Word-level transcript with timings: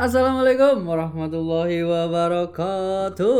Assalamualaikum 0.00 0.88
warahmatullahi 0.88 1.84
wabarakatuh. 1.84 3.36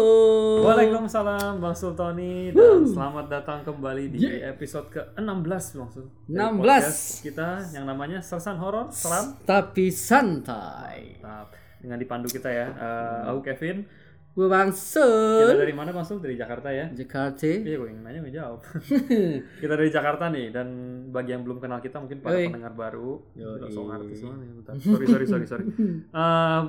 Waalaikumsalam 0.60 1.56
Bang 1.56 1.72
Sultoni 1.72 2.52
dan 2.52 2.84
selamat 2.84 3.32
datang 3.32 3.64
kembali 3.64 4.12
di 4.12 4.28
episode 4.44 4.92
ke-16 4.92 5.64
Bang 5.80 5.88
Sul. 5.88 6.12
Dari 6.28 6.36
16. 6.36 6.60
podcast 6.60 7.00
Kita 7.24 7.64
yang 7.72 7.88
namanya 7.88 8.20
Sersan 8.20 8.60
Horor 8.60 8.92
Seram. 8.92 9.40
Tapi 9.48 9.88
santai. 9.88 11.16
Nah, 11.24 11.48
dengan 11.80 11.96
dipandu 11.96 12.28
kita 12.28 12.52
ya. 12.52 12.68
Eh, 12.76 13.20
aku 13.32 13.40
Kevin. 13.40 13.88
Gue 14.30 14.46
Bang 14.46 14.70
Kita 14.70 15.58
dari 15.58 15.74
mana 15.74 15.90
Bang 15.90 16.06
Sul? 16.06 16.22
Dari 16.22 16.38
Jakarta 16.38 16.70
ya. 16.70 16.86
Jakarta. 16.94 17.50
Iya, 17.50 17.76
gue 17.82 17.88
yang 17.90 18.00
nanya 18.06 18.20
jawab. 18.30 18.62
kita 19.62 19.74
dari 19.74 19.90
Jakarta 19.90 20.30
nih 20.30 20.54
dan 20.54 20.66
bagi 21.10 21.34
yang 21.34 21.42
belum 21.42 21.58
kenal 21.58 21.82
kita 21.82 21.98
mungkin 21.98 22.22
para 22.22 22.38
Oi. 22.38 22.46
pendengar 22.46 22.72
baru. 22.78 23.18
Yoi. 23.34 23.70
Sok 23.74 23.90
artis 23.90 24.22
banget 24.22 24.38
ya, 24.46 24.52
bentar. 24.54 24.74
Sorry 24.78 25.06
sorry 25.06 25.26
sorry 25.26 25.46
sorry. 25.46 25.64
Eh, 26.20 26.60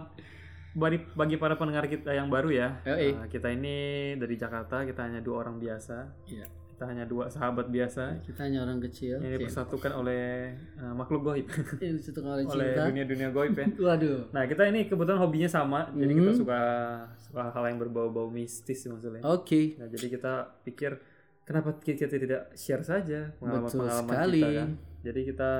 bagi 0.71 1.03
bagi 1.13 1.35
para 1.35 1.59
pendengar 1.59 1.85
kita 1.85 2.15
yang 2.15 2.31
baru 2.31 2.49
ya, 2.49 2.79
Yoi. 2.87 3.11
eh, 3.11 3.27
kita 3.27 3.51
ini 3.51 3.75
dari 4.15 4.35
Jakarta, 4.39 4.87
kita 4.87 5.03
hanya 5.03 5.19
dua 5.19 5.43
orang 5.45 5.59
biasa, 5.59 6.15
Iya. 6.31 6.47
Kita 6.81 6.89
hanya 6.89 7.05
dua 7.05 7.29
sahabat 7.29 7.69
biasa 7.69 8.25
Kita 8.25 8.41
hanya 8.41 8.65
orang 8.65 8.81
kecil. 8.81 9.21
yang 9.21 9.37
dipersatukan 9.37 9.93
oleh 9.93 10.49
eh, 10.57 10.93
makhluk 10.97 11.21
goib, 11.21 11.45
oleh 11.77 12.41
oleh 12.41 12.73
dunia-dunia 12.73 13.29
goib 13.29 13.53
ya. 13.53 13.69
Waduh. 13.85 14.33
Nah 14.33 14.49
kita 14.49 14.65
ini 14.65 14.89
kebetulan 14.89 15.21
hobinya 15.21 15.45
sama, 15.45 15.93
jadi 15.93 16.09
kita 16.09 16.29
Hmm. 16.33 16.39
suka 16.41 16.61
suka 17.21 17.53
hal 17.53 17.63
yang 17.69 17.77
berbau-bau 17.77 18.33
mistis 18.33 18.81
maksudnya. 18.89 19.21
Oke. 19.21 19.77
Nah 19.77 19.93
jadi 19.93 20.09
kita 20.09 20.33
pikir 20.65 20.97
kenapa 21.45 21.77
kita 21.77 22.09
tidak 22.09 22.49
share 22.57 22.81
saja 22.81 23.29
pengalaman-pengalaman 23.37 24.15
kita 24.33 24.49
kan. 24.49 24.69
Jadi 25.05 25.21
kita 25.29 25.51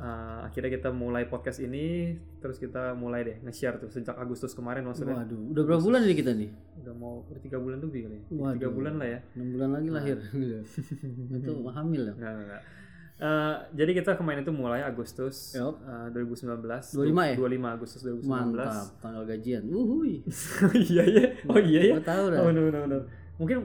uh, 0.00 0.46
akhirnya 0.46 0.70
kita 0.76 0.88
mulai 0.92 1.28
podcast 1.28 1.60
ini, 1.60 2.16
terus 2.40 2.60
kita 2.60 2.92
mulai 2.96 3.24
deh 3.24 3.36
nge-share 3.44 3.80
tuh 3.80 3.90
sejak 3.92 4.16
Agustus 4.16 4.52
kemarin 4.52 4.84
maksudnya. 4.84 5.16
Waduh. 5.16 5.52
Udah 5.56 5.62
berapa 5.64 5.82
bulan 5.82 6.00
ini 6.04 6.14
kita 6.16 6.32
nih? 6.36 6.50
Udah 6.84 6.94
mau 6.96 7.24
tiga 7.40 7.58
bulan 7.60 7.78
lebih 7.80 8.08
kali. 8.08 8.16
ya. 8.16 8.22
Waduh. 8.32 8.54
Tiga 8.60 8.68
bulan 8.72 8.94
lah 9.00 9.08
ya. 9.08 9.18
6 9.36 9.54
bulan 9.56 9.68
lagi 9.72 9.88
lahir. 9.92 10.16
Itu 11.40 11.52
hamil 11.72 12.02
ya. 12.08 12.14
Enggak, 12.16 12.32
enggak. 12.36 12.62
Uh, 13.16 13.56
jadi 13.72 13.96
kita 13.96 14.12
kemarin 14.12 14.44
itu 14.44 14.52
mulai 14.52 14.84
Agustus 14.84 15.56
Yup. 15.56 15.80
uh, 15.88 16.12
2019. 16.12 16.60
25 16.60 17.32
ya? 17.32 17.34
25 17.40 17.76
Agustus 17.80 18.00
2019. 18.04 18.28
Mantap. 18.28 18.86
Tanggal 19.00 19.24
gajian. 19.24 19.62
Wuhui. 19.72 20.20
oh 20.68 20.74
iya 20.76 21.04
ya. 21.08 21.24
Oh 21.48 21.56
iya 21.56 21.80
ya. 21.80 21.94
Gue 21.96 22.04
tahu 22.04 22.24
dah. 22.28 22.38
Oh 22.44 22.52
benar 22.52 22.62
benar 22.68 22.80
benar. 22.84 23.00
Mungkin 23.40 23.58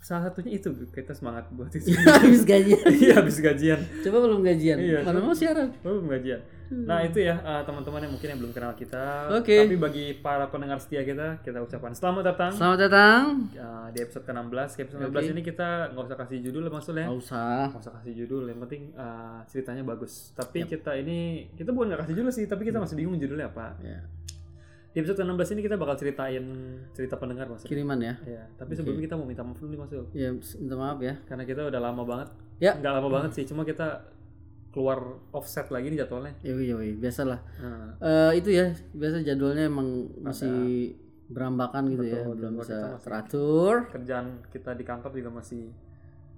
salah 0.00 0.32
satunya 0.32 0.56
itu 0.56 0.72
kita 0.88 1.12
semangat 1.12 1.44
buat 1.52 1.68
itu. 1.76 1.92
Habis 2.24 2.48
gajian. 2.48 2.80
Iya 3.00 3.20
habis 3.20 3.36
gajian. 3.38 3.80
Coba 4.00 4.16
belum 4.24 4.40
gajian. 4.40 4.80
Iya. 4.80 5.04
Mana 5.04 5.20
mau 5.20 5.36
siaran? 5.36 5.68
Belum 5.84 6.08
gajian. 6.08 6.40
Nah 6.70 7.02
itu 7.02 7.18
ya 7.18 7.34
uh, 7.42 7.66
teman-teman 7.66 8.06
yang 8.06 8.12
mungkin 8.14 8.28
yang 8.30 8.40
belum 8.40 8.52
kenal 8.54 8.72
kita. 8.78 9.26
Oke. 9.34 9.66
Tapi 9.66 9.76
bagi 9.76 10.06
para 10.22 10.46
pendengar 10.48 10.78
setia 10.78 11.02
kita, 11.02 11.42
kita 11.42 11.58
ucapkan 11.60 11.90
selamat 11.90 12.30
datang 12.30 12.52
Selamat 12.54 12.78
datang. 12.86 13.22
uh, 13.58 13.88
di 13.90 13.98
episode 14.00 14.24
ke-16. 14.24 14.68
Di 14.78 14.80
episode 14.86 15.00
16 15.04 15.10
Oke. 15.10 15.30
ini 15.34 15.42
kita 15.42 15.68
nggak 15.92 16.04
usah 16.06 16.18
kasih 16.22 16.38
judul 16.46 16.62
lah 16.64 16.72
maksudnya. 16.72 17.06
Gak 17.10 17.18
usah. 17.20 17.62
Nggak 17.74 17.82
usah 17.82 17.94
kasih 18.00 18.12
judul, 18.24 18.42
yang 18.48 18.58
penting 18.62 18.82
uh, 18.94 19.38
ceritanya 19.50 19.82
bagus. 19.82 20.30
Tapi 20.32 20.58
kita 20.64 20.92
ini 20.94 21.50
kita 21.58 21.74
bukan 21.74 21.90
nggak 21.92 22.00
kasih 22.06 22.14
judul 22.22 22.32
sih, 22.32 22.44
tapi 22.46 22.62
kita 22.64 22.78
masih 22.78 22.94
bingung 22.96 23.18
judulnya 23.18 23.50
apa. 23.50 23.74
Ya. 23.82 24.00
Di 24.90 24.98
episode 24.98 25.22
ke-16 25.22 25.54
ini 25.54 25.60
kita 25.62 25.76
bakal 25.78 25.94
ceritain 25.94 26.44
cerita 26.90 27.14
pendengar 27.14 27.46
maksudnya. 27.46 27.70
Kiriman 27.70 27.98
ya. 28.02 28.14
Ya, 28.26 28.42
tapi 28.58 28.74
sebelumnya 28.74 29.06
kita 29.06 29.14
mau 29.14 29.22
minta 29.22 29.46
maaf 29.46 29.62
dulu 29.62 29.70
nih 29.70 29.78
Mas 29.78 29.90
Yul. 29.94 30.06
Ya, 30.10 30.28
minta 30.34 30.74
maaf 30.74 30.98
ya. 30.98 31.14
Karena 31.30 31.44
kita 31.46 31.62
udah 31.70 31.80
lama 31.80 32.02
banget. 32.02 32.28
Ya. 32.58 32.74
Nggak 32.74 32.92
lama 32.98 33.08
banget 33.08 33.30
sih, 33.38 33.44
cuma 33.46 33.62
kita 33.62 34.10
keluar 34.74 35.22
offset 35.30 35.70
lagi 35.70 35.94
nih 35.94 36.02
jadwalnya. 36.02 36.34
Yoi, 36.42 36.74
yoi, 36.74 36.90
biasalah. 36.98 37.38
Nah, 37.62 37.90
Eh 38.02 38.42
itu 38.42 38.50
ya, 38.50 38.74
biasa 38.90 39.22
jadwalnya 39.22 39.70
emang 39.70 40.10
masih 40.26 40.98
berambakan 41.30 41.94
gitu 41.94 42.10
ya, 42.10 42.26
Betul, 42.26 42.34
belum 42.34 42.52
jadwal 42.58 42.62
bisa 42.66 42.74
kita 42.74 42.98
teratur. 43.06 43.74
kerjaan 43.94 44.26
kita 44.50 44.70
di 44.74 44.82
kantor 44.82 45.10
juga 45.14 45.30
masih 45.38 45.70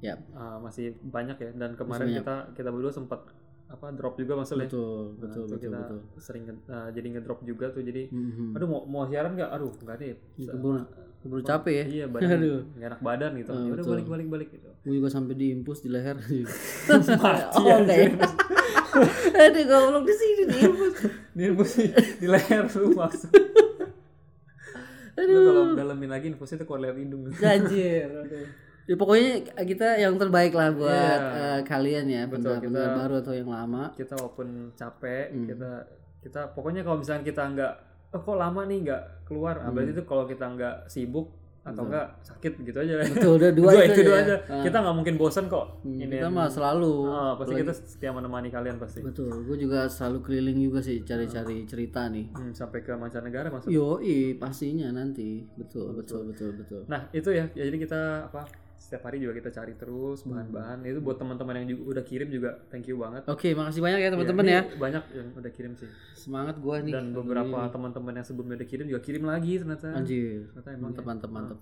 Ya, 0.02 0.18
uh, 0.34 0.58
masih 0.58 0.98
banyak 0.98 1.38
ya 1.38 1.50
dan 1.54 1.78
kemarin 1.78 2.10
banyak. 2.10 2.26
kita 2.26 2.34
kita 2.58 2.68
berdua 2.74 2.90
sempat 2.90 3.22
apa 3.72 3.86
drop 3.90 4.14
juga 4.14 4.32
maksudnya. 4.36 4.68
betul, 4.68 4.92
Nah, 5.10 5.18
betul, 5.18 5.42
itu 5.42 5.48
betul, 5.48 5.58
kita 5.62 5.78
betul. 5.80 5.98
sering 6.18 6.42
uh, 6.66 6.88
jadi 6.88 7.06
ngedrop 7.10 7.40
juga 7.42 7.66
tuh 7.68 7.80
jadi 7.80 8.02
Mhm. 8.06 8.52
aduh 8.52 8.66
mau 8.66 8.80
mau 8.84 9.02
siaran 9.04 9.32
nggak 9.32 9.48
aduh 9.50 9.72
nggak 9.74 9.96
deh 9.96 10.12
Keburu, 10.38 10.78
keburu 11.18 11.40
capek 11.42 11.74
ya. 11.74 11.84
iya 11.88 12.04
badan 12.06 12.28
Aduh. 12.36 12.60
nggak 12.70 12.88
enak 12.88 13.00
badan 13.00 13.30
gitu 13.34 13.50
ya 13.50 13.72
udah 13.72 13.84
balik 13.88 14.06
balik 14.06 14.28
balik 14.28 14.48
gitu 14.50 14.68
Gue 14.82 14.98
juga 14.98 15.08
sampai 15.08 15.34
diimpus 15.34 15.78
di 15.78 15.88
leher. 15.88 16.18
Mati 17.22 17.54
oh, 17.62 17.76
enggak 17.78 17.96
ya. 17.96 18.10
Aduh, 19.40 19.62
goblok 19.64 20.04
di 20.04 20.12
sini 20.12 20.42
diimpus. 20.44 20.94
ini 21.32 21.42
infusnya 21.48 21.86
di 22.18 22.26
leher 22.26 22.64
lu 22.68 22.90
maksud 22.92 23.30
Lu 25.14 25.38
kalau 25.44 25.62
dalemin 25.72 26.10
lagi 26.10 26.26
infusnya 26.26 26.58
tuh 26.58 26.66
keluar 26.66 26.82
lewat 26.82 26.96
hidung 26.98 27.22
Anjir. 27.30 28.08
aduh. 28.10 28.46
Ya 28.84 28.94
pokoknya 28.94 29.30
kita 29.62 29.94
yang 29.96 30.14
terbaik 30.16 30.52
lah 30.52 30.68
buat 30.70 30.90
Iya. 31.22 31.54
eh, 31.54 31.60
kalian 31.62 32.06
ya, 32.06 32.22
Betul, 32.26 32.58
pendengar 32.58 32.66
kita- 32.84 32.98
baru 32.98 33.14
atau 33.20 33.32
yang 33.32 33.46
lama. 33.48 33.84
kita 33.92 34.12
walaupun 34.14 34.48
capek 34.72 35.26
Hmm. 35.30 35.46
kita 35.46 35.70
kita 36.18 36.40
pokoknya 36.50 36.82
kalau 36.82 36.98
misalnya 36.98 37.22
kita 37.22 37.42
nggak 37.48 37.72
oh, 38.08 38.20
kok 38.20 38.36
lama 38.36 38.62
nih 38.64 38.78
nggak 38.84 39.02
keluar 39.24 39.54
nah, 39.56 39.64
Hmm. 39.64 39.74
berarti 39.76 39.90
itu 39.92 40.02
kalau 40.02 40.24
kita 40.24 40.44
nggak 40.48 40.76
sibuk 40.86 41.30
atau 41.62 41.82
nggak 41.84 42.06
sakit 42.20 42.52
gitu 42.60 42.74
aja 42.76 42.94
Betul, 43.00 43.32
udah 43.38 43.50
dua, 43.54 43.70
Dua 43.70 43.82
itu, 43.84 43.92
itu 43.92 44.02
dua 44.04 44.16
ya. 44.16 44.22
aja 44.24 44.36
Ah. 44.48 44.62
kita 44.62 44.76
nggak 44.78 44.96
mungkin 44.96 45.14
bosan 45.16 45.46
kok 45.46 45.66
Hmm, 45.80 45.94
ini 45.96 46.10
kita 46.12 46.26
mah 46.28 46.46
selalu. 46.48 46.94
Ah, 47.08 47.32
pasti 47.34 47.54
kita 47.56 47.72
setia 47.72 48.10
menemani 48.10 48.48
kalian 48.48 48.76
pasti 48.76 48.98
Betul, 49.00 49.30
gue 49.44 49.56
juga 49.60 49.86
selalu 49.86 50.18
keliling 50.20 50.58
juga 50.60 50.78
sih 50.80 51.00
cari-cari 51.00 51.62
cerita 51.64 52.06
nih. 52.08 52.26
Hmm, 52.30 52.50
sampai 52.52 52.78
ke 52.80 52.90
mancanegara 52.92 53.46
maksud 53.48 53.66
Yoi, 53.68 54.34
pastinya 54.36 54.90
nanti. 54.90 55.46
Betul, 55.52 55.94
betul, 55.96 56.26
betul, 56.28 56.50
betul. 56.52 56.82
nah 56.84 57.06
itu 57.10 57.30
ya 57.30 57.46
ya, 57.48 57.62
jadi 57.62 57.78
kita 57.80 58.00
apa 58.26 58.42
setiap 58.82 59.02
hari 59.04 59.22
juga 59.22 59.38
kita 59.38 59.50
cari 59.52 59.72
terus 59.74 60.20
Hmm. 60.20 60.34
bahan-bahan 60.34 60.82
itu 60.82 60.98
buat 60.98 61.14
teman-teman 61.14 61.54
yang 61.56 61.66
juga 61.70 61.82
udah 61.92 62.04
kirim 62.04 62.28
juga 62.28 62.50
thank 62.66 62.84
you 62.84 62.96
banget 62.96 63.22
Oke, 63.24 63.48
makasih 63.52 63.78
banyak 63.78 64.00
ya 64.00 64.10
teman-teman 64.10 64.42
Ini 64.42 64.52
ya. 64.52 64.62
banyak 64.76 65.02
yang 65.12 65.28
udah 65.32 65.50
kirim 65.50 65.72
sih 65.72 65.86
Semangat 66.12 66.58
gua 66.58 66.76
nih. 66.78 66.90
dan 66.90 67.04
beberapa 67.12 67.58
teman-teman 67.68 68.12
yang 68.12 68.26
sebelumnya 68.26 68.56
udah 68.56 68.68
kirim 68.68 68.86
juga 68.86 69.00
kirim 69.00 69.22
lagi 69.24 69.52
ternyata 69.56 69.88
Anjir. 69.92 70.50
ternyata 70.50 70.68
emang 70.72 70.90
Mantap, 70.90 71.04
mantap, 71.04 71.30
mantap. 71.30 71.58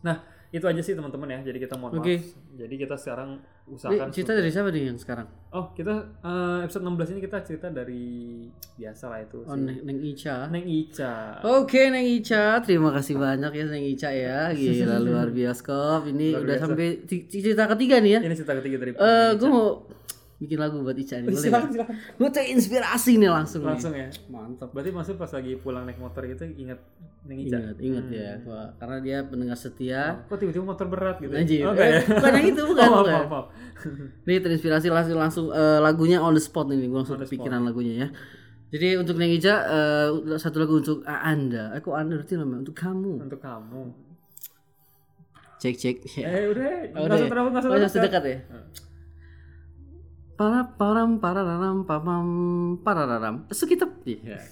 Nah, 0.00 0.16
itu 0.52 0.62
aja 0.62 0.78
sih 0.78 0.92
teman-teman 0.92 1.26
ya. 1.26 1.40
Jadi 1.42 1.58
kita 1.58 1.74
mohon 1.74 1.96
Oke. 1.96 2.14
maaf. 2.14 2.28
Jadi 2.54 2.74
kita 2.76 2.94
sekarang 2.94 3.40
usahakan 3.64 4.12
cerita 4.12 4.36
dari 4.36 4.50
siapa 4.50 4.68
nih 4.68 4.84
yang 4.84 4.98
sekarang? 5.00 5.24
Oh, 5.48 5.72
kita 5.72 5.94
eh, 6.20 6.58
episode 6.60 6.84
16 6.84 7.08
ini 7.10 7.20
kita 7.20 7.38
cerita 7.40 7.66
dari 7.68 8.04
biasa 8.74 9.04
lah 9.08 9.18
itu 9.20 9.38
Oh, 9.42 9.56
si 9.56 9.64
Neng, 9.64 9.80
Neng 9.82 9.98
Ica. 9.98 10.36
Neng 10.46 10.66
Ica. 10.66 11.40
Oke, 11.42 11.88
Neng 11.88 12.04
Ica. 12.04 12.60
Terima 12.60 12.92
kasih 12.92 13.16
banyak 13.16 13.48
ya 13.50 13.64
Neng 13.66 13.84
Ica 13.86 14.10
ya. 14.12 14.52
Gila 14.52 14.96
luar 15.08 15.32
bioskop. 15.32 16.04
Ini 16.06 16.26
Luar 16.30 16.44
udah 16.44 16.54
biasa. 16.54 16.64
sampai 16.68 16.88
cerita 17.26 17.64
ketiga 17.72 17.96
nih 17.98 18.12
ya. 18.12 18.20
Ini 18.20 18.34
cerita 18.36 18.54
ketiga 18.60 18.76
dari 18.78 18.90
Eh, 18.92 19.30
gue 19.34 19.48
mau 19.48 19.88
bikin 20.42 20.58
lagu 20.58 20.82
buat 20.82 20.92
Ica 20.92 21.16
nih. 21.16 21.30
Boleh 21.30 21.38
silakan 21.40 21.70
silakan. 21.70 21.94
Gue 22.12 22.28
terinspirasi 22.28 23.12
nih 23.14 23.30
langsung. 23.30 23.62
nih. 23.62 23.70
Langsung 23.70 23.92
ya. 23.94 24.08
Mantap. 24.26 24.68
Berarti 24.70 24.90
maksud 24.90 25.14
pas 25.14 25.30
lagi 25.30 25.54
pulang 25.54 25.86
naik 25.86 25.96
motor 25.96 26.22
gitu 26.24 26.42
ingat 26.52 26.82
Neng 27.22 27.38
Ica. 27.38 27.54
Ingat, 27.54 27.76
ingat 27.78 28.06
ya. 28.08 28.30
Wah, 28.42 28.74
karena 28.76 28.96
dia 28.98 29.16
pendengar 29.22 29.54
setia. 29.54 30.26
Kok 30.26 30.34
tiba-tiba 30.36 30.66
motor 30.66 30.86
berat 30.86 31.16
gitu? 31.16 31.30
Anjir. 31.30 31.62
Oh, 31.62 31.70
enggak 31.70 31.86
ya? 31.86 31.94
Eh, 31.94 32.04
bukan 32.10 32.32
yang 32.34 32.46
itu, 32.50 32.62
bukan, 32.74 32.82
Oh, 32.82 32.92
maaf, 32.92 33.04
bukan. 33.06 33.26
maaf. 33.28 33.46
Ini 34.24 34.38
terinspirasi 34.40 34.86
langsung 34.88 35.16
langsung 35.16 35.46
eh, 35.48 35.78
lagunya 35.78 36.18
on 36.18 36.32
the 36.32 36.42
spot 36.42 36.66
ini. 36.68 36.84
Gue 36.84 36.98
langsung 36.98 37.16
kepikiran 37.16 37.62
lagunya 37.62 37.94
ya. 37.96 38.08
Jadi 38.72 38.96
untuk 38.96 39.14
Neng 39.16 39.30
Ica 39.30 39.54
eh, 39.62 40.08
satu 40.34 40.58
lagu 40.58 40.74
untuk 40.76 41.06
Anda. 41.06 41.70
Aku 41.76 41.94
Anda 41.94 42.18
berarti 42.18 42.34
namanya 42.34 42.64
untuk 42.64 42.74
kamu. 42.74 43.22
Untuk 43.22 43.38
kamu. 43.38 43.82
Cek 45.58 45.74
cek. 45.78 45.96
Ya. 46.18 46.26
Eh, 46.26 46.44
udah. 46.50 46.66
Oh, 46.92 47.06
Enggak 47.06 47.14
usah 47.14 47.14
udah. 47.14 47.30
terlalu 47.30 47.48
enggak 47.48 47.62
usah 47.62 47.70
Oh, 47.70 47.74
terlalu 47.78 47.94
sedekat 47.94 48.22
ya. 48.24 48.38
Hmm. 48.42 48.66
Para 50.42 50.66
param 50.66 51.22
pararam 51.22 51.86
pamam 51.86 52.26
parararam. 52.82 53.46
Sekitar. 53.54 53.94
Iya. 54.02 54.42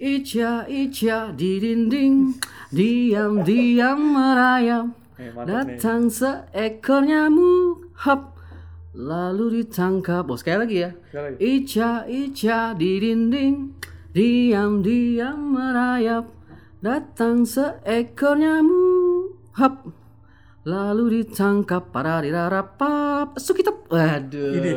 Ica 0.00 0.64
Ica 0.64 1.36
di 1.36 1.60
dinding 1.60 2.32
diam 2.72 3.44
diam 3.44 4.16
merayap 4.16 4.88
Eh, 5.20 5.28
nih. 5.28 5.44
datang 5.44 6.08
seekor 6.08 7.04
nyamuk. 7.04 7.92
Hop. 8.08 8.40
Lalu 8.96 9.60
ditangkap. 9.60 10.24
Oh 10.32 10.38
sekali 10.40 10.64
lagi 10.64 10.76
ya. 10.88 10.90
Sekali. 11.12 11.36
Ica 11.36 11.90
Ica 12.08 12.72
di 12.72 12.90
dinding 12.96 13.76
diam 14.16 14.80
diam 14.80 15.38
merayap. 15.52 16.24
Datang 16.80 17.44
seekor 17.44 18.40
nyamuk. 18.40 19.36
Hop 19.60 19.92
lalu 20.68 21.24
ditangkap 21.24 21.88
para 21.88 22.20
dirarapap 22.20 23.32
sukitep 23.36 23.88
waduh 23.88 24.52
Ini. 24.52 24.72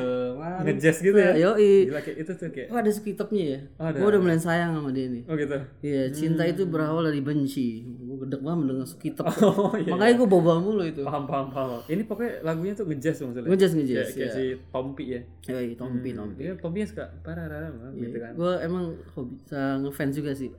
Ngejazz 0.61 1.01
gitu 1.01 1.13
ya. 1.13 1.33
yoi 1.35 1.85
Gila 1.85 1.99
kayak 1.99 2.17
itu 2.17 2.31
tuh 2.33 2.47
kayak. 2.47 2.67
Oh, 2.69 2.77
ada 2.77 2.87
sukitepnya 2.87 3.43
ya 3.43 3.59
Oh, 3.75 3.85
ada. 3.87 3.97
gue 3.97 4.07
udah 4.07 4.21
mulai 4.21 4.37
sayang 4.37 4.71
sama 4.71 4.89
dia 4.89 5.07
nih 5.07 5.23
Oh 5.25 5.35
gitu. 5.35 5.57
Iya, 5.81 6.01
cinta 6.11 6.43
itu 6.43 6.63
berawal 6.65 7.03
dari 7.03 7.19
benci. 7.19 7.81
Gue 7.83 8.17
gedek 8.21 8.39
banget 8.39 8.57
mendengar 8.61 8.87
kitep. 8.93 9.25
Oh 9.41 9.73
iya. 9.75 9.91
Makanya 9.91 10.13
gue 10.15 10.27
bawa 10.27 10.53
mulu 10.57 10.83
itu. 10.83 11.01
Paham 11.03 11.23
paham 11.25 11.47
paham. 11.49 11.79
Ini 11.85 12.01
pokoknya 12.05 12.31
lagunya 12.41 12.73
tuh 12.73 12.85
ngejazz 12.85 13.19
maksudnya. 13.19 13.49
Ngejazz 13.49 13.73
Kayak, 13.73 13.83
ngejazz. 13.83 14.09
kayak 14.11 14.21
Ya. 14.23 14.33
si 14.33 14.43
Tompi 14.69 15.03
ya. 15.07 15.21
Yoi, 15.49 15.67
Tompi 15.75 16.09
Tompi. 16.11 16.41
Iya, 16.41 16.53
Tompi 16.55 16.77
suka 16.85 17.05
parah 17.19 17.45
gitu 17.91 18.17
kan. 18.17 18.31
Gue 18.33 18.53
emang 18.61 18.85
hobi 19.11 19.33
bisa 19.37 19.59
ngefans 19.77 20.13
juga 20.15 20.31
sih 20.31 20.51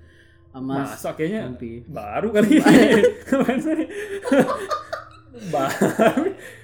sama 0.52 0.84
Masa 0.84 1.17
kayaknya 1.17 1.49
Tompi. 1.49 1.81
baru 1.88 2.29
kali 2.29 2.61
baru 2.61 3.62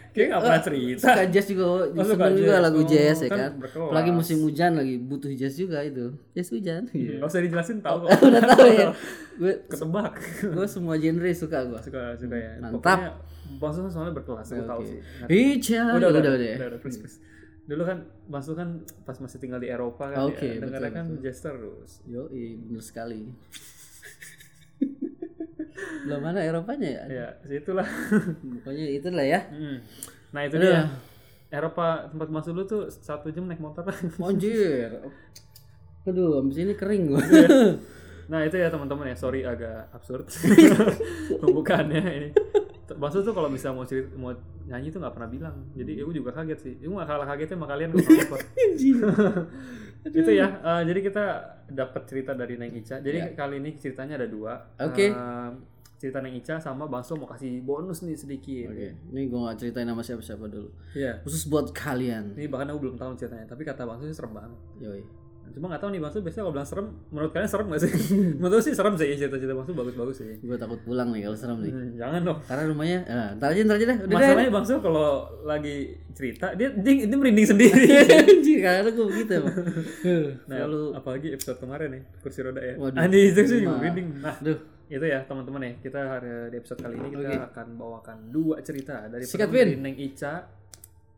kayak 0.08 0.26
nggak 0.28 0.42
pernah 0.42 0.62
cerita 0.62 1.04
Suka 1.04 1.24
jazz 1.28 1.46
juga, 1.46 1.64
Oh, 1.68 1.78
seneng 2.02 2.34
juga 2.34 2.52
jazz. 2.52 2.64
lagu 2.64 2.80
Oh, 2.80 2.86
jazz 2.86 3.16
ya 3.18 3.28
kan 3.28 3.38
kan. 3.38 3.50
berkelas. 3.60 3.86
Apalagi 3.86 4.10
musim 4.10 4.36
hujan 4.42 4.72
lagi 4.74 4.94
butuh 4.98 5.30
jazz 5.32 5.54
juga 5.54 5.78
itu. 5.80 6.06
Jazz 6.32 6.48
hujan. 6.50 6.82
Iya. 6.90 7.14
nggak 7.18 7.28
usah 7.28 7.40
dijelasin 7.40 7.78
tahu 7.78 7.96
kok 8.02 8.10
Udah 8.28 8.42
tahu 8.46 8.68
ya. 8.68 8.88
Gue 9.38 9.52
ketebak 9.64 10.14
gue 10.42 10.66
semua 10.66 10.94
genre 10.96 11.30
suka 11.30 11.58
gue. 11.64 11.80
suka 11.80 12.00
suka 12.16 12.36
ya 12.36 12.52
Mantap. 12.58 12.98
Sul 13.70 13.86
soalnya 13.86 14.12
berkelas 14.12 14.50
aku 14.50 14.64
tahu 14.66 14.82
sih 14.82 14.98
udah 14.98 15.30
udah 15.96 16.08
udah, 16.10 16.20
udah, 16.20 16.32
udah. 16.34 16.68
udah, 16.68 16.80
please, 16.82 16.98
please. 16.98 17.16
dulu 17.64 17.82
kan 17.82 18.02
Sul 18.40 18.52
kan 18.52 18.68
pas 19.04 19.14
masih 19.16 19.38
tinggal 19.38 19.56
di 19.56 19.68
Eropa 19.68 20.10
kan 20.10 20.26
Oke, 20.26 20.58
ya, 20.58 20.60
dengarnya 20.60 20.90
kan 20.90 21.06
jazz 21.18 21.38
terus 21.38 22.02
Yo, 22.04 22.26
bener 22.28 22.82
sekali. 22.82 23.30
Belum 26.06 26.20
mana 26.20 26.40
Eropanya 26.42 26.88
ya? 26.88 27.02
ya 27.06 27.26
situlah 27.46 27.86
Pokoknya 28.64 28.84
itulah 28.90 29.24
ya. 29.26 29.40
Hmm. 29.50 29.78
nah 30.28 30.44
itu 30.44 30.56
Aduh. 30.60 30.68
dia 30.68 30.82
Eropa 31.48 32.04
tempat 32.12 32.28
Sul 32.44 32.52
dulu 32.60 32.64
tuh 32.68 32.82
satu 32.92 33.32
jam 33.32 33.48
naik 33.48 33.60
motor 33.60 33.88
Anjir. 34.20 34.92
Aduh, 36.04 36.40
abis 36.44 36.60
ini 36.60 36.72
kering 36.76 37.12
gua. 37.12 37.20
Nah 38.28 38.44
itu 38.44 38.60
ya 38.60 38.68
teman-teman 38.68 39.08
ya, 39.08 39.16
sorry 39.16 39.40
agak 39.40 39.88
absurd 39.88 40.28
pembukaannya 41.40 42.00
ini. 42.04 42.28
Maksud 42.98 43.22
tuh 43.22 43.34
kalau 43.34 43.48
bisa 43.48 43.70
mau 43.70 43.86
cerita, 43.86 44.10
mau 44.18 44.34
nyanyi 44.66 44.90
tuh 44.90 44.98
nggak 44.98 45.14
pernah 45.14 45.30
bilang. 45.30 45.56
Jadi 45.72 46.02
aku 46.02 46.12
juga 46.12 46.30
kaget 46.34 46.58
sih. 46.58 46.74
Aku 46.82 46.92
nggak 46.98 47.08
kalah 47.08 47.26
kagetnya 47.30 47.56
sama 47.56 47.66
kalian. 47.70 47.90
itu 50.08 50.30
ya. 50.34 50.46
eh, 50.58 50.82
jadi 50.86 51.00
kita 51.02 51.24
dapat 51.70 52.02
cerita 52.10 52.34
dari 52.34 52.58
Neng 52.58 52.74
Ica. 52.74 52.98
Jadi 52.98 53.38
kali 53.38 53.62
ini 53.62 53.70
ceritanya 53.78 54.18
ada 54.18 54.28
dua. 54.28 54.52
Ya. 54.76 54.84
Oke. 54.90 55.06
Eh, 55.14 55.50
cerita 55.98 56.22
Neng 56.22 56.38
Ica 56.38 56.62
sama 56.62 56.86
Bang 56.86 57.02
Sul 57.02 57.18
mau 57.18 57.26
kasih 57.26 57.58
bonus 57.62 58.06
nih 58.06 58.14
sedikit. 58.14 58.70
Oke, 58.70 58.94
ini 59.10 59.26
gua 59.26 59.50
gak 59.50 59.66
ceritain 59.66 59.86
nama 59.86 59.98
siapa-siapa 59.98 60.46
dulu. 60.46 60.70
Iya. 60.94 61.18
Khusus 61.26 61.50
buat 61.50 61.74
kalian. 61.74 62.38
Ini 62.38 62.46
bahkan 62.46 62.70
aku 62.70 62.86
belum 62.86 62.94
tahu 62.94 63.18
ceritanya. 63.18 63.50
Tapi 63.50 63.66
kata 63.66 63.82
Bang 63.82 63.98
sih 63.98 64.14
serem 64.14 64.30
banget. 64.30 64.54
Yoi. 64.78 65.02
Cuma 65.54 65.66
nggak 65.72 65.80
tahu 65.80 65.90
nih 65.94 66.00
Bang 66.00 66.12
Sul 66.12 66.22
biasanya 66.24 66.42
kalau 66.44 66.54
bilang 66.54 66.68
serem, 66.68 66.86
menurut 67.10 67.30
kalian 67.32 67.50
serem 67.50 67.66
nggak 67.68 67.82
sih? 67.82 67.92
menurut 68.40 68.62
sih 68.64 68.74
serem 68.74 68.94
sih 68.96 69.08
cerita-cerita 69.16 69.54
Bang 69.56 69.66
Sul 69.66 69.76
bagus-bagus 69.76 70.16
sih. 70.20 70.36
Gue 70.44 70.56
takut 70.60 70.80
pulang 70.84 71.08
nih 71.14 71.28
kalau 71.28 71.38
serem 71.38 71.58
nih. 71.64 71.72
Hmm, 71.72 71.90
jangan 71.96 72.20
dong. 72.24 72.38
Karena 72.44 72.62
rumahnya, 72.68 72.98
ah, 73.08 73.28
ntar 73.36 73.48
aja, 73.52 73.60
ntar 73.64 73.76
aja 73.76 73.86
deh. 73.86 73.98
Udah 73.98 74.08
deh. 74.08 74.16
Masalahnya 74.16 74.52
Bang 74.52 74.66
Sul 74.66 74.78
kalau 74.84 75.08
lagi 75.44 75.76
cerita 76.12 76.46
dia 76.58 76.68
dia, 76.74 76.92
dia 77.06 77.16
merinding 77.18 77.46
sendiri. 77.46 77.86
Anjir, 78.18 78.58
karena 78.58 78.90
gue 78.90 79.06
begitu 79.06 79.30
emang. 79.38 79.56
nah, 80.50 80.56
Selalu, 80.58 80.82
apalagi 80.98 81.28
episode 81.34 81.58
kemarin 81.62 81.88
nih 81.94 82.02
kursi 82.20 82.40
roda 82.42 82.60
ya. 82.60 82.74
Waduh. 82.74 82.98
Andi 82.98 83.20
itu 83.30 83.40
sih 83.46 83.60
merinding. 83.62 84.06
Nah, 84.18 84.34
aduh, 84.34 84.58
itu 84.88 85.04
ya 85.04 85.18
teman-teman 85.28 85.60
ya. 85.62 85.72
Kita 85.78 86.00
hari 86.16 86.30
di 86.50 86.56
episode 86.58 86.80
kali 86.80 86.94
ini 86.96 87.08
kita 87.12 87.52
akan 87.52 87.66
bawakan 87.76 88.18
dua 88.32 88.64
cerita 88.64 89.06
dari 89.06 89.24
Sikat, 89.28 89.48
Neng 89.78 89.96
Ica. 89.96 90.48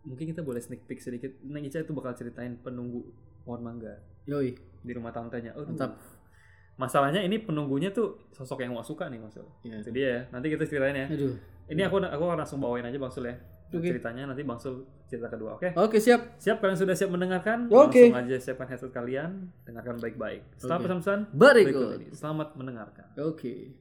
Mungkin 0.01 0.33
kita 0.33 0.41
boleh 0.41 0.61
sneak 0.65 0.85
peek 0.85 1.01
sedikit. 1.01 1.31
Neng 1.47 1.65
Ica 1.65 1.81
itu 1.81 1.93
bakal 1.95 2.13
ceritain 2.19 2.57
penunggu 2.59 3.07
pohon 3.45 3.63
mangga 3.65 3.97
yoi, 4.27 4.57
di 4.83 4.93
rumah 4.93 5.13
tantenya. 5.13 5.53
Oh, 5.57 5.65
mantap. 5.65 5.97
Masalahnya 6.81 7.21
ini 7.21 7.37
penunggunya 7.37 7.93
tuh 7.93 8.17
sosok 8.33 8.65
yang 8.65 8.73
gak 8.73 8.89
suka 8.89 9.13
nih 9.13 9.21
Mas 9.21 9.37
Sul. 9.37 9.45
Iya. 9.61 9.85
Itu 9.85 9.91
dia 9.93 10.07
ya. 10.09 10.21
Nanti 10.33 10.47
kita 10.49 10.65
ceritain 10.65 10.97
ya. 10.97 11.07
Aduh, 11.13 11.37
Ini 11.69 11.87
aku 11.87 12.01
aku 12.03 12.25
langsung 12.33 12.59
bawain 12.59 12.83
aja 12.89 12.97
Bang 12.97 13.13
Sul 13.13 13.29
ya. 13.29 13.37
Oke. 13.71 13.87
Ceritanya 13.87 14.33
nanti 14.33 14.43
Bang 14.43 14.59
Sul 14.59 14.83
cerita 15.07 15.31
kedua, 15.31 15.59
oke? 15.59 15.75
oke 15.79 15.99
siap. 16.03 16.39
Siap 16.43 16.59
kalian 16.59 16.79
sudah 16.79 16.95
siap 16.97 17.11
mendengarkan? 17.13 17.71
Oke. 17.71 18.11
Langsung 18.11 18.19
aja 18.27 18.37
siapkan 18.41 18.67
headset 18.67 18.91
kalian, 18.91 19.51
dengarkan 19.63 19.99
baik-baik. 19.99 20.43
Setelah 20.59 20.79
Oke. 20.79 20.85
pesan-pesan 20.87 21.19
Berikut. 21.35 21.99
ini, 21.99 22.09
selamat 22.15 22.49
mendengarkan. 22.59 23.07
Oke. 23.19 23.75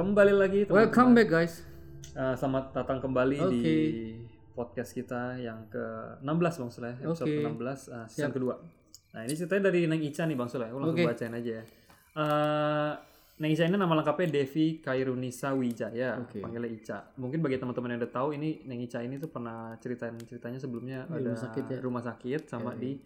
Kembali 0.00 0.32
lagi 0.32 0.64
teman-teman. 0.64 0.80
Welcome 0.88 1.10
back 1.12 1.28
guys. 1.28 1.54
Eh, 2.16 2.34
selamat 2.40 2.72
datang 2.72 3.04
kembali 3.04 3.36
Oke. 3.36 3.52
di 3.52 3.76
podcast 4.56 4.96
kita 4.96 5.36
yang 5.36 5.68
ke-16 5.68 6.54
Bang 6.56 6.70
Sul 6.72 6.88
ya, 6.88 6.94
episode 7.04 7.28
Oke. 7.28 7.36
ke-16 7.44 7.80
uh, 7.92 8.06
season 8.08 8.32
kedua. 8.32 8.54
Nah, 9.12 9.20
ini 9.28 9.36
ceritanya 9.36 9.68
dari 9.68 9.84
Neng 9.84 10.00
Ica 10.00 10.24
nih 10.24 10.40
Bang 10.40 10.48
Sul 10.48 10.64
ya. 10.64 10.72
Aku 10.72 10.80
langsung 10.80 11.04
Oke. 11.04 11.04
bacain 11.04 11.36
aja 11.36 11.50
ya. 11.52 11.64
Eh, 12.16 12.92
Neng 13.44 13.50
Ica 13.52 13.64
ini 13.68 13.76
nama 13.76 13.92
lengkapnya 14.00 14.40
Devi 14.40 14.80
Kairunisa 14.80 15.52
Wijaya, 15.52 16.16
Oke. 16.16 16.40
panggilnya 16.40 16.70
Ica. 16.72 16.98
Mungkin 17.20 17.44
bagi 17.44 17.60
teman-teman 17.60 17.88
yang 17.92 18.00
udah 18.00 18.12
tahu 18.16 18.28
ini 18.40 18.64
Neng 18.64 18.80
Ica 18.80 19.04
ini 19.04 19.20
tuh 19.20 19.28
pernah 19.28 19.76
ceritain 19.84 20.16
ceritanya 20.24 20.56
sebelumnya 20.56 21.04
Di 21.12 21.20
ada 21.20 21.28
rumah 21.28 21.42
sakit 21.44 21.64
ya? 21.68 21.78
rumah 21.84 22.00
sakit 22.08 22.48
sama 22.48 22.72
di 22.72 22.96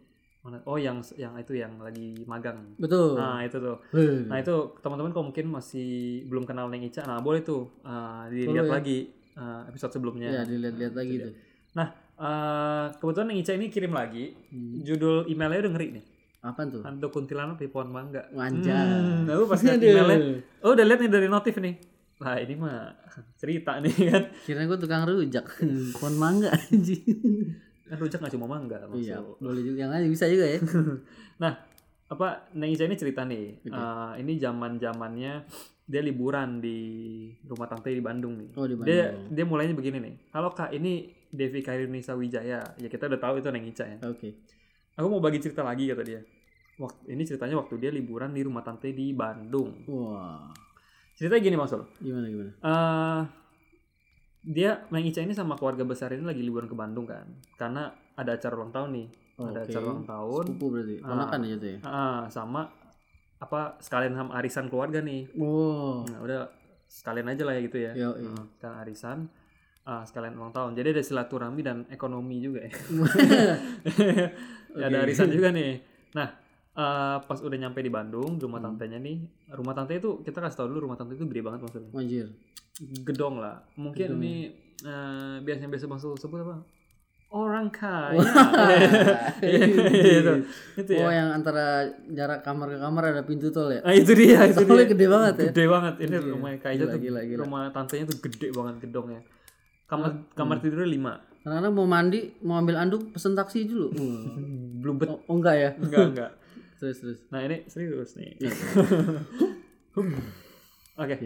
mana? 0.44 0.60
Oh, 0.62 0.76
yang 0.76 1.00
yang 1.16 1.32
itu 1.34 1.56
yang 1.56 1.72
lagi 1.78 2.20
magang. 2.24 2.76
Betul. 2.76 3.16
Nah, 3.16 3.40
itu 3.40 3.56
tuh. 3.56 3.80
Heh. 3.90 4.28
Nah 4.28 4.36
itu 4.36 4.52
teman-teman 4.78 5.08
kalau 5.08 5.26
mungkin 5.26 5.48
masih 5.48 5.88
belum 6.24 6.44
kenal 6.44 6.68
Neng 6.68 6.84
Ica, 6.84 7.00
nah 7.02 7.18
boleh 7.18 7.40
tuh 7.40 7.80
uh, 7.80 8.28
dilihat 8.28 8.52
Boleh 8.52 8.62
ya. 8.62 8.74
lagi 8.76 8.98
uh, 9.34 9.64
episode 9.66 9.90
sebelumnya. 9.90 10.28
ya 10.30 10.42
dilihat-lihat 10.44 10.92
lagi 10.92 11.14
tuh. 11.18 11.32
Nah 11.72 11.88
uh, 12.14 12.92
kebetulan 12.94 13.26
Neng 13.32 13.40
Ica 13.40 13.52
ini 13.52 13.66
kirim 13.68 13.90
lagi 13.90 14.36
Hmm. 14.48 14.78
judul 14.80 15.24
emailnya 15.26 15.64
udah 15.64 15.72
ngeri 15.72 15.88
nih. 15.92 16.04
Apaan 16.40 16.68
tuh? 16.68 16.84
Hantu 16.84 17.08
kuntilanak 17.08 17.56
di 17.56 17.66
pohon 17.66 17.88
mangga. 17.88 18.28
Wanjar. 18.30 18.84
Hmm, 18.84 19.24
aku 19.26 19.48
pas 19.48 19.58
lihat 19.58 19.80
emailnya, 19.82 20.44
oh 20.60 20.70
udah 20.70 20.84
lihat 20.84 21.00
nih 21.00 21.08
dari 21.08 21.26
notif 21.26 21.56
nih. 21.56 21.74
Nah 22.14 22.36
ini 22.36 22.54
mah 22.54 22.92
cerita 23.34 23.80
nih 23.80 23.90
kan. 24.06 24.22
Kira 24.44 24.60
gue 24.62 24.76
tukang 24.76 25.02
rujak. 25.02 25.48
Pohon 25.96 26.14
mangga 26.14 26.52
anjing. 26.52 27.00
Kan 27.84 27.96
rujak 28.00 28.18
nggak 28.20 28.32
cuma 28.32 28.46
mangga 28.48 28.80
Iya, 28.96 29.20
maksud. 29.20 29.44
boleh 29.44 29.62
juga. 29.62 29.76
Yang 29.84 29.90
lain 29.92 30.04
bisa 30.10 30.24
juga 30.28 30.46
ya. 30.48 30.58
Nah 31.42 31.52
apa 32.04 32.28
Neng 32.54 32.70
Ica 32.72 32.84
ini 32.84 32.96
cerita 32.96 33.24
nih. 33.24 33.64
Uh, 33.66 34.12
ini 34.20 34.36
zaman 34.36 34.76
zamannya 34.76 35.44
dia 35.84 36.00
liburan 36.00 36.64
di 36.64 36.78
rumah 37.44 37.68
tante 37.68 37.92
di 37.92 38.00
Bandung 38.00 38.40
nih. 38.40 38.48
Oh, 38.56 38.64
di 38.64 38.76
Bandung. 38.76 38.88
Dia 38.88 39.12
dia 39.28 39.44
mulainya 39.44 39.76
begini 39.76 40.00
nih. 40.00 40.14
Halo 40.32 40.52
kak, 40.52 40.72
ini 40.72 41.12
Devi 41.28 41.60
Kairunisa 41.60 42.16
Wijaya. 42.16 42.64
Ya 42.78 42.88
kita 42.88 43.08
udah 43.08 43.20
tahu 43.20 43.40
itu 43.40 43.48
Neng 43.52 43.68
Ica 43.68 43.84
ya. 43.84 43.98
Oke. 44.06 44.32
Aku 44.94 45.10
mau 45.10 45.20
bagi 45.20 45.42
cerita 45.42 45.60
lagi 45.60 45.90
kata 45.90 46.02
dia. 46.06 46.20
Waktu 46.74 47.12
ini 47.12 47.22
ceritanya 47.22 47.60
waktu 47.60 47.74
dia 47.78 47.90
liburan 47.90 48.32
di 48.32 48.42
rumah 48.42 48.62
tante 48.62 48.90
di 48.90 49.12
Bandung. 49.12 49.84
Wah. 49.86 50.50
Ceritanya 51.14 51.42
gini 51.42 51.56
Mas 51.58 51.70
Sul. 51.70 51.82
Gimana 52.02 52.26
gimana? 52.26 52.50
Eh, 52.58 53.20
dia 54.44 54.84
Neng 54.92 55.08
Ica 55.08 55.20
ini 55.20 55.32
sama 55.32 55.56
keluarga 55.56 55.82
besar 55.82 56.12
ini 56.12 56.22
lagi 56.22 56.44
liburan 56.44 56.68
ke 56.68 56.76
Bandung 56.76 57.08
kan. 57.08 57.24
Karena 57.56 57.88
ada 58.14 58.30
acara 58.32 58.54
ulang 58.54 58.70
tahun 58.70 58.90
nih. 58.92 59.06
Ada 59.34 59.60
Oke. 59.60 59.70
acara 59.72 59.84
ulang 59.88 60.06
tahun. 60.06 60.44
Sepupu 60.46 60.66
berarti. 60.70 60.94
Ponakan 61.00 61.38
aja 61.42 61.56
tuh 61.56 61.68
ya. 61.68 61.78
Ah, 61.82 62.22
sama 62.28 62.62
apa 63.34 63.60
sekalian 63.78 64.14
sama 64.14 64.30
arisan 64.36 64.68
keluarga 64.68 65.00
nih. 65.00 65.26
Wow. 65.34 66.06
Nah, 66.06 66.18
udah 66.20 66.40
sekalian 66.86 67.26
aja 67.26 67.42
lah 67.42 67.54
ya 67.56 67.60
gitu 67.64 67.78
ya. 67.80 67.92
Yo, 67.92 68.10
iya. 68.14 68.30
Nah, 68.30 68.44
sekalian 68.52 68.78
arisan, 68.80 69.18
ah, 69.82 70.02
sekalian 70.04 70.34
ulang 70.36 70.52
tahun. 70.52 70.72
Jadi 70.72 70.88
ada 70.92 71.02
silaturahmi 71.02 71.60
dan 71.60 71.76
ekonomi 71.88 72.38
juga 72.38 72.62
ya. 72.62 72.72
Ya, 74.74 74.84
ada 74.88 74.98
arisan 75.02 75.30
juga 75.30 75.50
nih. 75.50 75.82
Nah, 76.14 76.28
eh, 76.72 77.16
pas 77.20 77.38
udah 77.38 77.58
nyampe 77.58 77.78
di 77.78 77.90
Bandung, 77.90 78.36
rumah 78.36 78.58
Hmm. 78.58 78.74
tantenya 78.74 78.98
nih, 78.98 79.18
rumah 79.50 79.72
tante 79.72 79.94
itu 79.94 80.22
kita 80.22 80.38
kasih 80.38 80.56
tau 80.56 80.68
dulu 80.68 80.86
rumah 80.86 80.96
tante 80.96 81.14
itu 81.14 81.26
gede 81.26 81.42
banget 81.42 81.60
maksudnya. 81.62 81.90
Anjir. 81.90 82.26
Gedong 83.04 83.38
lah. 83.38 83.62
Mungkin 83.74 84.08
Gedong. 84.10 84.20
ini 84.20 84.34
eh, 84.80 85.36
biasanya 85.40 85.68
biasa 85.68 85.84
bang 85.86 86.00
Sul 86.00 86.14
sebut 86.14 86.40
apa? 86.40 86.56
Orang 87.28 87.66
kaya. 87.68 88.14
itu, 89.42 90.32
itu 90.76 90.90
ya. 90.92 91.02
Oh 91.02 91.10
yang 91.10 91.34
antara 91.34 91.82
jarak 92.08 92.42
kamar 92.42 92.70
ke 92.70 92.78
kamar 92.78 93.02
ada 93.10 93.22
pintu 93.22 93.50
tol 93.50 93.70
ya? 93.70 93.82
Nah, 93.82 93.90
itu 93.90 94.14
dia, 94.14 94.46
itu 94.46 94.62
Tolnya 94.62 94.86
dia. 94.86 94.92
gede 94.94 95.06
banget 95.08 95.34
ya? 95.34 95.44
Gede 95.50 95.64
banget. 95.66 95.94
Ini 95.98 96.14
Gila. 96.14 96.30
rumah 96.30 96.50
Kak 96.56 96.70
Ica 96.70 96.78
Gila, 96.78 96.92
tuh 96.94 97.00
gila, 97.00 97.20
gila. 97.24 97.38
rumah 97.42 97.62
tantenya 97.70 98.04
tuh 98.06 98.18
gede 98.20 98.48
banget 98.50 98.74
gedongnya. 98.80 99.20
Kamar 99.84 100.10
Hmm. 100.10 100.30
kamar 100.32 100.56
tidurnya 100.58 100.86
lima. 100.86 101.12
Kadang-kadang 101.42 101.74
mau 101.74 101.84
mandi, 101.84 102.20
mau 102.40 102.56
ambil 102.56 102.76
anduk, 102.78 103.02
pesen 103.10 103.34
taksi 103.34 103.66
dulu. 103.66 103.90
Wah. 103.90 104.34
Belum 104.78 104.94
bet. 104.96 105.08
Oh, 105.10 105.18
oh 105.26 105.34
enggak 105.34 105.56
ya? 105.56 105.70
Enggak, 105.76 106.04
enggak. 106.14 106.30
Terus 106.78 106.96
terus. 107.00 107.18
Nah, 107.28 107.42
ini 107.42 107.66
serius 107.66 108.14
nih. 108.14 108.30
Iya. 108.38 108.50
Oke. 109.98 110.14
Oke. 110.96 111.16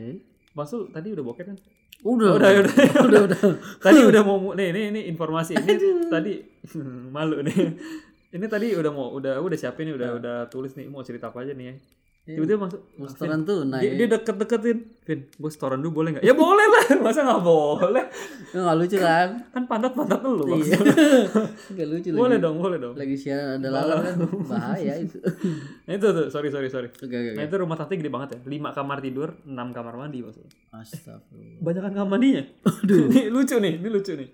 Maksud 0.59 0.91
tadi 0.91 1.15
udah 1.15 1.23
bokep 1.23 1.47
kan? 1.47 1.57
Udah, 2.03 2.35
Udah, 2.39 2.51
udah. 2.63 2.75
udah, 3.11 3.21
udah. 3.31 3.39
tadi 3.87 4.01
udah 4.03 4.23
mau 4.27 4.39
nih 4.59 4.75
nih 4.75 4.85
ini 4.91 5.01
informasi 5.07 5.55
ini 5.55 5.75
tadi 6.11 6.33
malu 7.15 7.43
nih. 7.47 7.55
Ini 8.29 8.47
tadi 8.51 8.75
udah 8.75 8.93
mau 8.93 9.15
udah 9.15 9.39
udah 9.39 9.57
siapin 9.59 9.89
nih 9.89 9.95
udah 9.95 10.11
udah 10.19 10.37
tulis 10.51 10.75
nih 10.75 10.91
mau 10.91 11.07
cerita 11.07 11.31
apa 11.31 11.47
aja 11.47 11.55
nih 11.55 11.67
ya. 11.71 11.75
Tiba-tiba 12.29 12.61
masuk 12.61 12.81
setoran 13.09 13.41
tuh, 13.43 13.65
nah 13.65 13.81
dia, 13.81 13.97
dia 13.97 14.05
deket-deketin 14.07 14.79
Vin, 15.01 15.21
gue 15.25 15.49
setoran 15.49 15.79
dulu 15.79 15.91
boleh 15.99 16.11
nggak? 16.13 16.23
Ya 16.23 16.37
boleh 16.37 16.67
lah, 16.67 16.85
masa 17.03 17.25
nggak 17.25 17.41
boleh? 17.41 18.05
nggak 18.51 18.77
lucu 18.77 18.97
kan? 18.99 19.29
Kan 19.49 19.65
pantat-pantat 19.65 20.21
lu 20.21 20.45
Iya. 20.55 20.77
Nggak 21.73 21.87
lucu 21.89 22.09
Boleh 22.13 22.37
lagi. 22.37 22.45
dong, 22.45 22.57
boleh 22.59 22.77
dong. 22.77 22.95
Lagi 22.95 23.17
siaran 23.17 23.57
ada 23.57 23.69
lalat 23.71 23.97
kan 24.05 24.17
bahaya 24.45 24.93
itu. 24.95 25.17
Nah 25.89 25.93
itu 25.95 26.07
tuh, 26.07 26.27
sorry 26.29 26.49
sorry 26.49 26.69
sorry. 26.69 26.93
Oke 26.93 27.09
oke. 27.09 27.31
Nah 27.33 27.43
itu 27.43 27.57
rumah 27.57 27.75
tante 27.75 27.97
gede 27.97 28.09
banget 28.09 28.29
ya, 28.31 28.41
5 28.43 28.77
kamar 28.77 28.99
tidur, 29.01 29.29
6 29.41 29.57
kamar 29.73 29.95
mandi 29.97 30.21
maksudnya. 30.21 30.53
Astagfirullah. 30.71 31.61
Banyakan 31.61 31.93
kamar 31.95 32.09
mandinya. 32.11 32.45
ini 32.85 33.29
lucu 33.29 33.57
nih, 33.57 33.73
ini 33.75 33.89
lucu 33.89 34.13
nih. 34.13 34.29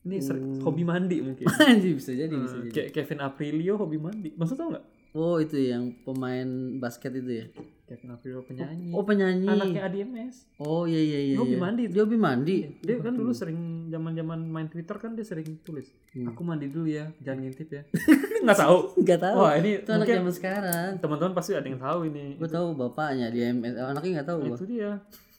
Ini 0.00 0.16
sering- 0.16 0.60
hobi 0.60 0.82
mandi 0.82 1.20
mungkin. 1.20 1.44
Bisa 1.92 2.10
jadi 2.10 2.32
bisa 2.32 2.56
Hmm, 2.56 2.64
jadi. 2.66 2.88
Kevin 2.88 3.20
Aprilio 3.20 3.76
hobi 3.76 4.00
mandi. 4.00 4.32
Maksud 4.32 4.56
tau 4.56 4.72
nggak? 4.72 4.84
Oh 5.10 5.42
itu 5.42 5.58
yang 5.58 5.90
pemain 6.06 6.46
basket 6.78 7.10
itu 7.18 7.30
ya? 7.42 7.46
Kevin 7.90 8.14
Aprilio 8.14 8.46
penyanyi. 8.46 8.94
Oh 8.94 9.02
penyanyi. 9.02 9.50
Anaknya 9.50 9.82
ADMS. 9.90 10.46
Oh 10.62 10.86
iya 10.86 11.02
iya 11.02 11.18
iya. 11.26 11.34
Dia 11.34 11.42
hobi 11.42 11.58
iya. 11.58 11.58
mandi 11.58 11.82
Dia 11.90 12.02
hobi 12.06 12.18
mandi. 12.22 12.56
Dia 12.78 12.94
kan 13.02 13.18
dulu 13.18 13.34
sering 13.34 13.90
zaman-zaman 13.90 14.38
main 14.46 14.70
Twitter 14.70 14.94
kan 15.02 15.18
dia 15.18 15.26
sering 15.26 15.58
tulis, 15.66 15.90
Hmm. 16.14 16.30
"Aku 16.30 16.46
mandi 16.46 16.70
dulu 16.70 16.86
ya, 16.86 17.10
jangan 17.18 17.42
ngintip 17.42 17.66
ya." 17.66 17.82
Nggak 18.46 18.58
tahu. 18.62 18.78
Gak 19.02 19.18
tahu. 19.18 19.36
Wah, 19.42 19.58
ini 19.58 19.82
itu 19.82 19.90
anak 19.90 20.06
mungkin 20.06 20.18
zaman 20.22 20.34
sekarang. 20.38 20.90
teman-teman 21.02 21.34
pasti 21.34 21.50
ada 21.58 21.66
yang 21.66 21.82
tahu 21.82 22.00
ini. 22.06 22.38
Gue 22.38 22.46
tahu 22.46 22.66
bapaknya 22.78 23.26
di 23.34 23.42
MS. 23.42 23.74
Anaknya 23.74 24.10
nggak 24.22 24.28
tahu 24.30 24.38
gua. 24.46 24.54
Itu 24.54 24.66
dia. 24.70 24.90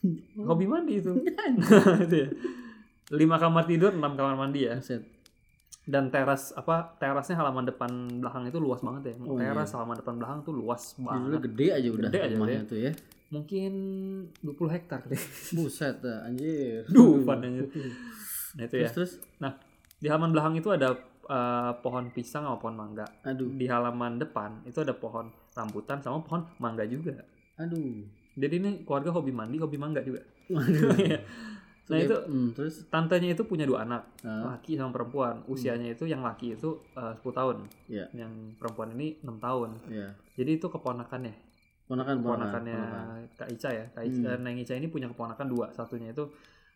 Hobi 0.52 0.64
mandi 0.68 1.00
itu. 1.00 1.12
itu 2.04 2.16
ya. 2.20 2.28
Lima 3.16 3.40
kamar 3.40 3.64
tidur, 3.64 3.96
enam 3.96 4.12
kamar 4.12 4.36
mandi 4.36 4.68
ya. 4.68 4.76
Buset. 4.76 5.00
Dan 5.82 6.08
teras 6.08 6.54
apa 6.54 6.94
terasnya 6.96 7.34
halaman 7.36 7.66
depan 7.66 7.90
belakang 8.22 8.46
itu 8.46 8.58
luas 8.58 8.78
banget 8.80 9.10
ya. 9.10 9.14
Oh, 9.26 9.34
Teras 9.34 9.74
halaman 9.74 9.98
depan 9.98 10.14
belakang 10.14 10.38
tuh 10.42 10.54
luas 10.54 10.94
Dulu 10.94 11.06
banget. 11.10 11.40
gede 11.50 11.66
aja 11.74 11.88
udah 11.90 12.06
Gede 12.06 12.18
aja 12.22 12.34
rumahnya 12.36 12.54
ya. 12.56 12.70
tuh 12.70 12.78
ya. 12.78 12.92
Mungkin 13.32 13.72
20 14.44 14.68
hektar 14.70 15.00
deh. 15.08 15.22
Buset 15.52 15.96
dah, 15.98 16.22
anjir. 16.22 16.86
Duh, 16.94 17.24
aja. 17.24 17.66
Nah 18.54 18.62
itu 18.62 18.74
ya. 18.78 18.86
Terus 18.86 18.92
terus 18.92 19.12
Nah, 19.38 19.58
di 19.96 20.06
halaman 20.06 20.30
belakang 20.30 20.54
itu 20.54 20.68
ada 20.70 20.94
eh, 21.24 21.72
pohon 21.80 22.04
pisang 22.10 22.44
sama 22.44 22.62
pohon 22.62 22.76
mangga. 22.76 23.06
aduh 23.22 23.50
Di 23.50 23.66
halaman 23.66 24.22
depan 24.22 24.62
itu 24.62 24.78
ada 24.78 24.94
pohon 24.94 25.26
rambutan 25.50 25.98
sama 25.98 26.22
pohon 26.22 26.46
mangga 26.58 26.86
juga. 26.86 27.18
aduh. 27.56 28.06
Jadi 28.32 28.54
ini 28.56 28.70
keluarga 28.82 29.10
hobi 29.10 29.28
mandi, 29.28 29.58
hobi 29.58 29.76
mangga 29.76 30.00
juga. 30.00 30.22
Nah 31.92 31.98
itu 32.00 32.16
Hmm, 32.24 32.48
terus 32.50 32.74
tantenya 32.88 33.28
itu 33.30 33.44
punya 33.44 33.62
dua 33.62 33.84
anak, 33.84 34.02
Ah. 34.22 34.56
laki 34.56 34.74
sama 34.74 34.90
perempuan. 34.90 35.44
Usianya 35.46 35.92
itu 35.92 36.04
yang 36.04 36.20
laki 36.20 36.56
itu 36.56 36.70
eh, 36.92 37.12
10 37.12 37.30
tahun, 37.30 37.56
Iya. 37.86 38.08
yang 38.16 38.32
perempuan 38.56 38.92
ini 38.92 39.20
6 39.20 39.36
tahun. 39.38 39.70
ya. 39.86 40.08
Jadi 40.32 40.50
itu 40.56 40.66
keponakannya, 40.66 41.34
Ponakan 41.84 42.14
keponakannya 42.18 42.72
ponakan. 42.74 43.22
Kak 43.36 43.48
Ica 43.52 43.68
ya. 43.70 43.84
Kak 43.92 44.02
Ica, 44.02 44.30
Hmm. 44.32 44.42
Neng 44.42 44.56
Ica 44.56 44.72
ini 44.72 44.88
punya 44.88 45.06
keponakan 45.06 45.46
dua, 45.46 45.68
satunya 45.70 46.10
itu 46.10 46.24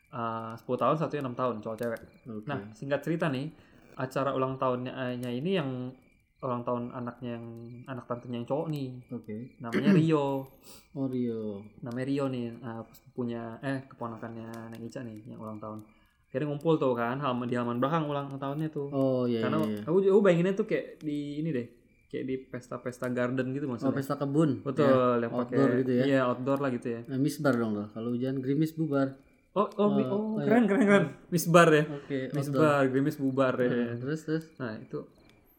eh, 0.07 0.53
10 0.55 0.77
tahun, 0.77 0.97
satunya 0.97 1.23
6 1.25 1.35
tahun, 1.35 1.55
cowok 1.61 1.77
cewek. 1.77 2.01
Oke. 2.31 2.47
Nah, 2.47 2.61
singkat 2.73 3.01
cerita 3.01 3.27
nih, 3.27 3.51
acara 3.97 4.31
ulang 4.31 4.55
tahunnya 4.55 4.93
nya 5.17 5.31
ini 5.31 5.51
yang 5.53 5.91
ulang 6.39 6.63
tahun 6.63 6.93
anaknya 6.93 7.31
yang 7.33 7.47
anak 7.87 8.05
tantenya 8.05 8.37
yang 8.37 8.47
cowok 8.47 8.67
nih, 8.69 8.89
Oke. 9.09 9.37
namanya 9.59 9.91
Rio. 9.99 10.45
Oreo. 10.93 11.65
namanya 11.81 12.07
Rio 12.07 12.25
nih 12.27 12.45
eh, 12.53 12.83
punya 13.11 13.43
eh 13.61 13.85
keponakannya 13.87 14.49
Neng 14.69 14.83
Ica 14.83 15.01
nih 15.01 15.25
yang 15.27 15.39
ulang 15.39 15.57
tahun 15.57 15.81
akhirnya 16.27 16.49
ngumpul 16.49 16.77
tuh 16.77 16.93
kan 16.93 17.17
halaman 17.17 17.47
di 17.47 17.55
halaman 17.55 17.79
belakang 17.79 18.05
ulang 18.05 18.29
tahunnya 18.31 18.69
tuh 18.69 18.89
Oh 18.91 19.25
iya 19.25 19.41
karena 19.43 19.63
iya. 19.63 19.69
iya. 19.75 19.81
aku 19.85 19.97
aku 20.03 20.21
bayanginnya 20.21 20.53
tuh 20.55 20.67
kayak 20.67 21.01
di 21.01 21.19
ini 21.39 21.49
deh 21.51 21.67
kayak 22.07 22.25
di 22.25 22.35
pesta-pesta 22.43 23.07
garden 23.09 23.47
gitu 23.51 23.65
Oh 23.65 23.71
maksudnya 23.71 23.95
pesta 23.95 24.15
kebun. 24.15 24.61
betul 24.61 24.85
Ya. 24.85 25.23
yang 25.23 25.33
pakai 25.35 25.57
Outdoor 25.57 25.71
gitu 25.79 25.93
ya. 25.93 26.05
iya 26.05 26.21
outdoor 26.23 26.59
lah 26.59 26.71
gitu 26.71 26.89
ya 26.91 27.01
Nah, 27.07 27.17
misbar 27.17 27.55
dong 27.55 27.73
loh. 27.75 27.89
Kalau 27.91 28.09
hujan 28.11 28.35
gerimis 28.39 28.73
bubar. 28.73 29.17
oh 29.53 29.69
oh, 29.75 29.89
mi- 29.91 30.05
Oh, 30.05 30.13
oh, 30.13 30.23
iya. 30.37 30.45
keren 30.45 30.65
keren 30.67 30.83
keren 30.85 31.05
misbar 31.31 31.69
ya 31.71 31.85
Oke. 31.89 32.19
outdoor. 32.27 32.37
misbar 32.37 32.83
gerimis 32.87 33.17
bubar 33.17 33.55
ya 33.57 33.69
Nah, 33.71 33.97
terus 33.97 34.21
terus. 34.23 34.45
nah 34.55 34.77
itu 34.77 34.99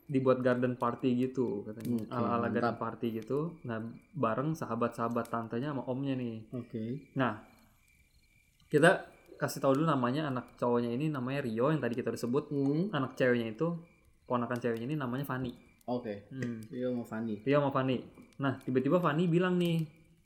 dibuat 0.08 0.40
garden 0.40 0.80
party 0.80 1.20
gitu 1.20 1.68
katanya 1.68 2.00
Oke, 2.00 2.08
ala 2.10 2.28
ala 2.40 2.48
garden 2.48 2.80
party 2.80 3.08
gitu 3.20 3.60
nah 3.68 3.84
bareng 4.16 4.56
sahabat-sahabat 4.56 5.28
tantenya 5.28 5.76
sama 5.76 5.84
omnya 5.86 6.16
nih 6.16 6.48
Oke. 6.56 7.12
Nah, 7.20 7.44
kita 8.68 9.08
kasih 9.38 9.62
tahu 9.62 9.80
dulu 9.80 9.86
namanya 9.88 10.28
anak 10.28 10.58
cowoknya 10.58 10.92
ini 10.92 11.08
namanya 11.08 11.46
Rio 11.46 11.70
yang 11.70 11.80
tadi 11.80 11.94
kita 11.94 12.10
udah 12.10 12.22
sebut. 12.22 12.44
Hmm. 12.50 12.90
Anak 12.92 13.14
ceweknya 13.14 13.54
itu 13.54 13.68
ponakan 14.26 14.58
ceweknya 14.58 14.90
ini 14.90 14.96
namanya 14.98 15.24
Fanny. 15.24 15.54
Oke. 15.88 16.28
Hmm. 16.34 16.60
Rio 16.68 16.92
sama 16.92 17.06
Fanny. 17.06 17.36
Rio 17.46 17.58
sama 17.62 17.72
Fanny. 17.72 17.98
Nah, 18.42 18.60
tiba-tiba 18.60 18.98
Fanny 19.00 19.30
bilang 19.30 19.56
nih, 19.56 19.86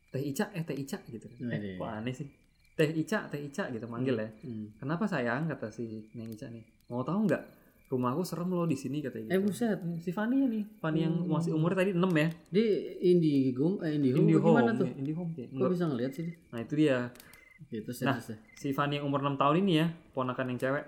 Teh 0.09 0.23
Ica, 0.23 0.49
eh 0.55 0.63
Teh 0.63 0.73
Ica 0.73 0.97
gitu. 1.05 1.27
Nah, 1.43 1.53
Eh, 1.53 1.77
kok 1.77 1.85
aneh 1.85 2.15
sih. 2.15 2.27
Teh 2.73 2.89
Ica, 2.89 3.27
Teh 3.29 3.39
Ica 3.45 3.69
gitu 3.69 3.85
manggil 3.85 4.15
ya. 4.17 4.29
Hmm. 4.41 4.73
Kenapa 4.79 5.05
sayang 5.05 5.45
kata 5.51 5.69
si 5.69 6.07
Neng 6.15 6.31
Ica 6.31 6.47
nih. 6.49 6.63
Mau 6.89 7.03
tahu 7.03 7.27
nggak? 7.29 7.43
Rumahku 7.91 8.23
serem 8.23 8.47
loh 8.47 8.63
di 8.63 8.73
sini 8.73 9.03
katanya 9.03 9.27
Eh 9.27 9.37
gitu. 9.37 9.51
buset. 9.51 9.75
Si 9.99 10.09
Fanny 10.09 10.35
ya 10.39 10.47
nih, 10.47 10.63
Fanny 10.79 10.99
yang 11.03 11.15
Oh. 11.21 11.35
masih 11.35 11.51
umurnya 11.51 11.83
tadi 11.83 11.91
6 11.91 12.07
ya. 12.15 12.27
Di 12.47 12.63
Indihome, 13.03 13.83
eh 13.83 13.91
Indihome, 13.93 14.23
Indie 14.23 14.37
apa 14.37 14.47
gimana 14.47 14.63
Home, 14.65 14.79
tuh? 14.79 14.87
ya, 14.87 14.93
Indie 14.95 15.13
Home 15.13 15.31
kayak. 15.35 15.49
Kok 15.51 15.69
bisa 15.69 15.85
ngeliat 15.85 16.11
sih? 16.11 16.27
Nah, 16.47 16.59
itu 16.61 16.73
dia. 16.73 16.87
Ya, 16.87 17.77
Nah. 17.77 17.83
terus 17.83 17.99
ya. 17.99 18.15
si 18.55 18.71
Fanny 18.71 18.95
yang 18.95 19.05
umur 19.05 19.19
6 19.19 19.35
tahun 19.35 19.55
ini 19.61 19.73
ya, 19.75 19.87
ponakan 20.09 20.49
yang 20.49 20.59
cewek. 20.61 20.85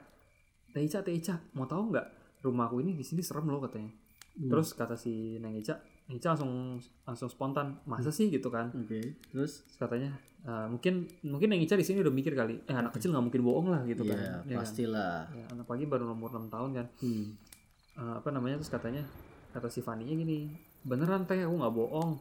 Teh 0.72 0.81
Ica, 0.81 1.03
Teh 1.03 1.13
Ica, 1.13 1.38
mau 1.51 1.67
tahu 1.67 1.91
nggak? 1.91 2.07
Rumahku 2.39 2.79
ini 2.79 2.95
di 2.95 3.03
sini 3.03 3.19
serem 3.19 3.45
loh 3.45 3.60
katanya. 3.60 3.91
Hmm. 4.33 4.50
Terus 4.50 4.72
kata 4.72 4.95
si 4.95 5.38
Neng 5.38 5.53
Ica, 5.53 5.77
Ica 6.13 6.34
langsung 6.34 6.77
langsung 7.03 7.29
spontan, 7.29 7.77
masa 7.84 8.10
sih 8.10 8.29
gitu 8.29 8.48
kan? 8.48 8.70
Oke, 8.72 9.17
terus 9.29 9.63
Terus 9.63 9.77
katanya, 9.77 10.12
"Eh, 10.43 10.65
mungkin 10.67 11.05
mungkin 11.22 11.48
Neng 11.51 11.62
Ica 11.62 11.74
di 11.74 11.84
sini 11.84 12.00
udah 12.00 12.10
mikir 12.10 12.34
kali, 12.34 12.62
eh 12.63 12.75
anak 12.75 12.93
kecil 12.93 13.12
nggak 13.12 13.25
mungkin 13.27 13.41
bohong 13.41 13.67
lah 13.70 13.82
gitu 13.84 14.03
Iya, 14.03 14.12
kan? 14.13 14.17
Ya 14.20 14.55
kan? 14.55 14.58
pastilah. 14.63 15.17
Ya, 15.32 15.46
anak 15.51 15.65
pagi 15.65 15.84
baru 15.84 16.10
umur 16.10 16.32
6 16.32 16.48
tahun 16.48 16.70
kan. 16.74 16.88
Hmm. 17.00 17.25
Eh, 17.93 18.13
apa 18.17 18.29
namanya 18.29 18.58
terus 18.58 18.72
katanya, 18.72 19.03
kata 19.51 19.67
si 19.67 19.82
Fanny 19.82 20.08
gini, 20.08 20.50
beneran 20.82 21.27
teh 21.27 21.41
aku 21.41 21.53
nggak 21.53 21.74
bohong. 21.74 22.12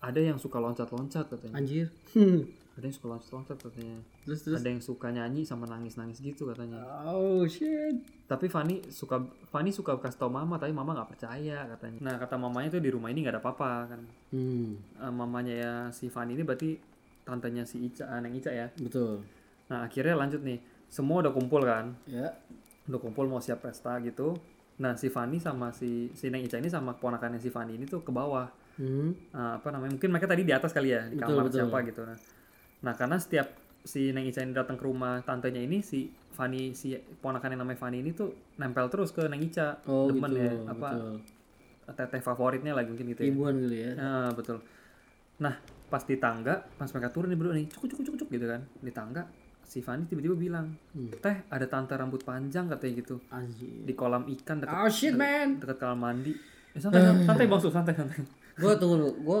Ada 0.00 0.20
yang 0.20 0.38
suka 0.40 0.56
loncat-loncat 0.56 1.28
katanya. 1.28 1.56
Anjir. 1.56 1.88
Ada 2.80 2.88
yang 2.88 2.96
suka 2.96 3.06
loncat-loncat 3.10 3.56
katanya. 3.60 3.98
terus 4.24 4.40
terus. 4.40 4.56
Ada 4.56 4.68
yang 4.68 4.80
suka 4.80 5.08
nyanyi 5.08 5.44
sama 5.44 5.64
nangis-nangis 5.66 6.16
gitu 6.18 6.48
katanya. 6.48 6.80
Oh 7.04 7.44
shit. 7.44 8.00
tapi 8.24 8.46
Fani 8.46 8.80
suka 8.88 9.20
Fani 9.46 9.68
suka 9.68 9.94
kasih 9.96 10.16
tau 10.16 10.30
mama 10.30 10.54
tapi 10.54 10.70
mama 10.70 10.94
nggak 10.94 11.10
percaya 11.10 11.66
katanya 11.68 11.98
nah 12.00 12.14
kata 12.16 12.34
mamanya 12.34 12.70
tuh 12.70 12.78
di 12.78 12.88
rumah 12.88 13.06
ini 13.06 13.20
nggak 13.20 13.34
ada 13.34 13.42
apa-apa 13.42 13.70
kan 13.86 14.00
Hmm, 14.30 14.78
Eh, 14.96 15.10
mamanya 15.10 15.50
ya 15.52 15.72
si 15.90 16.06
Fani 16.06 16.32
ini 16.32 16.40
berarti 16.40 16.78
tantenya 17.20 17.62
si 17.62 17.82
Ica 17.82 18.06
eh, 18.06 18.18
Neng 18.18 18.32
Ica 18.32 18.48
ya 18.48 18.70
betul. 18.72 19.26
nah 19.66 19.82
akhirnya 19.82 20.14
lanjut 20.16 20.40
nih 20.40 20.56
semua 20.86 21.20
udah 21.20 21.30
kumpul 21.30 21.60
kan 21.60 21.90
Ya. 22.06 22.30
udah 22.86 22.98
kumpul 22.98 23.26
mau 23.26 23.38
siap 23.38 23.60
pesta 23.60 23.98
gitu 23.98 24.38
nah 24.76 24.94
si 24.94 25.06
Fani 25.06 25.36
sama 25.36 25.68
si 25.70 26.08
si 26.10 26.26
Neng 26.28 26.40
Ica 26.40 26.56
ini 26.56 26.66
sama 26.66 26.94
keponakannya 26.94 27.36
si 27.36 27.50
Fani 27.50 27.74
ini 27.74 27.84
tuh 27.84 28.00
ke 28.00 28.10
bawah 28.10 28.46
Hmm. 28.78 29.12
Eh, 29.28 29.52
apa 29.58 29.68
namanya 29.68 29.92
mungkin 29.92 30.08
mereka 30.08 30.24
tadi 30.26 30.40
di 30.40 30.54
atas 30.54 30.70
kali 30.70 30.88
ya 30.88 31.04
di 31.04 31.12
Betul, 31.14 31.34
kamar 31.34 31.44
betul. 31.44 31.58
siapa 31.58 31.78
gitu 31.84 32.00
nah 32.00 32.16
nah 32.80 32.92
karena 32.92 33.16
setiap 33.16 33.52
si 33.80 34.10
Neng 34.10 34.24
Ica 34.24 34.40
ini 34.40 34.52
datang 34.52 34.74
ke 34.74 34.84
rumah 34.84 35.20
tantenya 35.20 35.58
ini 35.58 35.80
si 35.80 36.04
Fani 36.30 36.72
si 36.72 36.92
ponakan 37.18 37.52
yang 37.52 37.60
namanya 37.60 37.78
Fani 37.78 37.98
ini 37.98 38.10
tuh 38.10 38.28
nempel 38.56 38.88
terus 38.88 39.10
ke 39.10 39.24
Neng 39.24 39.40
Ica 39.40 39.80
Oh 39.84 40.06
demen 40.06 40.30
gitu. 40.30 40.38
ya 40.38 40.52
apa 40.66 40.88
betul. 40.90 41.16
teteh 41.90 42.20
favoritnya 42.20 42.72
lagi 42.72 42.88
mungkin 42.88 43.06
gitu 43.08 43.20
ya 43.20 43.28
Ibuan 43.28 43.54
kali 43.58 43.78
ya. 43.78 43.92
Nah, 43.94 44.30
betul 44.30 44.58
nah 45.36 45.56
pas 45.86 46.02
di 46.02 46.16
tangga 46.16 46.60
pas 46.70 46.86
mereka 46.86 47.08
turun 47.10 47.28
nih 47.28 47.36
berdua 47.36 47.54
nih 47.54 47.66
cuk 47.66 47.84
cuk 47.86 48.00
cuk 48.02 48.16
cuk 48.16 48.28
gitu 48.30 48.46
kan 48.46 48.60
di 48.76 48.90
tangga 48.90 49.24
si 49.62 49.80
Fani 49.80 50.04
tiba-tiba 50.04 50.34
bilang 50.34 50.66
Hmm. 50.90 51.08
teh 51.14 51.36
ada 51.46 51.64
tante 51.64 51.92
rambut 51.92 52.20
panjang 52.20 52.66
katanya 52.66 52.92
gitu 52.96 53.16
Anjir. 53.28 53.80
di 53.80 53.92
kolam 53.92 54.24
ikan 54.30 54.58
dekat 54.58 54.74
Oh 54.74 54.88
shit 54.88 55.14
man. 55.14 55.56
dekat 55.56 55.78
kamar 55.78 55.96
mandi 55.96 56.32
eh, 56.70 56.76
santai 56.76 57.00
santai, 57.00 57.24
santai 57.24 57.44
bang 57.46 57.60
Su, 57.60 57.68
santai 57.68 57.94
santai 57.94 58.18
Gua 58.56 58.74
tunggu 58.74 58.96
dulu. 58.98 59.10
Gua 59.22 59.38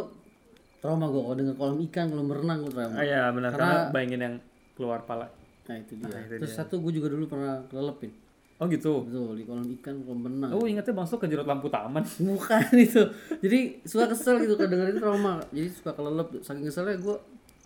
trauma 0.80 1.06
gua 1.06 1.22
kalau 1.22 1.36
dengar 1.36 1.54
kolam 1.54 1.78
ikan 1.82 2.06
kalau 2.08 2.24
berenang 2.24 2.58
gua 2.60 2.72
trauma. 2.74 2.94
ah 2.94 3.04
ya 3.04 3.20
benar 3.28 3.50
karena, 3.50 3.64
Karena- 3.78 3.90
bayangin 3.90 4.20
yang 4.22 4.34
keluar 4.72 5.00
pala 5.02 5.28
Nah 5.62 5.76
itu 5.76 5.92
dia. 5.94 6.08
Nah, 6.08 6.18
itu 6.20 6.34
Terus 6.36 6.50
dia. 6.50 6.58
satu 6.58 6.74
gue 6.78 6.92
juga 6.92 7.06
dulu 7.08 7.24
pernah 7.26 7.62
kelelepin. 7.64 8.10
oh 8.56 8.66
gitu 8.66 8.92
Betul 9.02 9.32
di 9.34 9.44
kolam 9.44 9.62
ikan 9.72 9.94
kolam 10.02 10.20
berenang. 10.20 10.50
oh 10.50 10.64
ingatnya 10.64 10.92
bang 10.92 11.06
Su 11.06 11.16
kejerut 11.16 11.44
lampu 11.44 11.68
taman 11.68 12.02
Bukan 12.26 12.64
itu. 12.74 13.02
Jadi 13.38 13.58
suka 13.82 14.04
kesel 14.06 14.40
gitu 14.40 14.54
kalau 14.54 14.66
denger 14.68 14.86
itu 14.88 14.98
trauma. 14.98 15.38
Jadi 15.48 15.68
suka 15.70 15.92
kelelep. 15.92 16.28
Saking 16.40 16.64
keselnya 16.64 16.96
gue 16.96 17.16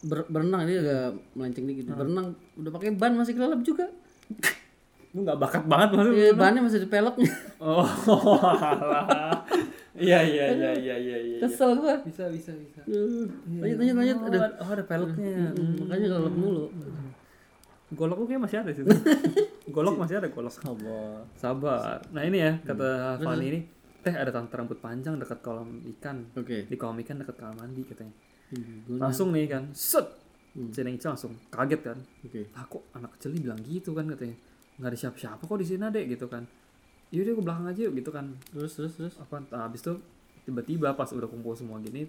ber- 0.04 0.28
berenang 0.28 0.62
ini 0.62 0.75
agak 0.76 1.02
melenceng 1.33 1.64
dikit. 1.64 1.85
Berenang 1.92 2.26
udah 2.56 2.71
pakai 2.73 2.92
ban 2.92 3.14
masih 3.14 3.33
kelelep 3.33 3.62
juga. 3.62 3.87
lu 5.11 5.23
nggak 5.23 5.38
bakat 5.38 5.62
banget 5.64 5.88
maksudnya 5.94 6.18
Iya, 6.21 6.33
bannya 6.35 6.61
masih 6.61 6.80
di 6.80 6.88
peleknya. 6.88 7.33
oh 7.62 7.87
alah. 8.42 9.43
Iya 9.94 10.18
iya 10.26 10.44
iya 10.50 10.70
iya 10.74 10.94
iya 10.98 11.16
iya. 11.22 11.38
Kesel 11.38 11.78
gua. 11.78 11.94
Bisa 12.02 12.26
bisa 12.26 12.50
bisa. 12.50 12.82
Aduh. 12.82 13.30
Lanjut 13.62 13.78
lanjut 13.78 13.94
lanjut. 13.94 14.16
Oh, 14.18 14.26
Aduh. 14.26 14.40
ada, 14.42 14.48
oh, 14.58 14.68
ada 14.74 14.82
peleknya. 14.82 15.34
Hmm, 15.54 15.74
Makanya 15.86 16.06
kelelep 16.10 16.34
mulu. 16.34 16.64
Golok 17.94 18.16
lu 18.18 18.26
kayak 18.26 18.42
masih 18.42 18.58
ada 18.58 18.70
sih. 18.74 18.82
golok 19.74 19.94
masih 19.94 20.18
ada 20.18 20.28
golok. 20.34 20.50
Sabar. 20.50 21.22
Sabar. 21.38 22.02
Nah 22.10 22.22
ini 22.26 22.42
ya 22.42 22.58
kata 22.58 23.22
Fani 23.22 23.44
ini, 23.54 23.60
teh 24.02 24.10
ada 24.10 24.34
tante 24.34 24.50
rambut 24.58 24.82
panjang 24.82 25.14
dekat 25.14 25.38
kolam 25.38 25.78
ikan. 25.96 26.26
Oke. 26.34 26.66
Di 26.66 26.74
kolam 26.74 26.98
ikan 27.06 27.22
dekat 27.22 27.38
kamar 27.38 27.54
mandi 27.62 27.86
katanya. 27.86 28.10
Hmm, 28.50 28.98
Langsung 28.98 29.30
nih 29.30 29.46
kan, 29.46 29.70
set. 29.70 30.10
Hmm. 30.54 30.70
Si 30.70 30.82
Neng 30.86 30.98
Ica 30.98 31.14
langsung 31.14 31.38
kaget 31.50 31.80
kan. 31.86 31.98
Oke. 32.26 32.50
Ah 32.58 32.66
kok 32.66 32.82
anak 32.94 33.14
kecil 33.18 33.34
bilang 33.34 33.62
gitu 33.62 33.94
kan 33.94 34.10
katanya. 34.10 34.34
Nggak 34.78 34.90
ada 34.90 34.98
siapa-siapa 34.98 35.42
kok 35.46 35.58
di 35.58 35.66
sini 35.66 35.86
dek 35.86 36.06
gitu 36.18 36.26
kan. 36.26 36.42
Yaudah 37.14 37.33
ke 37.38 37.42
belakang 37.47 37.66
aja 37.71 37.80
yuk 37.87 37.94
gitu 37.94 38.11
kan. 38.11 38.26
Terus 38.50 38.75
terus 38.75 38.92
terus. 38.99 39.14
Apa 39.23 39.38
nah, 39.49 39.71
habis 39.71 39.80
itu 39.87 39.94
tiba-tiba 40.44 40.92
pas 40.92 41.09
udah 41.09 41.30
kumpul 41.30 41.54
semua 41.56 41.78
gini 41.80 42.04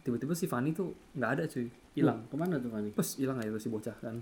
tiba-tiba 0.00 0.32
si 0.32 0.48
Fani 0.48 0.72
tuh 0.72 0.94
nggak 1.12 1.30
ada 1.36 1.44
cuy 1.50 1.68
hilang 1.92 2.24
Oh, 2.24 2.28
ke 2.32 2.36
mana 2.38 2.56
tuh 2.56 2.70
Fani? 2.72 2.88
Pas 2.94 3.08
hilang 3.18 3.36
aja 3.36 3.50
tuh 3.52 3.62
si 3.62 3.68
bocah 3.68 3.96
kan. 4.00 4.16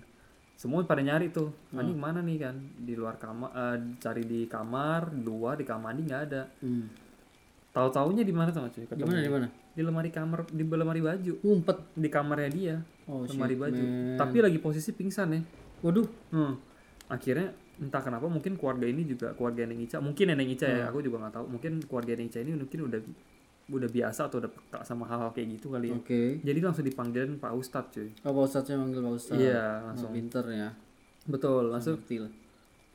Semua 0.58 0.82
pada 0.82 0.98
nyari 1.04 1.30
tuh. 1.30 1.54
Fani 1.70 1.94
ke 1.94 2.00
mana 2.00 2.18
nih 2.18 2.38
kan? 2.42 2.56
Di 2.82 2.98
luar 2.98 3.14
kamar, 3.14 3.50
eh, 3.54 3.76
cari 4.02 4.26
di 4.26 4.40
kamar, 4.50 5.14
di 5.14 5.22
luar 5.22 5.54
di 5.54 5.62
kamar 5.62 5.94
mandi 5.94 6.02
nggak 6.08 6.22
ada. 6.30 6.42
Hmm. 6.58 6.86
Tahu-taunya 7.70 8.26
di 8.26 8.34
mana 8.34 8.50
tuh 8.50 8.66
cuy? 8.66 8.90
Di 8.90 9.04
mana 9.06 9.20
di 9.22 9.30
mana? 9.30 9.46
Di 9.78 9.82
lemari 9.86 10.10
kamar, 10.10 10.50
di 10.50 10.66
lemari 10.66 10.98
baju, 10.98 11.32
Ngumpet. 11.46 11.78
di 11.94 12.08
kamarnya 12.10 12.50
dia, 12.50 12.76
Oh 13.06 13.22
lemari 13.22 13.54
shit, 13.54 13.62
baju. 13.62 13.82
man. 13.86 14.18
Tapi 14.18 14.36
lagi 14.42 14.58
posisi 14.58 14.90
pingsan 14.90 15.30
ya. 15.30 15.40
Waduh. 15.86 16.08
Hmm. 16.34 16.58
Akhirnya 17.06 17.54
entah 17.78 18.02
kenapa 18.02 18.26
mungkin 18.26 18.58
keluarga 18.58 18.86
ini 18.86 19.06
juga 19.06 19.32
keluarga 19.38 19.62
Neng 19.66 19.80
Ica, 19.82 20.02
mungkin 20.02 20.34
Neng 20.34 20.50
Ica 20.50 20.66
ya, 20.66 20.84
aku 20.90 21.02
juga 21.02 21.22
nggak 21.22 21.34
tahu. 21.38 21.46
Mungkin 21.46 21.72
keluarga 21.86 22.12
Neng 22.18 22.28
Ica 22.28 22.38
ini 22.42 22.52
mungkin 22.58 22.80
udah 22.90 23.00
udah 23.68 23.88
biasa 23.92 24.32
atau 24.32 24.40
udah 24.40 24.48
peka 24.48 24.80
sama 24.80 25.04
hal-hal 25.04 25.28
kayak 25.36 25.60
gitu 25.60 25.68
kali 25.76 25.92
ya. 25.92 25.96
Oke. 26.00 26.40
Jadi 26.40 26.58
langsung 26.64 26.84
dipanggilin 26.88 27.36
Pak 27.36 27.52
Ustadz 27.52 27.92
cuy. 27.92 28.08
Oh, 28.24 28.32
Pak 28.32 28.44
Ustadznya 28.48 28.80
manggil 28.80 29.00
Pak 29.04 29.12
Ustadz. 29.12 29.44
Iya, 29.44 29.64
Langsung 29.84 30.10
pinter 30.16 30.44
ya. 30.48 30.68
Betul, 31.28 31.68
langsung 31.68 32.00
Ngerti 32.00 32.16
lah. 32.24 32.32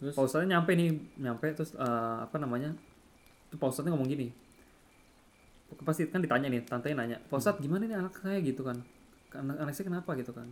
Terus? 0.02 0.14
Pak 0.18 0.24
Ustadznya 0.26 0.58
nyampe 0.58 0.72
nih, 0.74 0.90
nyampe 1.22 1.46
terus 1.54 1.78
eh, 1.78 2.18
apa 2.26 2.42
namanya? 2.42 2.74
Tuh 3.54 3.58
Pak 3.62 3.70
Ustadznya 3.70 3.94
ngomong 3.94 4.10
gini. 4.10 4.34
Pasti 5.86 6.06
kan 6.10 6.22
ditanya 6.22 6.50
nih, 6.50 6.62
tantenya 6.66 6.96
nanya, 7.06 7.18
Pak 7.30 7.38
Ustadz 7.38 7.62
gimana 7.62 7.86
nih 7.86 7.98
anak 7.98 8.14
saya 8.18 8.38
gitu 8.42 8.66
kan? 8.66 8.78
Anak, 9.34 9.58
anak 9.62 9.74
saya 9.78 9.86
kenapa 9.90 10.14
gitu 10.18 10.34
kan? 10.34 10.50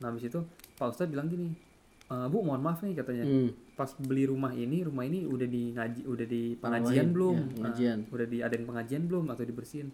Nah 0.00 0.08
habis 0.08 0.24
itu 0.24 0.40
Pak 0.80 0.96
Ustadz 0.96 1.12
bilang 1.12 1.28
gini, 1.28 1.52
"E, 2.10 2.14
Bu 2.26 2.42
mohon 2.42 2.58
maaf 2.58 2.82
nih 2.82 2.92
katanya, 2.92 3.22
Hmm. 3.22 3.54
pas 3.72 3.86
beli 3.96 4.26
rumah 4.26 4.50
ini, 4.50 4.82
rumah 4.82 5.02
ini 5.02 5.22
udah 5.24 5.46
di 5.46 5.70
ngaji, 5.70 6.00
udah 6.04 6.26
di 6.26 6.42
pengajian 6.54 7.08
belum? 7.10 7.36
ya, 7.36 7.46
pengajian. 7.56 7.98
Nah, 8.02 8.12
udah 8.12 8.26
diadain 8.26 8.64
pengajian 8.66 9.02
belum 9.06 9.24
atau 9.30 9.42
dibersihin? 9.42 9.88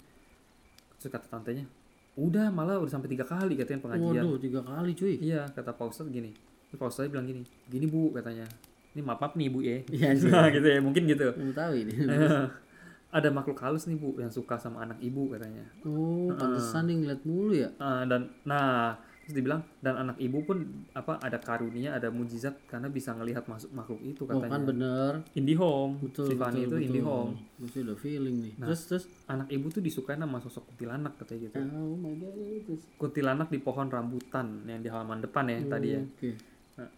Terus 0.96 1.12
kata 1.12 1.28
tantenya, 1.28 1.68
udah 2.16 2.48
malah 2.48 2.80
udah 2.80 2.88
sampai 2.88 3.06
tiga 3.06 3.22
kali 3.22 3.54
katanya 3.54 3.84
pengajian. 3.84 4.24
Waduh, 4.24 4.36
tiga 4.40 4.60
kali 4.60 4.90
cuy. 4.92 5.14
Iya, 5.20 5.44
kata 5.52 5.70
Pak 5.70 5.86
Ustadz 5.86 6.08
gini. 6.08 6.32
Terus 6.66 6.78
Pak 6.80 6.88
Ustadz 6.88 7.12
bilang 7.12 7.28
gini, 7.28 7.44
gini 7.68 7.84
bu 7.84 8.10
katanya. 8.10 8.48
Ini 8.96 9.04
maaf 9.04 9.20
maaf 9.20 9.36
nih 9.36 9.52
bu 9.52 9.60
ya. 9.60 9.76
Iya 9.86 10.06
anjir. 10.10 10.28
Nah 10.32 10.48
gitu 10.48 10.66
ya, 10.66 10.80
mungkin 10.80 11.04
gitu. 11.04 11.28
Mau 11.36 11.52
tahu 11.52 11.72
ini. 11.76 11.92
Ada 13.16 13.28
makhluk 13.30 13.60
halus 13.60 13.86
nih 13.86 13.96
bu 13.96 14.16
yang 14.16 14.32
suka 14.32 14.56
sama 14.56 14.82
anak 14.82 14.98
ibu 14.98 15.30
katanya. 15.30 15.62
Oh, 15.84 16.32
pantesan 16.32 16.88
dia 16.88 16.96
ngeliat 16.96 17.22
mulu 17.22 17.52
ya. 17.54 17.68
Ah, 17.76 18.02
dan 18.04 18.32
nah 18.42 18.96
terus 19.26 19.42
dibilang 19.42 19.58
dan 19.82 19.98
anak 19.98 20.22
ibu 20.22 20.38
pun 20.46 20.86
apa 20.94 21.18
ada 21.18 21.42
karunia 21.42 21.98
ada 21.98 22.14
mujizat 22.14 22.62
karena 22.70 22.86
bisa 22.86 23.10
ngelihat 23.10 23.42
masuk 23.50 23.74
makhluk 23.74 23.98
itu 24.06 24.22
Oh 24.22 24.38
kan 24.38 24.46
katanya. 24.46 24.62
bener. 24.70 25.12
Indihome, 25.34 25.98
Betul, 25.98 26.38
betul, 26.38 26.54
itu 26.54 26.70
betul. 26.70 26.80
Indihome. 26.86 27.32
Masih 27.58 27.80
udah 27.82 27.96
feeling 27.98 28.36
nih. 28.38 28.52
Nah. 28.54 28.66
Terus 28.70 28.80
terus. 28.86 29.04
Anak 29.26 29.50
ibu 29.50 29.66
tuh 29.66 29.82
disukai 29.82 30.14
sama 30.14 30.38
sosok 30.38 30.70
kuntilanak 30.70 31.18
katanya 31.18 31.50
gitu. 31.50 31.58
Oh 31.58 31.98
my 31.98 32.14
god. 32.22 32.34
Terus. 32.70 32.82
Kuntilanak 32.94 33.48
di 33.50 33.58
pohon 33.58 33.90
rambutan 33.90 34.46
yang 34.70 34.78
di 34.78 34.86
halaman 34.86 35.18
depan 35.18 35.44
ya 35.50 35.58
tadi 35.66 35.88
ya. 35.90 36.00
Oke. 36.06 36.30
Nah. 36.78 36.90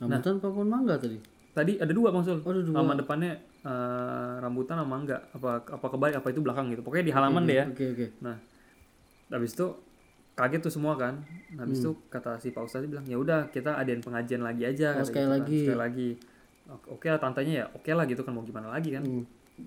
Rambutan 0.00 0.32
apa 0.40 0.48
pohon 0.48 0.68
mangga 0.72 0.96
tadi? 0.96 1.20
Tadi 1.52 1.72
ada 1.76 1.92
dua 1.92 2.08
Sul. 2.24 2.40
Oh, 2.40 2.56
ada 2.56 2.64
dua. 2.64 2.72
Halaman 2.80 2.96
depannya 3.04 3.32
eh, 3.68 4.32
rambutan 4.40 4.80
sama 4.80 4.96
enggak? 4.96 5.20
Apa 5.36 5.60
apa 5.60 5.86
kebalik 5.92 6.24
apa 6.24 6.28
itu 6.32 6.40
belakang 6.40 6.72
gitu. 6.72 6.80
Pokoknya 6.80 7.04
di 7.04 7.12
halaman 7.12 7.42
deh 7.44 7.56
ya. 7.60 7.64
Oke 7.68 7.84
oke. 7.92 8.06
Nah, 8.24 8.40
habis 9.28 9.52
itu 9.52 9.66
kaget 10.38 10.60
tuh 10.62 10.70
semua 10.70 10.94
kan. 10.94 11.18
Nah, 11.50 11.66
habis 11.66 11.82
itu 11.82 11.98
kata 12.06 12.38
si 12.38 12.54
Pak 12.54 12.62
Ustadz 12.62 12.86
bilang, 12.86 13.02
"Ya 13.04 13.18
udah, 13.18 13.50
kita 13.50 13.74
adain 13.74 13.98
pengajian 13.98 14.46
lagi 14.46 14.62
aja." 14.62 14.94
Oh, 14.94 15.02
kata 15.02 15.06
sekali 15.10 15.18
gitu 15.18 15.26
kan. 15.26 15.34
lagi. 15.34 15.58
Sekali 15.66 15.80
lagi. 15.82 16.08
Oke 16.86 17.06
lah 17.08 17.18
tantanya 17.18 17.52
ya. 17.52 17.66
Oke 17.74 17.90
lah 17.90 18.04
gitu 18.06 18.22
kan 18.22 18.30
mau 18.30 18.46
gimana 18.46 18.70
lagi 18.70 18.94
kan. 18.94 19.02
Hmm. 19.02 19.24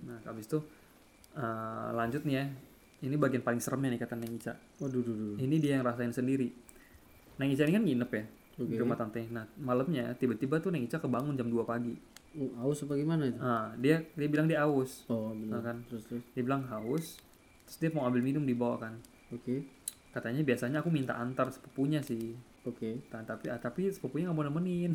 Nah, 0.07 0.23
habis 0.23 0.47
itu 0.47 0.63
eh, 1.35 1.89
lanjut 1.91 2.23
nih 2.23 2.35
ya. 2.39 2.45
Ini 3.01 3.15
bagian 3.17 3.41
paling 3.41 3.57
seremnya 3.57 3.97
nih 3.97 3.99
kata 3.99 4.13
Neng 4.13 4.31
Ica. 4.37 4.53
Waduh, 4.77 5.01
duh, 5.01 5.15
duh. 5.17 5.35
Ini 5.41 5.55
dia 5.57 5.71
yang 5.75 5.83
rasain 5.83 6.13
sendiri. 6.13 6.53
Neng 7.41 7.49
Ica 7.49 7.65
ini 7.65 7.73
kan 7.73 7.83
nginep 7.83 8.11
ya 8.13 8.23
Oke. 8.61 8.69
di 8.69 8.75
rumah 8.77 8.93
tante. 8.93 9.25
Nah, 9.27 9.49
malamnya 9.57 10.13
tiba-tiba 10.13 10.61
tuh 10.61 10.69
Neng 10.69 10.85
Ica 10.85 11.01
kebangun 11.01 11.33
jam 11.33 11.49
2 11.49 11.65
pagi. 11.65 11.97
Oh, 12.31 12.69
Aus 12.69 12.85
apa 12.85 12.95
gimana 12.95 13.27
itu? 13.27 13.41
Nah, 13.41 13.73
dia 13.75 14.05
dia 14.13 14.27
bilang 14.29 14.45
dia 14.47 14.63
aus. 14.63 15.03
Oh, 15.09 15.33
Nah, 15.33 15.59
kan. 15.59 15.81
Terus 15.89 16.05
terus. 16.07 16.23
Dia 16.31 16.45
bilang 16.45 16.63
haus. 16.69 17.17
Terus 17.65 17.77
dia 17.81 17.89
mau 17.91 18.05
ambil 18.05 18.21
minum 18.21 18.45
dibawa 18.45 18.77
kan. 18.77 18.93
Oke. 19.33 19.65
Katanya 20.11 20.43
biasanya 20.43 20.83
aku 20.83 20.91
minta 20.91 21.15
antar 21.15 21.47
sepupunya 21.49 22.03
sih. 22.03 22.35
Oke. 22.61 22.99
Nah, 23.09 23.23
tapi 23.23 23.47
ah, 23.47 23.57
tapi 23.57 23.87
sepupunya 23.87 24.27
nggak 24.27 24.37
mau 24.37 24.45
nemenin. 24.45 24.91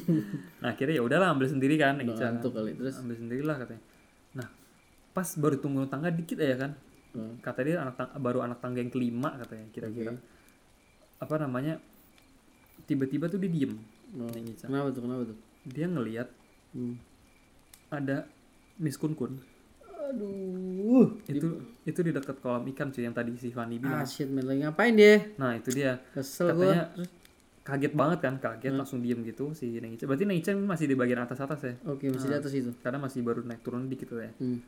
nah, 0.64 0.72
akhirnya 0.72 0.98
ya 0.98 1.04
udahlah 1.04 1.36
ambil 1.36 1.46
sendiri 1.46 1.76
kan 1.76 2.00
ngantuk 2.00 2.56
kali. 2.56 2.72
Terus. 2.72 2.96
Ambil 2.98 3.16
sendirilah 3.20 3.56
katanya. 3.60 3.82
Nah, 4.32 4.48
pas 5.12 5.28
baru 5.36 5.60
tunggu 5.60 5.84
tangga 5.86 6.08
dikit 6.08 6.40
aja 6.40 6.56
kan. 6.56 6.72
Hmm. 7.12 7.36
Kata 7.40 7.60
dia 7.62 7.80
anak 7.80 7.94
tang- 7.94 8.12
baru 8.16 8.42
anak 8.42 8.58
tangga 8.58 8.80
yang 8.80 8.90
kelima 8.90 9.36
katanya 9.36 9.66
kira-kira. 9.70 10.12
Oke. 10.12 10.24
Apa 11.20 11.34
namanya? 11.38 11.76
Tiba-tiba 12.84 13.28
tuh 13.28 13.40
dia 13.40 13.48
diem. 13.48 13.76
Oh, 14.16 14.30
Ica. 14.30 14.68
Kenapa 14.68 14.88
tuh? 14.88 15.02
Kenapa 15.04 15.22
tuh? 15.26 15.38
Dia 15.64 15.86
ngelihat 15.86 16.28
Hmm. 16.72 16.96
ada 17.88 18.28
Miss 18.76 18.96
Kun 18.96 19.12
Kun. 19.12 19.40
Aduh. 20.06 21.18
Itu 21.26 21.48
itu 21.82 22.00
di 22.02 22.10
dekat 22.10 22.38
kolam 22.38 22.62
ikan 22.70 22.90
cuy 22.90 23.02
yang 23.02 23.12
tadi 23.12 23.34
si 23.34 23.50
Fani 23.50 23.78
bilang. 23.78 24.02
Ah 24.02 24.06
shit, 24.06 24.26
men 24.26 24.42
lagi 24.42 24.62
ngapain 24.62 24.94
dia? 24.94 25.22
Nah, 25.36 25.54
itu 25.54 25.70
dia. 25.70 25.98
Kesel 26.12 26.50
Katanya- 26.50 26.90
gua. 26.94 27.06
Kaget 27.66 27.98
banget 27.98 28.18
kan, 28.22 28.34
kaget 28.38 28.78
langsung 28.78 29.02
diem 29.02 29.26
gitu 29.26 29.50
si 29.50 29.82
Neng 29.82 29.98
Ica. 29.98 30.06
Berarti 30.06 30.22
Neng 30.22 30.38
Ica 30.38 30.54
masih 30.54 30.86
di 30.86 30.94
bagian 30.94 31.18
atas-atas 31.18 31.58
ya. 31.66 31.74
Oke, 31.90 32.06
masih 32.06 32.30
di 32.30 32.36
atas 32.38 32.54
itu. 32.54 32.70
Karena 32.78 33.02
masih 33.02 33.26
baru 33.26 33.42
naik 33.42 33.58
turun 33.66 33.90
dikit 33.90 34.06
tuh 34.06 34.22
ya. 34.22 34.30
Hmm. 34.38 34.62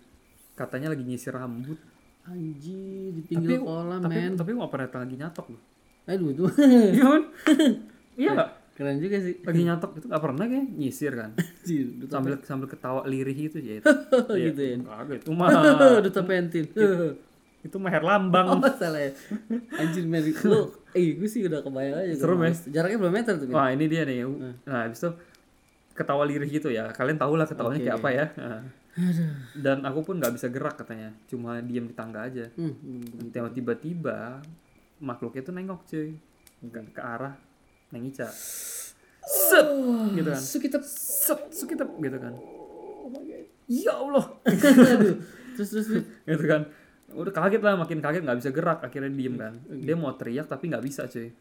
Katanya 0.58 0.90
lagi 0.90 1.06
nyisir 1.06 1.30
rambut. 1.30 1.78
Anjir, 2.26 3.14
di 3.14 3.22
Tapi 3.22 3.30
pinggir 3.38 3.62
kolam, 3.62 4.02
tapi 4.02 4.18
men. 4.18 4.34
tapi 4.34 4.50
nggak 4.50 4.68
pernah 4.68 4.90
lagi 5.06 5.14
nyatok 5.16 5.46
loh. 5.54 5.62
Aduh, 6.10 6.28
itu 6.28 6.42
Iya 6.98 7.02
kan? 7.06 7.22
Iya? 8.18 8.32
Keren 8.78 8.96
juga 8.96 9.18
sih. 9.18 9.34
Lagi 9.42 9.62
nyatok 9.66 9.90
itu 9.98 10.06
nggak 10.06 10.22
pernah 10.22 10.44
kayak 10.46 10.66
nyisir 10.70 11.12
kan. 11.12 11.30
Sambil 12.08 12.38
sambil 12.40 12.70
ketawa 12.70 13.02
lirih 13.04 13.50
gitu 13.50 13.58
ya. 13.68 13.82
gitu 14.30 14.60
ya. 14.62 14.76
Kaget. 14.78 15.20
Itu 15.26 15.32
mah 15.34 15.48
duta 15.98 16.22
pentil. 16.22 16.64
itu 17.58 17.74
mah 17.74 17.90
Herlambang. 17.90 18.46
Oh, 18.54 18.62
salah 18.72 19.02
ya. 19.02 19.10
Anjir, 19.74 20.06
men. 20.06 20.22
Lu, 20.22 20.70
eh, 20.94 21.18
gue 21.18 21.26
sih 21.26 21.42
udah 21.42 21.58
kebayang 21.58 22.06
aja. 22.06 22.14
Seru, 22.14 22.38
males. 22.38 22.62
Jaraknya 22.64 22.96
berapa 22.96 23.10
meter 23.12 23.34
tuh? 23.34 23.50
Wah, 23.50 23.74
ini 23.74 23.90
dia 23.90 24.06
nih. 24.06 24.22
Nah, 24.62 24.86
habis 24.86 25.02
itu 25.02 25.10
ketawa 25.90 26.22
lirih 26.22 26.46
gitu 26.46 26.70
ya. 26.70 26.94
Kalian 26.94 27.18
tahu 27.18 27.34
lah 27.34 27.50
ketawanya 27.50 27.82
kayak 27.82 27.98
apa 27.98 28.08
ya. 28.14 28.24
Nah. 28.38 28.62
Dan 29.58 29.82
aku 29.82 30.06
pun 30.06 30.22
nggak 30.22 30.38
bisa 30.38 30.46
gerak 30.46 30.78
katanya. 30.78 31.10
Cuma 31.26 31.58
diem 31.58 31.82
di 31.82 31.94
tangga 31.98 32.30
aja. 32.30 32.46
Hmm, 32.54 32.78
hmm. 32.78 33.34
Tiba- 33.34 33.50
Tiba-tiba 33.50 34.38
makhluknya 35.02 35.42
tuh 35.42 35.52
nengok 35.52 35.82
cuy 35.84 36.14
ke 36.88 37.00
arah 37.00 37.34
Neng 37.94 38.04
Ica. 38.08 38.28
Set 39.28 39.68
gitu 40.16 40.28
kan. 40.28 40.40
Su 40.40 40.56
kita 40.60 40.78
Set, 40.84 41.40
sekitep 41.52 41.88
gitu 42.00 42.18
kan. 42.20 42.34
Oh 42.36 43.08
my 43.12 43.22
god. 43.24 43.44
Ya 43.68 43.92
Allah. 43.92 44.24
Terus 45.58 45.68
terus 45.74 45.88
gitu 46.24 46.44
kan. 46.46 46.70
Udah 47.10 47.32
kaget 47.34 47.60
lah, 47.64 47.74
makin 47.74 47.98
kaget 47.98 48.22
nggak 48.22 48.38
bisa 48.38 48.50
gerak. 48.54 48.78
Akhirnya 48.80 49.10
diem 49.10 49.34
kan. 49.34 49.58
Dia 49.66 49.98
mau 49.98 50.14
teriak 50.14 50.46
tapi 50.46 50.70
nggak 50.70 50.84
bisa 50.86 51.10
cuy. 51.10 51.28
Ya, 51.28 51.34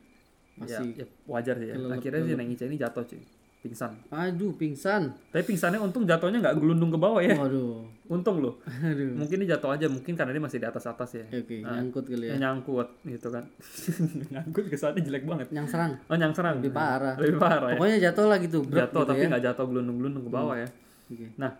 Masih 0.57 0.88
ya 0.97 1.05
wajar 1.29 1.55
sih 1.62 1.69
ya. 1.69 1.75
Akhirnya 1.77 2.21
si 2.25 2.33
Neng 2.33 2.49
Ica 2.49 2.65
ini 2.65 2.81
jatuh 2.81 3.05
cuy. 3.05 3.21
Pingsan. 3.58 3.91
Aduh, 4.13 4.54
pingsan. 4.54 5.17
Tapi 5.34 5.43
pingsannya 5.43 5.82
untung 5.82 6.06
jatuhnya 6.06 6.39
nggak 6.39 6.56
gelundung 6.62 6.93
ke 6.93 7.00
bawah 7.02 7.20
ya. 7.20 7.34
Waduh. 7.34 7.84
Untung 8.08 8.39
loh. 8.39 8.62
Aduh. 8.63 9.17
Mungkin 9.17 9.43
dia 9.43 9.58
jatuh 9.58 9.74
aja, 9.74 9.89
mungkin 9.89 10.13
karena 10.13 10.32
dia 10.32 10.43
masih 10.46 10.62
di 10.62 10.67
atas 10.70 10.86
atas 10.86 11.17
ya. 11.17 11.26
Oke, 11.34 11.65
nyangkut 11.65 12.06
kali 12.06 12.30
ya. 12.30 12.38
Yang 12.38 12.41
nyangkut 12.46 12.88
gitu 13.04 13.28
kan. 13.34 13.43
nyangkut 14.34 14.65
kesannya 14.70 15.02
jelek 15.02 15.26
banget. 15.26 15.48
Yang 15.50 15.67
serang. 15.74 15.91
Oh 16.06 16.15
nyang 16.15 16.34
serang. 16.38 16.62
Lebih 16.62 16.72
parah. 16.72 17.15
Lebih 17.17 17.38
parah 17.41 17.70
ya. 17.74 17.78
Pokoknya 17.82 17.98
jatuh 18.08 18.26
lah 18.30 18.38
gitu, 18.39 18.60
Jatuh 18.62 19.02
gitu 19.04 19.10
tapi 19.10 19.22
ya. 19.26 19.30
nggak 19.34 19.43
jatuh 19.52 19.65
gelundung-gelundung 19.67 20.24
ke 20.30 20.32
bawah 20.32 20.56
ya. 20.56 20.67
Oke. 21.10 21.26
Nah 21.36 21.52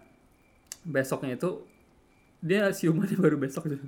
besoknya 0.88 1.36
itu 1.36 1.50
dia 2.40 2.70
siumannya 2.72 3.18
baru 3.18 3.42
besok 3.42 3.74
tuh. 3.74 3.82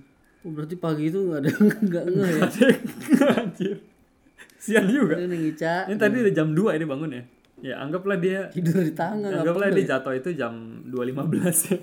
Oh, 0.43 0.51
berarti 0.51 0.75
pagi 0.75 1.13
itu 1.13 1.19
nggak 1.19 1.39
ada 1.45 1.51
nggak 1.83 2.03
ngeh 2.09 2.29
ya. 2.35 2.43
Anjir. 3.43 3.77
Siang 4.59 4.87
juga. 4.91 5.15
Ini 5.15 5.55
Ini 5.55 5.95
tadi 5.95 6.15
udah 6.19 6.33
jam 6.33 6.51
2 6.51 6.75
ini 6.79 6.85
bangun 6.89 7.11
ya. 7.15 7.23
Ya 7.59 7.75
anggaplah 7.79 8.17
dia 8.19 8.47
tidur 8.49 8.79
di 8.83 8.93
tangan 8.95 9.29
apa 9.29 9.43
anggaplah 9.43 9.67
dia 9.75 9.85
jatuh 9.95 10.13
itu 10.15 10.29
jam 10.35 10.83
2.15 10.87 11.71
ya. 11.71 11.77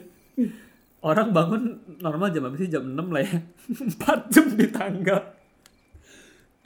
orang 1.05 1.29
bangun 1.31 1.63
normal 2.01 2.29
jam 2.33 2.49
apa 2.49 2.57
sih 2.59 2.69
jam 2.69 2.85
6 2.85 2.97
lah 2.97 3.23
ya. 3.23 3.37
4 4.27 4.33
jam 4.33 4.47
di 4.57 4.67
tangga. 4.73 5.19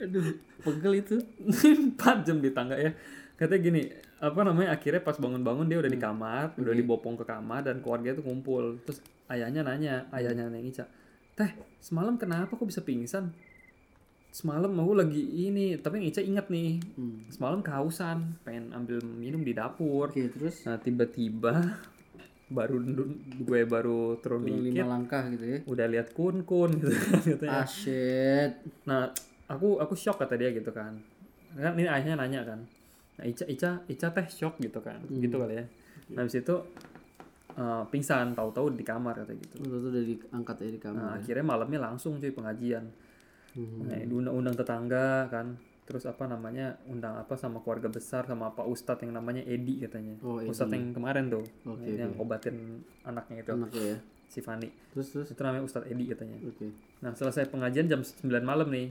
Aduh, 0.01 0.25
pegel 0.63 0.93
itu. 1.03 1.15
4 1.99 2.25
jam 2.27 2.37
di 2.39 2.49
tangga 2.49 2.79
ya. 2.79 2.95
Katanya 3.35 3.61
gini 3.61 3.81
apa 4.21 4.39
namanya 4.45 4.77
akhirnya 4.77 5.01
pas 5.01 5.17
bangun-bangun 5.17 5.65
dia 5.65 5.81
udah 5.81 5.89
di 5.89 5.97
kamar 5.97 6.53
udah 6.53 6.77
dibopong 6.77 7.17
ke 7.17 7.25
kamar 7.25 7.65
dan 7.65 7.81
keluarga 7.81 8.13
itu 8.15 8.23
kumpul. 8.23 8.79
Terus 8.85 9.01
ayahnya 9.31 9.65
nanya 9.65 10.05
ayahnya 10.13 10.51
nanya 10.51 10.61
Ica 10.61 10.85
teh 11.35 11.51
semalam 11.79 12.19
kenapa 12.19 12.53
kok 12.59 12.67
bisa 12.67 12.83
pingsan 12.83 13.31
semalam 14.31 14.71
aku 14.71 14.93
lagi 14.95 15.21
ini 15.51 15.75
tapi 15.75 16.07
Ica 16.07 16.23
ingat 16.23 16.47
nih 16.47 16.79
semalam 17.27 17.59
kehausan 17.59 18.39
pengen 18.47 18.71
ambil 18.71 19.03
minum 19.03 19.43
di 19.43 19.51
dapur 19.51 20.07
Oke, 20.07 20.31
terus 20.31 20.63
nah 20.63 20.79
tiba-tiba 20.79 21.51
baru 22.51 22.83
gue 23.47 23.61
baru 23.63 24.19
turun 24.19 24.43
dikit 24.43 24.83
lima 24.83 24.87
langkah 24.99 25.23
gitu 25.31 25.45
ya. 25.47 25.57
udah 25.63 25.85
lihat 25.87 26.07
kun 26.11 26.43
kun 26.43 26.71
gitu 26.79 26.91
kan 26.91 27.19
katanya 27.39 27.63
Ah 27.63 27.67
shit. 27.67 28.51
Nah, 28.83 29.07
aku 29.47 29.79
aku 29.79 29.95
shock 29.95 30.19
kata 30.19 30.35
dia 30.35 30.51
gitu 30.51 30.67
kan. 30.75 30.99
Kan 31.55 31.79
ini 31.79 31.87
ayahnya 31.87 32.19
nanya 32.19 32.43
kan. 32.43 32.59
Nah, 33.15 33.23
Ica 33.23 33.47
Ica 33.47 33.87
Ica 33.87 34.07
teh 34.11 34.27
shock 34.27 34.59
gitu 34.59 34.83
kan. 34.83 34.99
Gitu 35.07 35.31
kali 35.31 35.63
ya. 35.63 35.65
Nah, 36.11 36.27
habis 36.27 36.35
itu 36.35 36.55
eh, 37.55 37.83
pingsan 37.87 38.35
tahu-tahu 38.35 38.75
di 38.75 38.83
kamar 38.83 39.23
kata 39.23 39.31
gitu. 39.31 39.55
Itu 39.63 39.75
tuh 39.79 39.89
udah 39.95 40.03
diangkat 40.03 40.55
ya 40.59 40.69
di 40.75 40.81
kamar. 40.83 40.99
Nah, 40.99 41.11
akhirnya 41.23 41.45
malamnya 41.47 41.79
langsung 41.87 42.19
cuy 42.19 42.35
pengajian. 42.35 42.83
Hmm. 43.51 43.83
Nah, 43.83 43.99
diundang-undang 43.99 44.55
tetangga 44.55 45.27
kan. 45.27 45.55
Terus 45.81 46.05
apa 46.05 46.23
namanya? 46.23 46.79
Undang 46.85 47.15
apa 47.15 47.35
sama 47.35 47.59
keluarga 47.59 47.87
besar 47.87 48.23
sama 48.23 48.49
Pak 48.49 48.63
Ustadz 48.63 49.03
yang 49.03 49.11
namanya 49.11 49.43
Edi 49.43 49.81
katanya. 49.81 50.15
Oh, 50.21 50.39
Edi. 50.39 50.47
Ustadz 50.47 50.71
yang 50.71 50.91
kemarin 50.91 51.27
tuh. 51.27 51.43
Oke, 51.65 51.89
yang 51.91 52.15
obatin 52.15 52.79
anaknya 53.01 53.41
itu 53.41 53.51
Enak 53.51 53.71
ya. 53.73 53.97
si 54.25 54.39
Fani. 54.39 54.71
Terus 54.89 55.11
terus. 55.11 55.27
Itu 55.29 55.41
namanya 55.41 55.63
Ustadz 55.63 55.87
Edi 55.87 56.07
katanya. 56.07 56.39
Oke. 56.41 56.71
Nah 56.99 57.11
selesai 57.11 57.47
pengajian 57.47 57.87
jam 57.87 57.99
9 57.99 58.23
malam 58.41 58.69
nih 58.69 58.87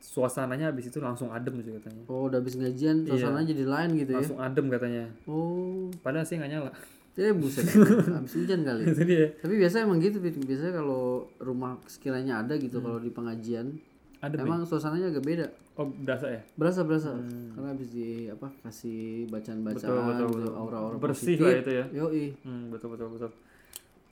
Suasananya 0.00 0.72
habis 0.72 0.88
itu 0.88 0.96
langsung 0.96 1.28
adem 1.28 1.60
sih 1.60 1.76
katanya 1.76 2.00
Oh, 2.08 2.24
udah 2.24 2.40
habis 2.40 2.56
ngajian, 2.56 3.04
suasana 3.04 3.44
jadi 3.44 3.68
lain 3.68 4.00
gitu 4.00 4.16
ya. 4.16 4.24
Langsung 4.24 4.40
adem 4.40 4.66
katanya 4.66 5.04
Oh, 5.28 5.92
Padahal 6.00 6.24
sih 6.24 6.40
nggak 6.40 6.50
nyala 6.50 6.72
ya 7.14 7.32
buset. 7.32 7.66
habis 8.16 8.32
hujan 8.32 8.60
kali. 8.60 8.82
Dia 8.96 9.34
Tapi 9.36 9.54
biasa 9.56 9.82
emang 9.82 9.98
gitu. 9.98 10.18
Biasanya 10.20 10.72
kalau 10.74 11.02
rumah 11.36 11.76
sekiranya 11.84 12.40
ada 12.40 12.54
gitu 12.54 12.78
kalau 12.78 12.96
di 12.96 13.08
pengajian, 13.08 13.76
Adem 14.18 14.42
emang 14.42 14.62
suasananya 14.62 15.08
agak 15.08 15.22
beda. 15.22 15.46
Oh 15.74 15.86
berasa 15.86 16.28
ya 16.28 16.42
Berasa 16.54 16.80
berasa. 16.82 17.16
Karena 17.16 17.68
habis 17.68 17.88
di 17.88 18.26
apa 18.26 18.52
kasih 18.60 19.24
bacaan-bacaan 19.26 20.28
gitu, 20.28 20.48
aura-aura 20.50 20.96
Bersih 20.98 21.34
positif. 21.34 21.40
lah 21.40 21.56
itu 21.56 21.72
ya 21.72 21.84
Yoi. 21.94 22.24
hmm, 22.38 22.64
Betul 22.68 22.88
betul 22.92 23.08
betul 23.10 23.30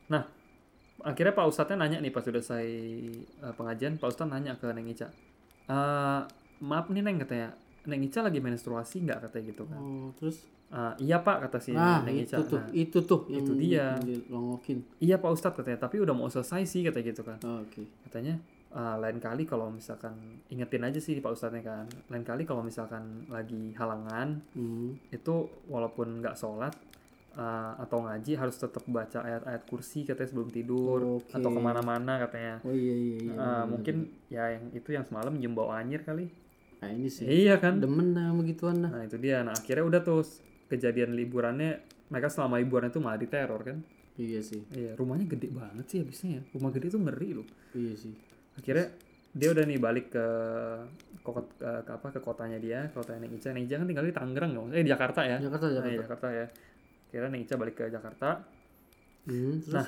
Nah 0.09 0.25
Akhirnya 0.99 1.31
Pak 1.31 1.47
Ustadznya 1.47 1.77
nanya 1.79 1.99
nih 2.01 2.09
pas 2.09 2.21
sudah 2.21 2.41
selesai 2.41 2.67
eh, 3.21 3.53
pengajian 3.55 3.95
Pak 3.95 4.09
Ustadz 4.09 4.27
nanya 4.29 4.57
ke 4.57 4.67
Neng 4.69 4.89
Ica 4.89 5.13
"Eh, 5.69 6.21
Maaf 6.59 6.89
nih 6.89 7.05
Neng 7.05 7.21
katanya 7.21 7.53
Neng 7.85 8.03
Ica 8.03 8.19
lagi 8.21 8.41
menstruasi 8.41 9.05
nggak 9.05 9.19
katanya 9.23 9.45
gitu 9.47 9.63
kan 9.63 9.77
Oh, 9.77 10.09
terus 10.17 10.43
"Eh, 10.69 10.95
Iya 11.03 11.17
Pak 11.19 11.37
kata 11.43 11.59
si 11.59 11.73
nah 11.73 12.01
Neng 12.01 12.13
itu 12.19 12.29
Ica 12.31 12.45
tuh, 12.45 12.59
Nah, 12.59 12.69
itu 12.71 12.99
tuh 13.01 13.21
yang 13.27 13.41
itu 13.41 13.53
dia. 13.57 13.87
dilongokin. 13.99 14.79
Iya 14.99 15.17
Pak 15.17 15.31
Ustadz 15.31 15.57
katanya 15.57 15.81
Tapi 15.81 15.97
udah 15.99 16.13
mau 16.13 16.27
selesai 16.27 16.63
sih 16.63 16.81
katanya 16.83 17.05
gitu 17.07 17.23
kan 17.23 17.41
Oh, 17.41 17.63
Oke. 17.63 17.89
katanya 18.05 18.37
"Ah, 18.69 18.95
lain 18.95 19.17
kali 19.17 19.43
kalau 19.43 19.69
misalkan 19.69 20.13
ingetin 20.47 20.83
aja 20.83 20.99
sih 20.99 21.17
Pak 21.17 21.33
Ustadznya 21.33 21.63
kan 21.63 21.85
lain 22.07 22.21
kali 22.23 22.45
kalau 22.45 22.61
misalkan 22.61 23.01
lagi 23.27 23.73
halangan 23.73 24.45
Hmm. 24.51 24.93
itu 25.09 25.35
walaupun 25.65 26.21
nggak 26.21 26.35
sholat 26.35 26.77
ah, 27.35 27.73
atau 27.79 28.03
ngaji 28.03 28.35
harus 28.35 28.53
tetap 28.55 28.85
baca 28.87 29.23
ayat-ayat 29.23 29.65
kursi 29.65 30.03
katanya 30.03 30.29
sebelum 30.29 30.51
tidur 30.51 31.01
Oke. 31.17 31.33
atau 31.33 31.49
ke 31.49 31.61
mana-mana 31.63 32.19
katanya 32.19 32.61
Oh 32.61 32.71
iya 32.71 32.93
iya 32.93 33.17
iya. 33.23 33.33
Ah, 33.35 33.65
mungkin 33.65 33.97
ya 34.27 34.45
yang 34.51 34.69
itu 34.71 34.91
yang 34.91 35.03
semalam 35.03 35.33
nyium 35.33 35.55
bau 35.55 35.71
anjir 35.71 36.03
kali 36.03 36.29
Nah, 36.79 36.89
ini 36.89 37.09
sih. 37.09 37.25
iya 37.25 37.57
kan 37.57 37.79
Demen 37.79 38.13
sama 38.13 38.39
begituan 38.39 38.79
dah. 38.81 38.91
nah 38.91 39.03
itu 39.03 39.17
dia 39.17 39.41
nah 39.41 39.51
akhirnya 39.51 39.83
udah 39.83 40.01
tuh 40.01 40.23
kejadian 40.69 41.17
liburannya 41.17 41.81
mereka 42.09 42.29
selama 42.29 42.57
liburan 42.57 42.89
itu 42.89 43.01
malah 43.01 43.17
diteror 43.17 43.61
kan? 43.65 43.79
Iya 44.19 44.43
sih. 44.43 44.63
iya 44.75 44.99
rumahnya 44.99 45.31
gede 45.31 45.49
banget 45.49 45.87
sih 45.87 45.99
habisnya 46.03 46.31
ya. 46.39 46.43
Rumah 46.53 46.71
gede 46.73 46.87
tuh 46.91 47.01
ngeri 47.01 47.31
loh. 47.35 47.47
Iya 47.73 47.95
sih. 47.95 48.13
akhirnya 48.59 48.91
dia 49.31 49.49
udah 49.55 49.63
nih 49.63 49.79
balik 49.79 50.11
ke 50.11 50.27
ke, 51.23 51.31
ke, 51.31 51.43
ke 51.87 51.91
apa 51.95 52.09
ke 52.11 52.19
kotanya 52.19 52.59
dia 52.59 52.91
kotanya 52.91 53.25
Neng 53.25 53.39
Ica. 53.39 53.55
Neng 53.55 53.65
Ica 53.65 53.79
kan 53.79 53.87
tinggal 53.87 54.07
di 54.07 54.15
Tangerang 54.15 54.53
dong. 54.53 54.69
Eh 54.75 54.83
di 54.83 54.91
Jakarta 54.91 55.23
ya. 55.23 55.39
Jakarta 55.39 55.69
Nah, 55.69 55.75
Jakarta. 55.79 55.89
iya, 55.89 55.99
Jakarta 56.03 56.27
ya. 56.35 56.47
Kira 57.09 57.27
Neng 57.31 57.43
Ica 57.47 57.55
balik 57.55 57.75
ke 57.79 57.85
Jakarta. 57.87 58.29
Hmm, 59.29 59.61
terus? 59.63 59.75
Nah 59.77 59.87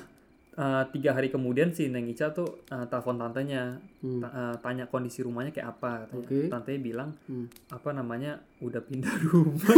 eh, 0.53 0.83
tiga 0.89 1.11
hari 1.11 1.27
kemudian 1.27 1.69
si 1.69 1.87
Neng 1.87 2.05
Ica 2.05 2.29
tuh 2.29 2.63
eh, 2.65 2.85
telepon 2.85 3.15
tantenya 3.15 3.79
Hmm. 3.97 4.17
Ta- 4.17 4.33
eh, 4.33 4.55
tanya 4.59 4.83
kondisi 4.85 5.21
rumahnya 5.21 5.49
kayak 5.49 5.67
apa 5.71 5.91
katanya 6.03 6.21
Oke. 6.23 6.39
tantenya 6.47 6.79
bilang 6.81 7.09
Hmm. 7.23 7.45
apa 7.67 7.89
namanya 7.91 8.31
udah 8.59 8.81
pindah 8.81 9.13
rumah 9.23 9.61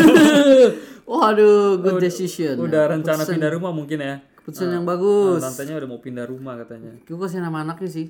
Oh 1.06 1.22
aduh, 1.22 1.78
good 1.78 2.00
decision. 2.00 2.56
udah 2.58 2.88
rencana 2.90 3.22
pindah 3.22 3.52
rumah 3.52 3.70
mungkin 3.70 4.00
ya 4.00 4.16
Keputusan 4.36 4.74
yang 4.74 4.84
Nah, 4.84 4.90
bagus. 4.90 5.40
tantenya 5.42 5.76
udah 5.78 5.88
mau 5.88 6.00
pindah 6.00 6.26
rumah 6.26 6.56
katanya 6.58 6.92
Gue 7.02 7.16
kasih 7.18 7.40
nama 7.40 7.62
anaknya 7.62 7.90
sih. 7.90 8.08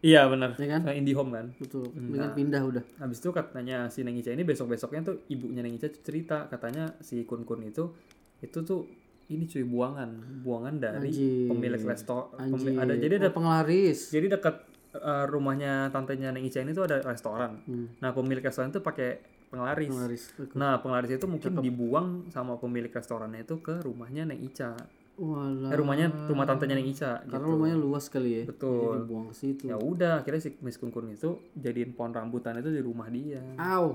iya 0.00 0.26
benar 0.26 0.54
Iya 0.54 0.68
kan? 0.72 0.80
Eh, 0.86 0.94
Indihome 0.96 1.30
kan 1.32 1.46
Betul. 1.56 1.86
Hmm, 1.88 2.10
Dengan 2.12 2.30
pindah 2.32 2.62
udah. 2.64 2.84
Habis 2.98 3.18
itu 3.18 3.30
katanya 3.30 3.86
si 3.88 4.02
Neng 4.02 4.14
Ica 4.14 4.30
ini 4.30 4.42
besok-besoknya 4.42 5.00
tuh 5.04 5.16
ibunya 5.26 5.58
Neng 5.60 5.74
Ica 5.74 5.90
cerita 5.90 6.46
katanya 6.46 6.94
si 6.98 7.22
Kun 7.22 7.42
Kun 7.42 7.62
itu 7.62 7.90
itu 8.38 8.58
tuh 8.60 8.86
ini 9.28 9.44
cuy 9.44 9.60
buangan, 9.62 10.10
buangan 10.40 10.74
dari 10.78 11.08
Anjir. 11.08 11.48
pemilik 11.48 11.82
resto 11.82 12.32
Anjir. 12.34 12.74
ada 12.74 12.94
jadi 12.94 13.14
ada 13.18 13.28
Oh, 13.28 13.34
penglaris. 13.34 14.08
jadi 14.08 14.26
dekat 14.30 14.56
eh, 14.90 15.24
rumahnya 15.26 15.88
tantenya 15.88 16.30
Neng 16.30 16.42
Ica 16.42 16.58
ini 16.58 16.72
tuh 16.72 16.84
ada 16.84 17.00
restoran. 17.00 17.60
Hmm. 17.62 17.92
Nah, 17.98 18.10
pemilik 18.10 18.40
restoran 18.40 18.68
itu 18.68 18.80
pakai 18.80 19.20
penglaris. 19.48 19.86
Penglaris. 19.86 20.22
Nah, 20.54 20.80
penglaris 20.80 21.12
itu 21.12 21.24
mungkin 21.24 21.60
dibuang 21.60 22.06
sama 22.28 22.56
pemilik 22.56 22.88
restorannya 22.88 23.42
itu 23.42 23.56
ke 23.58 23.80
rumahnya 23.80 24.24
Neng 24.24 24.40
Ica. 24.40 24.72
Walah. 25.14 25.68
Eh, 25.68 25.76
rumahnya 25.76 26.08
rumah 26.26 26.46
tantenya 26.46 26.72
Neng 26.74 26.88
Ica 26.88 27.20
Karena 27.20 27.36
gitu. 27.38 27.52
rumahnya 27.52 27.76
luas 27.76 28.08
kali 28.08 28.30
ya. 28.32 28.44
Betul. 28.46 28.80
Jadi 28.80 28.98
dibuang 29.02 29.26
ke 29.26 29.34
situ. 29.34 29.62
Ya 29.66 29.76
udah, 29.76 30.12
akhirnya 30.18 30.40
si 30.40 30.56
Miss 30.58 30.76
Kun 30.76 30.88
Kun 30.88 31.10
itu 31.10 31.36
jadiin 31.52 31.92
pohon 31.92 32.10
rambutan 32.10 32.56
itu 32.56 32.70
di 32.70 32.80
rumah 32.80 33.06
dia. 33.08 33.44
Aw. 33.56 33.92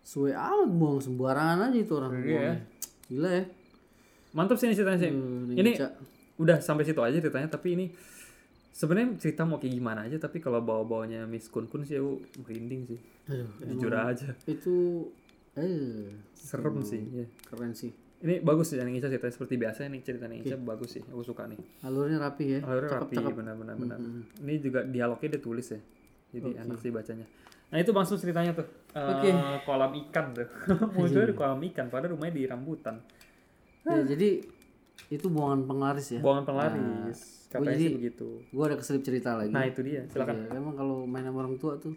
Suwe 0.00 0.30
amat 0.30 0.70
buang 0.70 0.98
sembarangan 0.98 1.70
aja 1.70 1.78
itu 1.80 1.92
orang 1.92 2.12
Iya. 2.12 2.22
buangnya. 2.22 2.54
Gila 3.08 3.30
ya. 3.32 3.44
Mantap 4.32 4.56
sih 4.56 4.66
ini 4.66 4.74
ceritanya 4.74 5.00
sih. 5.00 5.10
Neng 5.10 5.54
Ini 5.54 5.70
Ica. 5.74 5.88
udah 6.34 6.58
sampai 6.58 6.82
situ 6.82 6.98
aja 6.98 7.14
ceritanya 7.14 7.46
tapi 7.46 7.74
ini 7.74 7.86
sebenarnya 8.70 9.14
cerita 9.16 9.44
mau 9.44 9.56
kayak 9.56 9.74
gimana 9.74 10.00
aja 10.02 10.16
tapi 10.16 10.38
kalau 10.38 10.58
bawa 10.58 10.80
bawanya 10.82 11.22
Miss 11.22 11.46
Kun 11.46 11.66
Kun 11.66 11.82
sih 11.82 11.96
aku 11.96 12.16
merinding 12.40 12.82
sih 12.86 12.98
Aduh, 13.28 13.48
jujur 13.68 13.92
aja 13.92 14.32
itu 14.46 15.06
eh 15.52 16.08
serem 16.32 16.80
sih 16.80 17.04
ya. 17.12 17.26
keren 17.44 17.70
sih. 17.72 17.92
ini 18.18 18.40
bagus 18.40 18.72
sih 18.72 18.78
yang 18.78 18.88
Ica 18.88 19.06
ceritanya 19.06 19.28
seperti 19.30 19.54
biasa 19.56 19.84
nih 19.84 20.00
cerita 20.00 20.24
Ica 20.26 20.56
bagus 20.56 20.88
sih 20.90 21.02
aku 21.04 21.20
suka 21.22 21.44
nih 21.44 21.60
Alurnya 21.82 22.16
rapi 22.18 22.44
ya. 22.48 22.58
alurnya 22.62 22.90
Cakep, 22.90 23.02
rapi 23.04 23.16
benar-benar 23.30 23.76
benar 23.76 23.98
ini 24.40 24.54
juga 24.56 24.80
dialognya 24.82 25.28
dia 25.28 25.42
tulis 25.42 25.66
ya 25.68 25.80
jadi 26.32 26.64
enak 26.64 26.78
sih 26.78 26.88
bacanya 26.88 27.26
nah 27.68 27.76
itu 27.76 27.90
langsung 27.90 28.16
ceritanya 28.16 28.52
tuh 28.52 28.66
Eh, 28.92 29.00
Oke. 29.00 29.32
kolam 29.64 29.92
ikan 29.98 30.32
tuh 30.32 30.44
munculnya 30.92 31.24
di 31.24 31.32
kolam 31.34 31.60
ikan 31.66 31.88
padahal 31.88 32.12
rumahnya 32.12 32.34
di 32.34 32.44
rambutan 32.44 33.00
Ya, 33.84 33.98
jadi 34.06 34.28
itu 35.08 35.26
buangan 35.26 35.64
penglaris 35.64 36.08
ya. 36.08 36.20
buangan 36.20 36.44
penglaris 36.44 37.20
Gua 37.44 37.60
katanya 37.60 37.74
jadi- 37.74 37.84
sih 37.84 37.94
begitu 37.94 38.28
Gua 38.48 38.64
ada 38.64 38.76
keselip 38.76 39.02
cerita 39.02 39.30
lagi. 39.34 39.50
nah 39.50 39.62
itu 39.62 39.80
dia 39.80 40.06
silakan 40.06 40.34
Iya, 40.40 40.54
emang 40.54 40.74
kalau 40.74 40.96
main 41.02 41.22
sama 41.22 41.38
orang 41.40 41.56
tua 41.56 41.76
tuh 41.76 41.92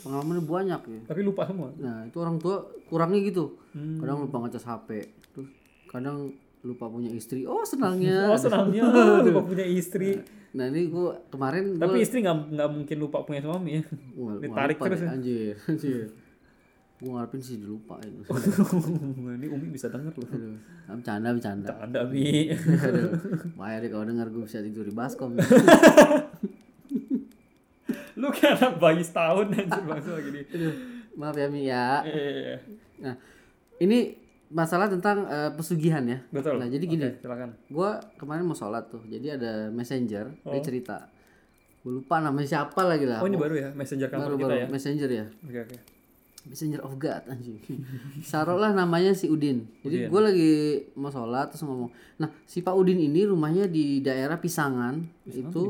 pengalamannya 0.00 0.44
banyak 0.44 0.80
ya. 0.82 1.00
tapi 1.04 1.20
lupa 1.20 1.42
semua 1.44 1.70
Nah, 1.76 2.04
itu 2.04 2.16
orang 2.16 2.36
tua 2.36 2.56
kurangnya 2.86 3.20
gitu. 3.22 3.58
Hmm. 3.70 3.98
Kadang 3.98 4.16
lupa 4.22 4.36
ngecas 4.40 4.64
HP. 4.64 4.88
Terus 5.30 5.48
kadang 5.86 6.16
lupa 6.60 6.84
punya 6.86 7.10
istri. 7.10 7.42
Oh, 7.44 7.62
senangnya. 7.62 8.26
Oh 8.30 8.36
senangnya 8.36 8.84
lupa 9.26 9.42
punya 9.42 9.64
istri. 9.64 10.20
Nah, 10.50 10.66
ini 10.66 10.86
gua 10.86 11.14
kemarin 11.26 11.74
gua 11.74 11.86
Tapi 11.86 11.96
istri 12.00 12.20
nggak 12.20 12.36
nggak 12.50 12.68
mungkin 12.68 12.96
lupa 12.98 13.22
punya 13.22 13.40
suami 13.40 13.70
ya. 13.72 13.82
Wah, 14.14 14.34
ditarik 14.36 14.76
lupa 14.76 14.84
terus 14.86 15.00
ya. 15.00 15.08
anjir. 15.08 15.54
Anjir. 15.70 16.06
Gua 17.00 17.10
ngarepin 17.16 17.40
sih 17.40 17.56
dilupain. 17.56 18.12
Ini 19.40 19.46
Umi 19.48 19.68
bisa 19.68 19.88
denger 19.88 20.12
loh. 20.12 20.28
Aduh, 20.28 20.52
nah, 20.84 20.94
bercanda 20.94 21.28
bercanda. 21.32 21.68
Ada 21.74 22.04
bi. 22.04 22.52
Bahaya 23.56 23.80
deh 23.80 23.88
kalau 23.88 24.04
denger 24.04 24.28
gue 24.28 24.44
bisa 24.44 24.60
tidur 24.60 24.84
di 24.84 24.92
baskom. 24.92 25.32
Lu 28.14 28.28
kayak 28.28 28.60
anak 28.60 28.72
bayi 28.76 29.00
setahun 29.00 29.48
anjir 29.48 29.80
bangsa. 29.82 30.12
Aduh, 30.12 30.74
maaf 31.16 31.34
ya 31.34 31.48
Mi 31.48 31.64
ya. 31.64 32.04
Eh, 32.04 32.56
Nah, 33.00 33.16
ini 33.78 34.12
masalah 34.52 34.84
tentang 34.86 35.24
eh, 35.24 35.48
pesugihan 35.50 36.04
ya. 36.04 36.20
betul. 36.28 36.60
Nah, 36.60 36.68
jadi 36.68 36.84
gini. 36.84 37.00
Oke, 37.06 37.16
silakan. 37.18 37.56
Gua 37.66 37.96
kemarin 38.20 38.44
mau 38.44 38.52
sholat 38.52 38.92
tuh, 38.92 39.00
jadi 39.08 39.40
ada 39.40 39.72
messenger, 39.72 40.36
Oh. 40.44 40.52
dia 40.52 40.60
cerita. 40.60 41.08
Gue 41.80 41.96
lupa 41.96 42.20
namanya 42.20 42.44
siapa 42.44 42.76
lagi 42.84 43.08
lah. 43.08 43.24
Oh 43.24 43.26
ini 43.26 43.40
baru 43.40 43.56
ya 43.56 43.68
messenger 43.72 44.12
baru 44.12 44.20
kantor 44.20 44.32
kita 44.36 44.44
baru 44.44 44.60
ya. 44.60 44.66
messenger 44.68 45.08
ya. 45.08 45.24
Oke 45.40 45.58
oke. 45.64 45.76
Messenger 46.48 46.80
of 46.80 46.96
God 46.96 47.20
anjing. 47.28 47.60
Taruhlah 48.32 48.72
namanya 48.72 49.12
si 49.12 49.28
Udin. 49.28 49.68
Jadi 49.84 50.08
gue 50.08 50.20
lagi 50.20 50.52
mau 50.96 51.12
sholat 51.12 51.52
terus 51.52 51.60
ngomong. 51.62 51.92
Nah 52.16 52.32
si 52.44 52.64
Pak 52.64 52.72
Udin 52.72 52.96
ini 52.96 53.28
rumahnya 53.28 53.68
di 53.68 54.00
daerah 54.00 54.40
Pisangan 54.40 54.96
itu 55.26 55.62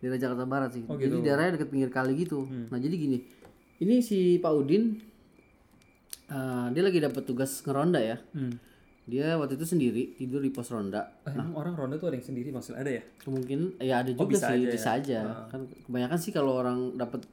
Di 0.00 0.08
daerah 0.08 0.16
Jakarta 0.16 0.44
Barat 0.48 0.70
sih. 0.72 0.84
Oh, 0.88 0.96
Jadi 0.96 1.20
gitu. 1.20 1.24
daerahnya 1.24 1.60
dekat 1.60 1.68
pinggir 1.68 1.90
kali 1.90 2.16
gitu. 2.16 2.48
Nah 2.48 2.76
jadi 2.76 2.96
gini, 2.96 3.18
ini 3.78 4.00
si 4.00 4.40
Pak 4.40 4.52
Udin, 4.54 4.96
eh, 6.28 6.66
dia 6.72 6.82
lagi 6.82 6.98
dapat 6.98 7.22
tugas 7.24 7.60
ngeronda 7.60 8.00
ya. 8.00 8.16
Hmm. 8.32 8.56
Dia 9.04 9.34
waktu 9.36 9.58
itu 9.58 9.66
sendiri 9.66 10.14
tidur 10.14 10.38
di 10.38 10.54
pos 10.54 10.70
ronda. 10.70 11.18
Eh, 11.26 11.34
emang 11.34 11.50
orang 11.58 11.74
ronda 11.74 11.98
tuh 11.98 12.08
ada 12.08 12.16
yang 12.16 12.24
sendiri 12.24 12.54
maksud 12.54 12.78
ada 12.78 12.86
ya? 12.88 13.02
Kemungkinan 13.18 13.82
ya 13.82 14.06
ada 14.06 14.10
juga 14.14 14.22
Oh, 14.22 14.28
bisa 14.30 14.46
sih, 14.48 14.54
aja 14.54 14.62
ya? 14.62 14.70
bisa 14.70 14.88
aja. 14.94 15.18
Kan 15.50 15.60
kebanyakan 15.84 16.18
sih 16.20 16.30
kalau 16.30 16.52
orang 16.54 16.94
dapat 16.94 17.26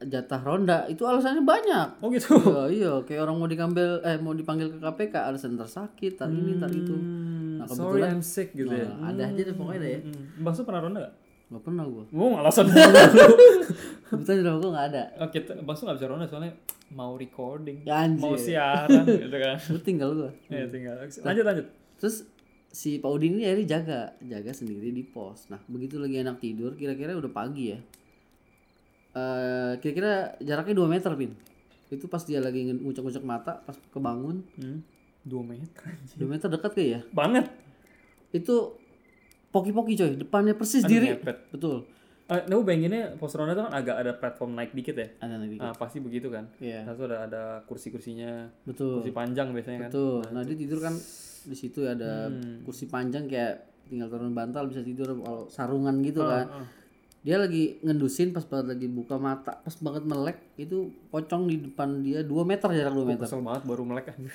jatah 0.00 0.38
ronda 0.38 0.86
itu 0.86 1.02
alasannya 1.02 1.42
banyak. 1.42 1.88
Oh 1.98 2.08
gitu. 2.08 2.38
Iya, 2.38 2.62
iya, 2.70 2.92
kayak 3.02 3.20
orang 3.20 3.36
mau 3.36 3.46
diambil 3.46 3.98
eh 4.00 4.14
mau 4.16 4.30
dipanggil 4.30 4.70
ke 4.70 4.78
KPK 4.78 5.14
alasan 5.24 5.54
tersakit, 5.54 6.14
tar 6.14 6.28
ini, 6.28 6.54
tar 6.54 6.70
itu. 6.70 6.94
Hmm, 6.94 7.58
Nah, 7.58 7.66
sorry 7.66 8.00
I'm 8.00 8.22
sick 8.22 8.54
gitu 8.54 8.70
ya. 8.70 8.86
Nah, 8.88 9.10
ada 9.10 9.26
aja 9.26 9.42
deh 9.42 9.50
pokoknya 9.52 9.80
deh 9.80 9.90
ya. 9.90 10.00
Hmm. 10.00 10.24
Bang 10.40 10.54
Su 10.54 10.62
pernah 10.62 10.78
ronda 10.80 10.98
gak? 11.02 11.14
Gak 11.48 11.62
pernah 11.64 11.84
gua. 11.84 12.04
Oh 12.08 12.32
alasan 12.38 12.70
Kebetulan 14.08 14.36
di 14.36 14.42
rumah 14.42 14.58
gua 14.58 14.70
gak 14.72 14.86
ada. 14.88 15.02
Oh, 15.18 15.28
kita 15.28 15.52
Bang 15.60 15.74
Su 15.74 15.84
gak 15.84 15.96
bisa 15.98 16.06
ronda 16.06 16.24
soalnya 16.24 16.52
mau 16.88 17.12
recording, 17.14 17.82
Ya 17.82 18.00
anjir. 18.00 18.22
mau 18.22 18.34
siaran 18.34 19.04
gitu 19.24 19.34
kan. 19.34 19.56
Lu 19.68 19.78
tinggal 19.82 20.08
gua. 20.14 20.30
Ya 20.48 20.64
tinggal. 20.64 20.94
Lanjut 21.02 21.44
lanjut. 21.44 21.66
Terus 21.98 22.16
si 22.70 22.96
Pak 22.96 23.10
Udin 23.10 23.34
ini 23.34 23.44
akhirnya 23.44 23.66
jaga, 23.68 24.00
jaga 24.22 24.52
sendiri 24.52 24.88
di 24.88 25.02
pos. 25.02 25.48
Nah, 25.48 25.58
begitu 25.66 25.98
lagi 25.98 26.22
enak 26.22 26.38
tidur, 26.38 26.72
kira-kira 26.72 27.12
udah 27.12 27.28
pagi 27.28 27.74
ya. 27.74 27.78
Eh, 29.18 29.72
kira-kira 29.78 30.12
jaraknya 30.38 30.74
2 30.76 30.86
meter, 30.88 31.12
Pin. 31.14 31.32
Itu 31.88 32.06
pas 32.06 32.20
dia 32.20 32.38
lagi 32.38 32.68
ngucek-ngucek 32.68 33.24
mata, 33.24 33.58
pas 33.58 33.74
kebangun, 33.90 34.44
Hmm. 34.56 34.80
Dua 35.20 35.42
meter 35.42 35.82
anjir. 35.84 36.16
2 36.16 36.24
meter 36.26 36.48
dekat 36.48 36.72
kayak 36.72 36.88
ya. 36.88 37.00
Banget. 37.10 37.52
Itu 38.30 38.78
poki-poki 39.48 39.92
coy, 39.94 40.16
depannya 40.16 40.54
persis 40.54 40.80
Aduh, 40.80 40.90
diri. 40.90 41.06
ngepet. 41.10 41.38
Betul. 41.50 41.84
Eh, 42.28 42.42
nah, 42.44 42.60
bayanginnya 42.60 43.16
pos 43.16 43.32
ronda 43.32 43.52
tuh 43.52 43.64
kan 43.64 43.72
agak 43.74 43.96
ada 43.98 44.12
platform 44.14 44.52
naik 44.52 44.72
dikit 44.72 44.94
ya. 44.94 45.08
Ada 45.18 45.36
lagi. 45.36 45.56
Nah, 45.56 45.72
pasti 45.72 45.98
begitu 45.98 46.28
kan. 46.28 46.44
Iya, 46.60 46.84
Nah, 46.84 46.92
tuh 46.92 47.08
ada 47.08 47.24
ada 47.24 47.42
kursi-kursinya, 47.64 48.52
betul. 48.62 49.00
kursi 49.00 49.12
panjang 49.12 49.48
biasanya 49.50 49.88
kan. 49.88 49.90
Betul. 49.90 50.20
Nah, 50.28 50.42
dia 50.44 50.56
tidur 50.56 50.78
kan 50.78 50.94
di 51.42 51.56
situ 51.56 51.80
ada 51.82 52.28
Hmm. 52.28 52.60
kursi 52.62 52.84
panjang 52.84 53.24
kayak 53.24 53.52
tinggal 53.88 54.08
turun 54.08 54.32
bantal 54.32 54.68
bisa 54.68 54.80
tidur 54.80 55.16
kalau 55.16 55.48
sarungan 55.48 56.00
gitu 56.00 56.20
kan. 56.20 56.44
Ah, 56.46 56.60
ah. 56.60 56.66
Dia 57.18 57.36
lagi 57.36 57.82
ngendusin 57.82 58.30
pas 58.30 58.46
banget 58.46 58.78
lagi 58.78 58.86
buka 58.86 59.18
mata, 59.18 59.58
pas 59.58 59.74
banget 59.82 60.06
melek 60.06 60.38
itu 60.54 60.88
pocong 61.10 61.50
di 61.50 61.58
depan 61.60 62.00
dia 62.00 62.22
2 62.22 62.30
meter 62.46 62.68
jarak 62.70 62.94
2 62.94 63.04
meter. 63.04 63.26
Kesel 63.26 63.42
banget 63.42 63.62
baru 63.66 63.82
melek 63.82 64.06
anjir. 64.14 64.32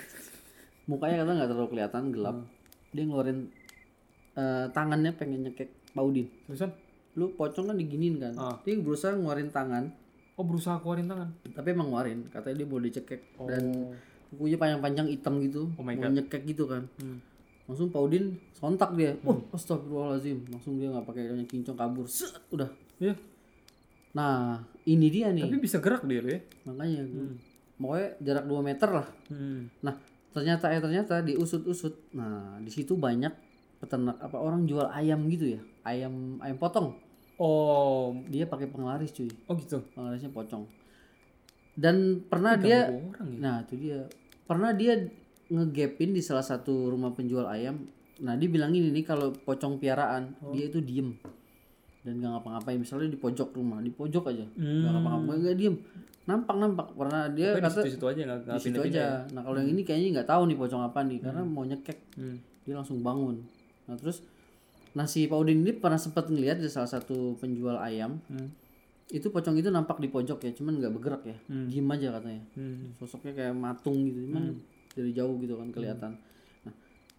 Mukanya 0.84 1.24
kata 1.24 1.32
nggak 1.32 1.50
terlalu 1.50 1.70
kelihatan 1.72 2.04
gelap. 2.12 2.38
Dia 2.92 3.04
ngeluarin 3.08 3.40
eh, 4.36 4.66
tangannya 4.70 5.12
pengen 5.16 5.48
nyekek 5.48 5.72
Paudin. 5.96 6.28
Terusan? 6.46 6.76
Lu 7.16 7.32
pocong 7.34 7.72
kan 7.72 7.78
diginin 7.80 8.20
kan. 8.20 8.34
Ah. 8.36 8.56
Dia 8.62 8.76
berusaha 8.78 9.16
ngeluarin 9.16 9.50
tangan, 9.50 9.94
Oh 10.34 10.44
berusaha 10.44 10.82
keluarin 10.82 11.06
tangan. 11.06 11.30
tapi 11.54 11.72
emang 11.72 11.88
ngeluarin. 11.88 12.28
Katanya 12.30 12.56
dia 12.62 12.68
mau 12.68 12.82
dicekek 12.82 13.22
Oh. 13.40 13.46
dan 13.48 13.94
kukunya 14.34 14.58
panjang-panjang 14.58 15.08
hitam 15.08 15.40
gitu. 15.40 15.70
Oh 15.78 15.86
mau 15.86 15.94
nyekek 15.94 16.44
gitu 16.44 16.66
kan. 16.66 16.84
Hmm. 17.00 17.22
Langsung 17.64 17.90
Paudin 17.90 18.36
sontak 18.52 18.92
dia. 18.94 19.16
Oh, 19.24 19.40
astagfirullahalazim. 19.50 20.44
Langsung 20.48 20.76
dia 20.76 20.92
nggak 20.92 21.06
pakai 21.06 21.32
banyak 21.32 21.48
kincong 21.48 21.76
kabur. 21.76 22.06
Set, 22.06 22.36
udah. 22.50 22.68
Iya. 23.00 23.16
Nah, 24.14 24.60
ini 24.84 25.08
dia 25.08 25.32
nih. 25.32 25.48
Tapi 25.48 25.58
bisa 25.58 25.80
gerak 25.80 26.04
dia 26.04 26.22
ya. 26.22 26.40
Makanya 26.66 27.02
gua- 27.08 27.36
pokoknya 27.74 28.08
jarak 28.22 28.46
2 28.46 28.62
meter 28.62 28.90
lah. 28.92 29.08
Hmm. 29.28 29.68
Nah, 29.80 29.96
ternyata 30.30 30.70
eh 30.70 30.80
ternyata 30.80 31.20
diusut-usut. 31.20 32.14
Nah, 32.14 32.60
di 32.60 32.70
situ 32.70 32.94
banyak 32.94 33.32
peternak 33.80 34.16
apa 34.18 34.38
orang 34.38 34.64
jual 34.64 34.88
ayam 34.88 35.26
gitu 35.28 35.58
ya. 35.58 35.62
Ayam 35.84 36.40
ayam 36.40 36.56
potong. 36.56 36.96
Oh, 37.36 38.14
Dia 38.30 38.46
pakai 38.46 38.70
penglaris 38.70 39.12
cuy. 39.12 39.28
oh 39.50 39.58
gitu. 39.58 39.82
Penglarisnya 39.92 40.30
pocong. 40.30 40.64
Dan 41.74 42.22
pernah 42.30 42.54
dia 42.54 42.86
Ganggu 42.86 43.10
orang 43.10 43.28
ya. 43.28 43.40
Nah, 43.42 43.56
itu 43.66 43.74
dia. 43.76 44.00
Pernah 44.46 44.72
dia 44.72 44.94
ngegapin 45.54 46.12
di 46.12 46.20
salah 46.20 46.42
satu 46.42 46.90
rumah 46.90 47.14
penjual 47.14 47.46
ayam. 47.46 47.86
Nah, 48.20 48.34
dia 48.34 48.48
bilangin 48.48 48.90
ini 48.90 49.02
kalau 49.02 49.30
pocong 49.32 49.78
piaraan, 49.78 50.34
Oh. 50.40 50.50
dia 50.50 50.66
itu 50.66 50.80
diem 50.80 51.14
dan 52.02 52.20
nggak 52.20 52.32
ngapa-ngapain. 52.36 52.78
Misalnya 52.78 53.10
di 53.10 53.18
pojok 53.18 53.54
rumah, 53.54 53.80
di 53.80 53.90
pojok 53.90 54.28
aja, 54.28 54.46
Hmm. 54.54 54.86
ngapa-ngapain, 54.90 55.40
nggak 55.40 55.58
diem. 55.58 55.76
Nampak 56.24 56.56
nampak. 56.56 56.88
Pernah 56.94 57.28
dia 57.30 57.52
Tapi 57.52 57.60
di 57.60 57.66
kata 57.68 57.80
situ-situ 57.82 58.06
aja 58.08 58.22
nggak 58.24 58.40
di 58.40 58.46
nggak 58.48 58.62
situ 58.62 58.80
aja. 58.82 59.06
Nah, 59.30 59.42
kalau 59.44 59.58
yang 59.60 59.70
ini 59.70 59.82
kayaknya 59.84 60.10
nggak 60.20 60.30
tahu 60.30 60.42
nih 60.48 60.58
pocong 60.58 60.82
apa 60.82 61.00
nih, 61.04 61.20
karena 61.20 61.42
mau 61.44 61.64
nyekek. 61.64 62.00
Hmm. 62.16 62.38
Dia 62.64 62.74
langsung 62.74 63.00
bangun. 63.00 63.44
Nah, 63.86 63.96
terus 64.00 64.24
nah 64.94 65.04
si 65.04 65.26
Pak 65.26 65.36
Udin 65.36 65.66
ini 65.66 65.74
pernah 65.74 65.98
sempat 65.98 66.30
ngeliat 66.30 66.62
di 66.62 66.70
salah 66.70 66.88
satu 66.88 67.36
penjual 67.36 67.76
ayam. 67.76 68.22
Hmm. 68.32 68.50
Itu 69.12 69.30
pocong 69.30 69.60
itu 69.60 69.68
nampak 69.68 70.00
di 70.00 70.08
pojok 70.08 70.40
ya, 70.42 70.52
cuman 70.56 70.80
nggak 70.80 70.94
bergerak 70.96 71.24
ya. 71.28 71.36
Hmm. 71.46 71.68
Diem 71.68 71.88
aja 71.88 72.08
katanya 72.16 72.42
Hmm. 72.56 72.96
sosoknya 72.96 73.32
kayak 73.36 73.54
matung 73.54 74.00
gitu 74.06 74.32
cuman 74.32 74.56
dari 74.94 75.12
jauh 75.12 75.36
gitu 75.38 75.56
kan 75.56 75.70
kelihatan 75.70 76.14
nah 76.62 76.74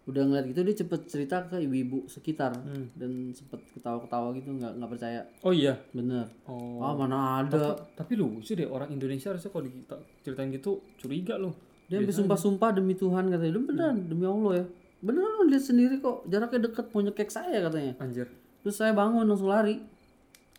udah 0.05 0.21
ngeliat 0.23 0.45
gitu 0.47 0.59
dia 0.61 0.75
cepet 0.77 1.01
cerita 1.05 1.43
ke 1.43 1.57
ibu-ibu 1.59 2.05
sekitar 2.05 2.53
Hmm. 2.55 2.87
dan 2.93 3.11
sempet 3.31 3.57
ketawa-ketawa 3.71 4.31
gitu 4.31 4.49
nggak 4.51 4.73
nggak 4.75 4.89
percaya 4.89 5.21
Oh 5.41 5.51
iya. 5.51 5.73
bener 5.91 6.29
Oh. 6.45 6.77
ah 6.79 6.93
mana 6.93 7.17
ada 7.41 7.73
Tapi 7.91 8.13
lucu 8.13 8.53
deh 8.53 8.65
orang 8.65 8.89
Indonesia 8.89 9.29
harusnya 9.29 9.49
kalau 9.49 9.65
kita 9.65 9.95
ceritain 10.21 10.49
gitu 10.49 10.71
curiga 10.95 11.35
loh. 11.35 11.53
dia 11.85 11.97
sampai 11.97 12.15
sumpah-sumpah 12.15 12.69
demi 12.71 12.93
Tuhan 12.93 13.27
katanya 13.27 13.51
"Dia 13.51 13.61
beneran 13.63 13.95
demi 14.05 14.25
Allah 14.25 14.53
ya 14.55 14.65
beneran 14.99 15.45
lihat 15.45 15.63
sendiri 15.63 15.95
kok 15.99 16.25
jaraknya 16.25 16.65
deket 16.65 16.85
mau 16.87 16.99
nyekek 16.99 17.29
saya 17.29 17.61
katanya 17.61 17.93
Anjir. 17.99 18.25
terus 18.61 18.75
saya 18.75 18.89
bangun 18.91 19.21
langsung 19.23 19.47
lari 19.47 19.77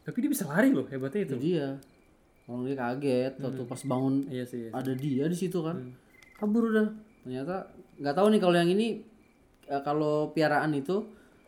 Tapi 0.00 0.16
dia 0.16 0.30
bisa 0.30 0.44
lari 0.44 0.70
loh, 0.70 0.86
hebatnya 0.86 1.20
itu. 1.20 1.34
itu 1.34 1.42
dia 1.50 1.66
orang 2.44 2.62
dia 2.64 2.76
kaget 2.76 3.32
waktu 3.40 3.62
pas 3.64 3.82
bangun 3.84 4.14
Iya 4.24 4.44
sih. 4.44 4.58
Iya. 4.60 4.70
ada 4.72 4.92
dia 4.92 5.24
di 5.24 5.34
situ 5.34 5.58
kan 5.60 5.76
Hmm. 5.76 5.92
kabur 6.36 6.62
udah 6.68 6.86
ternyata 7.26 7.66
nggak 7.96 8.14
tahu 8.14 8.26
nih 8.30 8.38
kalau 8.38 8.54
yang 8.54 8.70
ini 8.70 9.02
eh, 9.66 9.82
kalau 9.82 10.30
piaraan 10.30 10.70
itu 10.72 11.02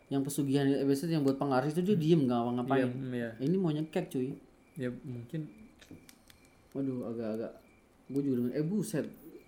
yang 0.07 0.19
pesugihan 0.19 0.67
eh, 0.67 0.83
biasanya 0.83 1.15
yang 1.15 1.23
buat 1.23 1.37
pengaris 1.37 1.71
itu 1.71 1.85
dia 1.85 1.95
diem 1.95 2.21
nggak 2.21 2.35
Iya, 2.35 2.43
ngapa-ngapain 2.43 2.87
hmm, 2.89 3.13
iya. 3.13 3.29
ini 3.39 3.55
mau 3.55 3.71
nyekek 3.71 4.05
cuy 4.07 4.35
Ya 4.75 4.91
mungkin 5.01 5.47
waduh 6.69 7.09
agak-agak 7.09 7.51
gue 8.09 8.21
juga 8.21 8.35
dengan 8.37 8.51
eh 8.53 8.63
buset 8.63 9.05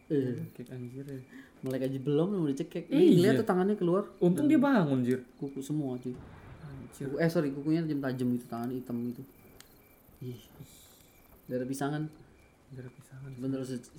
eh 0.08 0.36
kayak 0.54 0.70
anjir 0.72 1.06
ya. 1.06 1.20
melek 1.62 1.82
aja 1.84 1.98
belum 1.98 2.28
mau 2.34 2.48
dicekek 2.48 2.88
Iya. 2.88 2.96
ini 2.96 3.20
lihat 3.22 3.36
tuh 3.38 3.48
tangannya 3.48 3.76
keluar 3.76 4.08
Untung 4.18 4.48
dia 4.48 4.58
bangun, 4.58 5.02
Jir. 5.02 5.20
kuku 5.36 5.60
semua 5.60 5.96
cuy 5.98 6.12
Anjir. 6.62 7.06
Kuku- 7.06 7.18
eh 7.18 7.28
sorry 7.28 7.50
kukunya 7.50 7.82
tajam-tajam 7.82 8.28
gitu 8.32 8.46
tangan 8.46 8.70
hitam 8.70 8.96
gitu 9.06 9.22
ih 10.22 10.40
dari 11.46 11.66
pisangan 11.66 12.06
Anjir 12.72 12.88
pisangan. 12.88 13.32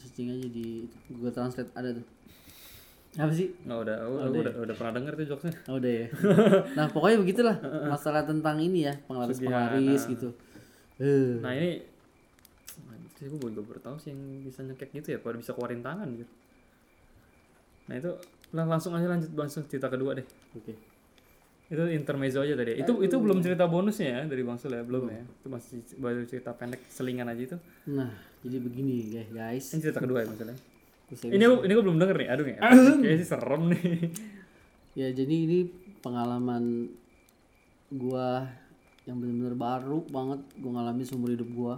searching 0.01 0.33
aja 0.33 0.49
di 0.49 0.89
Google 1.13 1.33
Translate 1.37 1.71
ada 1.77 1.93
tuh 1.93 2.07
apa 3.13 3.29
sih 3.29 3.53
Nggak 3.69 3.79
udah, 3.85 3.97
udah, 4.09 4.29
udah, 4.33 4.55
udah 4.65 4.75
pernah 4.81 4.93
denger 4.97 5.13
tuh 5.21 5.27
jokesnya. 5.37 5.53
Oh, 5.69 5.77
udah 5.77 5.93
ya. 5.93 6.07
nah, 6.81 6.89
pokoknya 6.89 7.21
begitulah 7.21 7.57
masalah 7.85 8.25
tentang 8.25 8.57
ini 8.57 8.89
ya, 8.89 8.97
penglaris-penglaris 9.05 10.09
gitu. 10.09 10.33
Eh, 10.97 11.37
Nah 11.45 11.53
ini 11.53 11.85
sih 13.21 13.29
gue 13.29 13.39
juga 13.53 13.63
baru 13.63 13.81
tahu 13.85 13.97
sih 14.01 14.11
yang 14.11 14.21
bisa 14.43 14.65
nyekek 14.65 14.91
gitu 14.97 15.15
ya, 15.15 15.19
pada 15.21 15.37
bisa 15.37 15.53
keluarin 15.53 15.85
tangan 15.85 16.09
gitu. 16.17 16.33
Nah 17.87 17.95
itu 18.01 18.11
lah 18.57 18.65
langsung 18.65 18.97
aja 18.97 19.07
lanjut 19.07 19.31
langsung 19.37 19.69
cerita 19.69 19.93
kedua 19.93 20.17
deh. 20.17 20.27
oke. 20.57 20.92
Itu 21.73 21.83
intermezzo 21.89 22.39
aja 22.39 22.53
tadi. 22.53 22.77
Itu 22.77 23.01
itu 23.01 23.17
belum 23.17 23.41
cerita 23.41 23.65
bonusnya 23.65 24.09
ya 24.11 24.21
dari 24.25 24.43
Bang 24.43 24.57
Sul 24.57 24.71
ya, 24.71 24.83
belum 24.83 25.09
ya. 25.09 25.25
Itu 25.25 25.49
masih 25.49 25.81
baru 25.97 26.21
cerita 26.23 26.53
pendek 26.53 26.85
selingan 26.87 27.25
aja 27.27 27.43
itu. 27.43 27.57
Nah, 27.89 28.13
jadi 28.39 28.57
begini 28.59 28.95
ya, 29.11 29.25
guys. 29.27 29.73
Ini 29.73 29.81
cerita 29.81 29.99
kedua 29.99 30.21
ya 30.21 30.29
maksudnya. 30.29 30.57
Terus 31.09 31.19
saya 31.19 31.31
Ini 31.31 31.45
gua- 31.47 31.63
ini 31.63 31.73
gue 31.73 31.83
belum 31.83 31.99
denger 31.99 32.17
nih, 32.19 32.29
aduh 32.29 32.45
nih. 32.45 32.57
Kayaknya 32.61 33.17
sih 33.17 33.27
serem 33.27 33.63
nih. 33.69 33.85
Ya, 34.93 35.09
jadi 35.11 35.35
ini 35.39 35.59
pengalaman 35.99 36.93
gua 37.91 38.45
yang 39.03 39.17
benar-benar 39.17 39.57
baru 39.57 40.05
banget 40.07 40.41
gua 40.57 40.71
ngalamin 40.75 41.03
seumur 41.03 41.31
hidup 41.31 41.49
gua. 41.51 41.75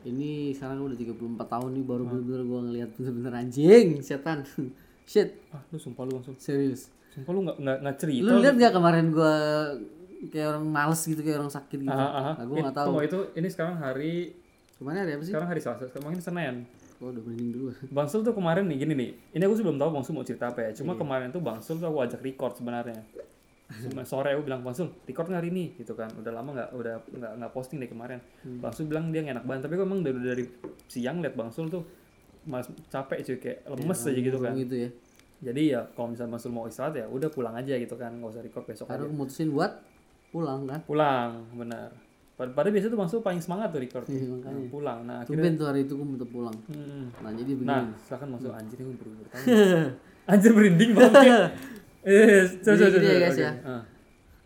Ini 0.00 0.56
sekarang 0.56 0.80
udah 0.82 0.96
34 0.96 1.12
tahun 1.46 1.70
nih 1.70 1.84
baru 1.84 2.02
bener-bener 2.06 2.42
gua 2.42 2.60
ngelihat 2.62 2.90
bener-bener 2.94 3.32
anjing, 3.36 4.00
setan. 4.00 4.40
Shit, 5.04 5.42
Ah, 5.50 5.60
lu 5.68 5.76
sumpah 5.76 6.04
lu 6.04 6.14
langsung. 6.14 6.38
serius. 6.38 6.88
Sumpah 7.10 7.32
lu 7.32 7.40
nggak 7.42 7.56
nggak 7.58 7.78
nggak 7.82 7.96
cerita. 7.98 8.26
Lu 8.26 8.38
lihat 8.38 8.56
gak 8.56 8.72
kemarin 8.72 9.06
gua 9.10 9.34
kayak 10.28 10.46
orang 10.52 10.64
males 10.64 11.00
gitu, 11.02 11.20
kayak 11.20 11.38
orang 11.40 11.50
sakit 11.50 11.78
gitu. 11.80 11.90
Aha, 11.90 12.08
aha. 12.12 12.32
Nah, 12.36 12.44
gua 12.44 12.56
Eh, 12.56 12.62
nggak 12.62 12.76
tahu. 12.76 12.86
tunggu, 12.86 13.02
itu 13.02 13.18
ini 13.34 13.48
sekarang 13.48 13.76
hari 13.76 14.12
Ke 14.76 14.82
mana 14.82 14.96
hari 15.00 15.12
apa 15.12 15.22
sih? 15.22 15.30
sekarang 15.32 15.48
hari 15.48 15.60
Selasa, 15.60 15.84
sekarang 15.88 16.20
Senin. 16.20 16.56
Oh, 17.00 17.08
udah 17.08 17.22
merinding 17.24 17.50
dulu. 17.50 17.70
Bang 17.96 18.06
Sul 18.06 18.20
tuh 18.20 18.32
kemarin 18.32 18.68
nih 18.68 18.84
gini 18.84 18.92
nih. 18.92 19.10
Ini 19.32 19.42
aku 19.42 19.54
sih 19.54 19.64
belum 19.64 19.80
tahu 19.80 19.88
Bang 19.90 20.04
Sul 20.04 20.12
mau 20.12 20.22
cerita 20.22 20.52
apa 20.52 20.60
ya. 20.60 20.68
Iya. 20.68 20.84
Cuma 20.84 20.92
kemarin 20.94 21.32
tuh 21.32 21.40
Bang 21.40 21.64
Sul 21.64 21.80
tuh 21.80 21.88
aku 21.88 22.04
ajak 22.04 22.20
record 22.20 22.52
sebenarnya. 22.54 23.00
Cuma 23.88 24.04
sore 24.10 24.36
aku 24.36 24.44
bilang 24.44 24.60
Bang 24.60 24.76
Sul 24.76 24.92
record 25.04 25.32
hari 25.32 25.48
ini 25.48 25.72
gitu 25.74 25.96
kan 25.96 26.12
udah 26.12 26.28
lama 26.28 26.52
nggak 26.52 26.68
udah 26.76 26.94
nggak 27.08 27.32
nggak 27.40 27.52
posting 27.56 27.80
dari 27.80 27.88
kemarin 27.88 28.18
Bang 28.60 28.76
Sul 28.76 28.84
bilang 28.84 29.08
dia 29.08 29.24
enak 29.24 29.46
banget 29.46 29.64
tapi 29.64 29.78
aku 29.78 29.84
emang 29.86 30.04
dari, 30.04 30.18
dari 30.18 30.44
siang 30.84 31.24
liat 31.24 31.32
Bang 31.32 31.48
Sul 31.48 31.70
tuh 31.70 31.86
mas 32.44 32.66
capek 32.88 33.20
cuy 33.22 33.36
kayak 33.38 33.58
lemes 33.64 34.00
aja 34.02 34.16
gitu 34.18 34.38
kan 34.38 34.52
gitu 34.56 34.74
ya 34.76 34.90
jadi 35.40 35.62
ya 35.66 35.80
kalau 35.90 36.08
misalnya 36.10 36.36
Sul 36.36 36.50
mau 36.50 36.64
istirahat 36.64 36.94
ya 36.94 37.06
udah 37.06 37.28
pulang 37.28 37.52
aja 37.52 37.74
gitu 37.74 37.94
kan 37.94 38.12
nggak 38.12 38.30
usah 38.30 38.42
record 38.42 38.64
besok 38.64 38.86
karena 38.86 39.04
aja 39.04 39.14
mutusin 39.14 39.48
buat 39.48 39.72
pulang 40.30 40.60
kan 40.64 40.80
pulang 40.82 41.30
benar 41.52 41.90
Pad- 42.32 42.52
padahal 42.52 42.72
biasanya 42.72 42.92
tuh 42.92 42.98
Bang 42.98 43.08
Sul 43.08 43.20
paling 43.20 43.38
semangat 43.38 43.68
tuh 43.68 43.80
record 43.80 44.04
Iya, 44.06 44.20
Nah, 44.22 44.28
makanya 44.34 44.62
pulang 44.68 44.98
nah 45.02 45.16
akhirnya 45.18 45.36
tumben 45.38 45.52
tuh 45.54 45.66
hari 45.66 45.80
itu 45.82 45.92
gue 45.92 46.06
minta 46.06 46.26
pulang 46.26 46.56
Hmm. 46.66 47.04
nah 47.18 47.30
jadi 47.30 47.50
begini 47.50 47.68
Nah, 47.68 47.84
silakan 47.98 48.28
masuk 48.32 48.50
anjir 48.50 48.78
ini 48.78 48.92
buru-buru 48.94 49.28
tahu. 49.28 49.44
anjir 50.30 50.50
merinding 50.50 50.90
banget. 50.92 51.50
eh, 52.06 52.42
coba 52.58 52.74
coba 52.78 52.86
ya, 52.86 52.90
coba, 52.94 53.18
guys, 53.18 53.34
oke. 53.34 53.42
ya. 53.42 53.52
Ah, 53.62 53.82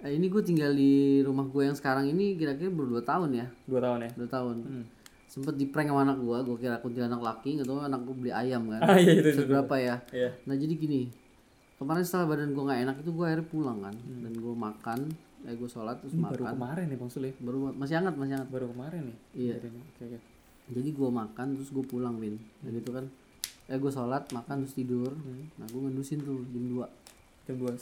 Eh, 0.01 0.13
ini 0.13 0.27
gue 0.27 0.43
tinggal 0.43 0.69
di 0.71 0.93
rumah 1.21 1.45
gue 1.45 1.63
yang 1.63 1.73
sekarang 1.73 2.05
ini 2.07 2.35
kira-kira 2.35 2.69
baru 2.69 2.99
2 2.99 3.05
tahun 3.05 3.31
ya 3.33 3.47
dua 3.65 3.81
tahun 3.81 3.99
ya. 4.01 4.11
dua 4.15 4.29
tahun 4.29 4.57
Hmm. 4.61 4.85
Sempet 5.35 5.55
di 5.55 5.67
prank 5.67 5.89
sama 5.89 6.05
anak 6.05 6.17
gue 6.17 6.39
gue 6.45 6.57
kira 6.61 6.79
kuntilanak 6.79 7.19
laki 7.19 7.59
nggak 7.59 7.67
tahu 7.67 7.83
anak 7.83 8.01
gue 8.01 8.15
beli 8.15 8.31
ayam 8.33 8.63
kan 8.69 8.81
Ah 8.81 8.95
iya 8.95 9.19
itu 9.19 9.43
ya 9.43 9.97
Iya. 10.13 10.31
nah 10.47 10.55
jadi 10.55 10.71
gini 10.73 11.11
kemarin 11.75 12.01
setelah 12.01 12.27
badan 12.29 12.55
gue 12.55 12.63
nggak 12.63 12.81
enak 12.81 12.97
itu 12.99 13.11
gue 13.11 13.25
akhirnya 13.25 13.47
pulang 13.49 13.79
kan 13.81 13.95
dan 13.99 14.33
gue 14.33 14.55
makan 14.55 14.99
eh 15.43 15.53
gue 15.53 15.67
sholat 15.67 15.99
terus 15.99 16.15
Hmm. 16.15 16.23
Ini 16.23 16.31
baru 16.31 16.43
makan 16.45 16.55
kemarin 16.57 16.85
nih 16.87 16.97
Bang 16.97 17.11
Sul 17.11 17.25
ya. 17.25 17.33
baru 17.37 17.59
masih 17.75 17.95
hangat 17.97 18.15
masih 18.15 18.33
hangat 18.33 18.49
Baru 18.49 18.67
kemarin 18.71 19.03
nih. 19.05 19.17
Iya. 19.35 19.55
Jadi, 19.59 19.69
Oke 19.75 20.03
oke. 20.07 20.19
jadi 20.71 20.89
gue 20.89 21.11
makan 21.13 21.47
terus 21.53 21.69
gue 21.69 21.85
pulang 21.85 22.15
Win 22.17 22.35
dan 22.63 22.73
itu 22.73 22.91
kan 22.91 23.05
eh 23.65 23.77
gue 23.77 23.91
sholat 23.91 24.23
makan 24.31 24.57
terus 24.63 24.73
tidur 24.73 25.11
Hmm. 25.11 25.51
nah 25.57 25.67
gue 25.67 25.81
ngendusin 25.83 26.23
tuh 26.23 26.41
jam 26.47 26.65
2 26.71 26.89
Jam 27.45 27.57
2 27.59 27.77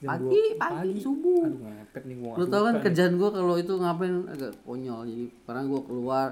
jam 0.00 0.08
pagi 0.08 0.42
2 0.50 0.58
pagi 0.58 0.98
subuh 0.98 1.44
Aduh 1.44 1.60
ngepet 1.62 2.02
nih 2.04 2.16
gua. 2.16 2.32
lo 2.32 2.44
tau 2.44 2.62
kan 2.64 2.74
kerjaan 2.80 3.14
gue 3.14 3.28
kalau 3.30 3.54
itu 3.54 3.72
ngapain 3.72 4.14
agak 4.26 4.50
konyol 4.62 5.04
jadi 5.04 5.24
karena 5.44 5.62
gue 5.64 5.80
keluar 5.84 6.28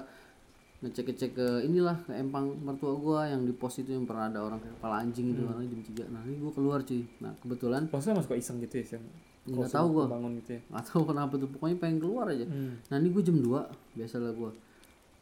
ngecek 0.84 1.04
ngecek 1.06 1.30
ke 1.32 1.46
inilah 1.62 1.96
ke 1.98 2.12
empang 2.12 2.52
mertua 2.58 2.92
gue 2.94 3.20
yang 3.26 3.42
di 3.42 3.52
pos 3.52 3.74
itu 3.76 3.90
yang 3.90 4.04
pernah 4.04 4.28
ada 4.28 4.38
orang 4.38 4.58
kayak 4.58 4.76
kepala 4.76 5.00
anjing 5.00 5.26
itu 5.26 5.40
Hmm. 5.40 5.50
orangnya 5.50 5.68
jam 5.70 5.80
3 5.80 6.12
nah 6.12 6.20
ini 6.22 6.36
gue 6.36 6.52
keluar 6.52 6.78
cuy 6.80 7.02
nah 7.18 7.32
kebetulan 7.34 7.82
Maksudnya 7.86 8.16
masuk 8.16 8.34
iseng 8.34 8.58
gitu 8.60 8.74
ya, 8.76 8.84
siang. 8.86 9.04
nggak 9.46 9.70
tahu 9.70 9.86
gue 9.90 10.04
bangun 10.06 10.32
gitu 10.38 10.50
ya. 10.50 10.60
nggak 10.66 10.84
tahu 10.86 11.02
kenapa 11.04 11.34
tuh 11.34 11.48
pokoknya 11.48 11.76
pengen 11.78 11.98
keluar 11.98 12.26
aja 12.26 12.44
Hmm. 12.44 12.76
nah 12.84 12.96
ini 12.96 13.08
gue 13.08 13.22
jam 13.22 13.36
2 13.36 13.64
biasalah 13.94 14.32
gue 14.32 14.50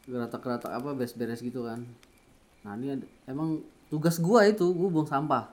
geratak-geratak 0.05 0.73
apa 0.73 0.89
beres-beres 0.93 1.39
gitu 1.39 1.63
kan 1.63 1.87
nah 2.61 2.75
ini 2.75 2.93
ada, 2.93 3.07
emang 3.25 3.59
tugas 3.89 4.19
gue 4.19 4.41
itu 4.45 4.67
gue 4.69 4.89
buang 4.89 5.07
sampah 5.07 5.47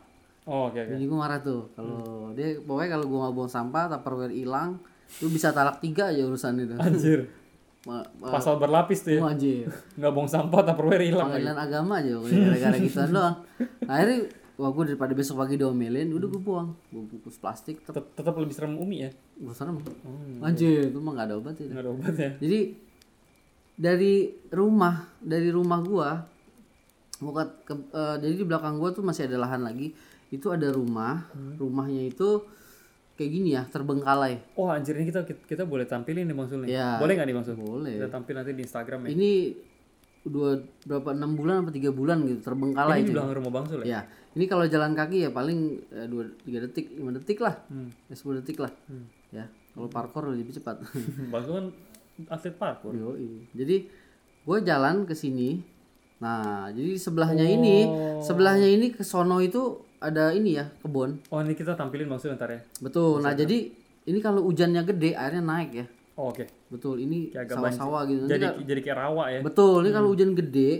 Oh 0.45 0.65
oke 0.65 0.76
oke. 0.76 0.89
jadi 0.89 1.04
gue 1.04 1.13
marah 1.15 1.38
tuh 1.39 1.69
kalau 1.72 2.02
dia 2.34 2.58
pokoknya 2.60 2.89
kalau 2.91 3.06
gue 3.06 3.19
nggak 3.19 3.36
buang 3.36 3.52
sampah 3.52 3.84
tupperware 3.88 4.32
hilang 4.32 4.82
lu 5.19 5.28
bisa 5.28 5.50
talak 5.50 5.78
tiga 5.80 6.10
aja 6.10 6.22
urusan 6.22 6.54
itu 6.60 6.74
Anjir. 6.76 7.19
Ma- 7.82 8.04
ma- 8.13 8.28
Pasal 8.30 8.56
berlapis 8.56 9.00
tuh 9.00 9.12
ya. 9.13 9.20
Wah, 9.20 9.32
anjir 9.32 9.72
Nggak 9.98 10.12
buang 10.12 10.28
sampah 10.28 10.62
tupperware 10.62 11.00
hilang 11.02 11.28
lagi. 11.28 11.42
pengadilan 11.42 11.58
agama 11.58 11.94
aja 11.96 12.12
gara-gara 12.44 12.76
gituan 12.78 13.10
doang 13.10 13.36
nah, 13.82 13.94
akhirnya 13.94 14.18
wah 14.56 14.70
gue 14.70 14.84
daripada 14.86 15.13
besok 15.13 15.36
pagi 15.38 15.56
diomelin 15.56 16.10
udah 16.10 16.28
gue 16.28 16.42
buang 16.42 16.70
gue 16.86 17.00
bungkus 17.02 17.36
plastik 17.36 17.80
tetep 17.80 18.04
Tet- 18.04 18.15
Tetap 18.18 18.36
lebih 18.36 18.52
serem 18.52 18.76
Umi 18.76 18.98
ya. 19.00 19.12
gue 19.34 19.54
serem 19.54 19.80
Hmm. 19.80 20.42
anjir 20.42 20.88
itu 20.88 20.98
mah 20.98 21.13
gak 21.13 21.26
ada 21.26 21.36
obat 21.36 21.56
itu 21.56 21.68
Nggak 21.68 21.80
ada 21.80 21.92
obatnya. 21.92 22.32
jadi 22.38 22.60
dari 23.76 24.13
rumah 24.50 25.08
dari 25.18 25.48
rumah 25.50 25.80
gua 25.80 26.10
bukan 27.18 27.48
ke, 27.62 27.74
eh, 27.89 28.15
jadi 28.18 28.34
di 28.34 28.46
belakang 28.46 28.76
gua 28.76 28.92
tuh 28.92 29.00
masih 29.02 29.24
ada 29.26 29.39
lahan 29.39 29.60
lagi 29.62 29.96
itu 30.30 30.48
ada 30.48 30.68
rumah 30.68 31.24
rumahnya 31.56 32.06
itu 32.06 32.44
kayak 33.20 33.32
gini 33.34 33.50
ya 33.52 33.68
terbengkalai 33.68 34.56
Oh 34.56 34.72
anjir 34.72 34.96
ini 34.96 35.06
kita 35.06 35.22
kita 35.44 35.64
boleh 35.64 35.84
tampilin 35.84 36.24
nih 36.24 36.32
Bang 36.32 36.48
Sul 36.48 36.64
nih. 36.64 36.72
Iya. 36.72 36.96
Boleh 36.96 37.14
nggak 37.14 37.28
nih 37.28 37.36
Bang 37.36 37.44
Sul? 37.44 37.56
boleh 37.56 37.94
Kita 37.94 38.08
tampil 38.08 38.34
nanti 38.34 38.52
di 38.52 38.64
Instagram 38.64 39.00
ya. 39.04 39.10
ini 39.12 39.32
dua 40.22 40.56
berapa 40.84 41.12
enam 41.12 41.32
bulan 41.34 41.64
apa 41.64 41.72
tiga 41.72 41.90
bulan 41.90 42.24
gitu 42.24 42.40
terbengkalai 42.42 43.00
Ini 43.00 43.06
di 43.06 43.12
belakang 43.12 43.36
rumah 43.36 43.52
Bang 43.54 43.66
Sul 43.66 43.82
ya? 43.82 43.88
ya 43.90 44.02
ini 44.32 44.46
kalau 44.46 44.64
jalan 44.66 44.92
kaki 44.94 45.18
ya 45.22 45.30
paling 45.30 45.60
eh, 45.90 46.06
dua 46.06 46.24
tiga 46.40 46.60
detik 46.62 46.92
lima 46.94 47.12
detik 47.14 47.40
lah 47.40 47.56
Hmm. 47.68 47.92
ya, 48.06 48.14
sepuluh 48.14 48.40
detik 48.40 48.56
lah 48.58 48.72
ya 49.30 49.44
kalau 49.70 49.88
parkour 49.88 50.28
lebih 50.30 50.52
cepat 50.52 50.80
Bang 51.32 51.44
Sul 51.44 51.56
kan 51.56 51.68
atlet 52.30 52.52
parkour. 52.54 52.92
Yoi. 52.92 53.48
Jadi 53.54 53.88
gue 54.42 54.58
jalan 54.62 55.04
ke 55.04 55.14
sini. 55.14 55.64
Nah, 56.20 56.68
jadi 56.68 57.00
sebelahnya 57.00 57.48
ini, 57.48 57.88
Oh. 57.88 58.20
sebelahnya 58.20 58.68
ini 58.68 58.92
ke 58.92 59.02
sono 59.02 59.40
itu 59.40 59.80
ada 60.00 60.32
ini 60.32 60.56
ya, 60.56 60.66
kebun. 60.80 61.20
Oh 61.28 61.40
ini 61.40 61.54
kita 61.54 61.76
tampilin 61.76 62.08
Sul 62.16 62.34
ntar 62.34 62.50
ya. 62.50 62.62
Betul. 62.80 63.20
Nah, 63.20 63.36
jadi 63.36 63.68
ini 64.06 64.20
kalau 64.20 64.44
hujannya 64.44 64.82
gede, 64.84 65.14
airnya 65.14 65.44
naik 65.44 65.72
ya. 65.76 65.86
Oh, 66.16 66.32
Oke. 66.32 66.48
Betul. 66.68 67.00
Ini 67.00 67.32
sawah-sawah 67.32 68.04
gitu. 68.06 68.28
Nanti 68.28 68.34
Jadi 68.34 68.46
ka- 68.46 68.56
jadi 68.66 68.82
kayak 68.82 68.98
rawa 69.00 69.24
ya. 69.30 69.40
betul. 69.40 69.84
Ini 69.84 69.92
kalau 69.92 70.10
hujan 70.12 70.32
gede, 70.36 70.72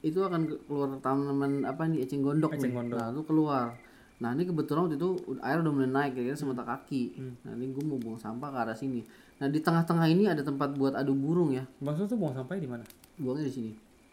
itu 0.00 0.18
akan 0.20 0.40
ke- 0.46 0.60
keluar 0.66 0.90
tanaman 0.98 1.66
apa 1.66 1.86
nih 1.86 2.02
eceng 2.02 2.22
gondok 2.22 2.54
Eceng 2.54 2.70
nih. 2.70 2.76
gondok. 2.78 2.98
Nah, 2.98 3.08
itu 3.10 3.22
keluar. 3.24 3.66
Nah, 4.14 4.30
ini 4.30 4.42
kebetulan 4.44 4.86
waktu 4.86 4.96
itu 4.96 5.10
air 5.40 5.58
udah 5.58 5.72
mulai 5.74 5.90
naik 5.90 6.10
kira-kira 6.14 6.38
semata 6.38 6.62
kaki. 6.62 7.02
Hmm. 7.18 7.34
Nah, 7.42 7.52
ini 7.54 7.74
gue 7.74 7.82
mau 7.82 7.98
buang 7.98 8.18
sampah 8.18 8.48
ke 8.48 8.58
arah 8.60 8.76
sini. 8.78 9.02
Nah, 9.42 9.50
di 9.50 9.58
tengah-tengah 9.58 10.06
ini 10.06 10.30
ada 10.30 10.42
tempat 10.42 10.70
buat 10.74 10.94
adu 10.94 11.10
burung 11.12 11.50
ya. 11.50 11.66
Sul 11.92 12.06
tuh 12.06 12.14
buang 12.14 12.30
sampahnya 12.32 12.62
di 12.62 12.70
mana? 12.70 12.84
buangnya 13.14 13.46
di 13.46 13.54
sini. 13.54 13.70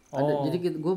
Oh. 0.09 0.17
Ada, 0.19 0.33
jadi 0.49 0.57
kita 0.59 0.77
gue 0.77 0.93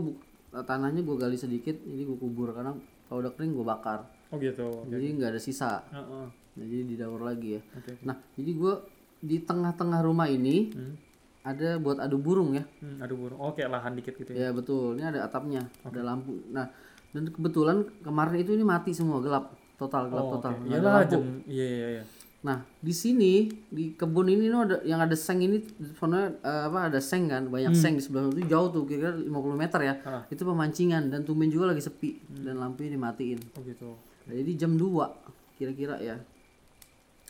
tanahnya 0.60 1.00
gue 1.00 1.16
gali 1.16 1.36
sedikit, 1.36 1.76
jadi 1.78 2.02
gue 2.04 2.16
kubur 2.16 2.52
karena 2.52 2.72
kalau 3.04 3.18
udah 3.20 3.32
kering 3.32 3.52
gue 3.52 3.62
bakar. 3.62 4.08
Oh 4.28 4.36
gitu. 4.36 4.66
Oke. 4.82 4.90
Jadi 4.90 5.06
nggak 5.14 5.30
ada 5.30 5.40
sisa. 5.40 5.84
Heeh. 5.86 6.26
Nah, 6.54 6.64
jadi 6.64 6.82
didaur 6.86 7.20
lagi 7.20 7.56
ya. 7.56 7.62
Oke. 7.72 7.92
Nah, 8.00 8.16
jadi 8.32 8.50
gue 8.52 8.74
di 9.20 9.36
tengah-tengah 9.38 10.00
rumah 10.00 10.26
ini 10.26 10.70
Hmm. 10.70 10.94
ada 11.42 11.76
buat 11.76 11.98
adu 11.98 12.16
burung 12.16 12.52
ya. 12.52 12.64
Hmm, 12.78 12.98
aduh 12.98 13.16
burung. 13.16 13.38
Oh 13.38 13.50
kayak 13.50 13.70
lahan 13.70 13.92
dikit 13.92 14.14
gitu 14.14 14.30
ya. 14.30 14.38
Ya 14.38 14.48
betul. 14.50 14.96
Ini 14.96 15.10
ada 15.10 15.20
atapnya, 15.24 15.64
ada 15.80 16.00
lampu. 16.00 16.40
Nah, 16.48 16.68
dan 17.10 17.28
kebetulan 17.28 17.84
kemarin 18.00 18.36
itu 18.38 18.52
ini 18.52 18.62
mati 18.62 18.90
semua 18.90 19.18
gelap, 19.18 19.48
total 19.74 20.08
gelap 20.08 20.24
Oh, 20.24 20.32
total. 20.34 20.52
oke. 20.54 20.64
Nggak 20.64 20.78
ada 20.78 20.90
lampu. 20.98 21.20
Iya 21.46 21.66
iya 21.66 21.86
iya. 21.92 22.04
Nah, 22.44 22.60
di 22.76 22.92
sini 22.92 23.48
di 23.72 23.96
kebun 23.96 24.28
ini 24.28 24.52
no, 24.52 24.68
ada 24.68 24.84
yang 24.84 25.00
ada 25.00 25.16
seng 25.16 25.40
ini 25.40 25.64
sebenarnya 25.64 26.44
eh, 26.44 26.62
apa 26.68 26.92
ada 26.92 27.00
seng 27.00 27.32
kan, 27.32 27.48
banyak 27.48 27.72
seng 27.72 27.96
di 27.96 28.04
sebelah 28.04 28.28
itu 28.28 28.44
jauh 28.44 28.68
tuh 28.68 28.84
kira-kira 28.84 29.16
50 29.16 29.32
meter 29.56 29.80
ya. 29.80 29.94
Ah. 30.04 30.22
Itu 30.28 30.44
pemancingan 30.44 31.08
dan 31.08 31.24
tumben 31.24 31.48
juga 31.48 31.72
lagi 31.72 31.80
sepi 31.80 32.20
dan 32.44 32.60
lampunya 32.60 32.92
dimatiin. 32.92 33.40
Oh 33.56 33.64
gitu. 33.64 33.96
Nah, 34.28 34.32
jadi 34.36 34.50
jam 34.60 34.76
2 34.76 35.56
kira-kira 35.56 35.96
ya. 36.04 36.20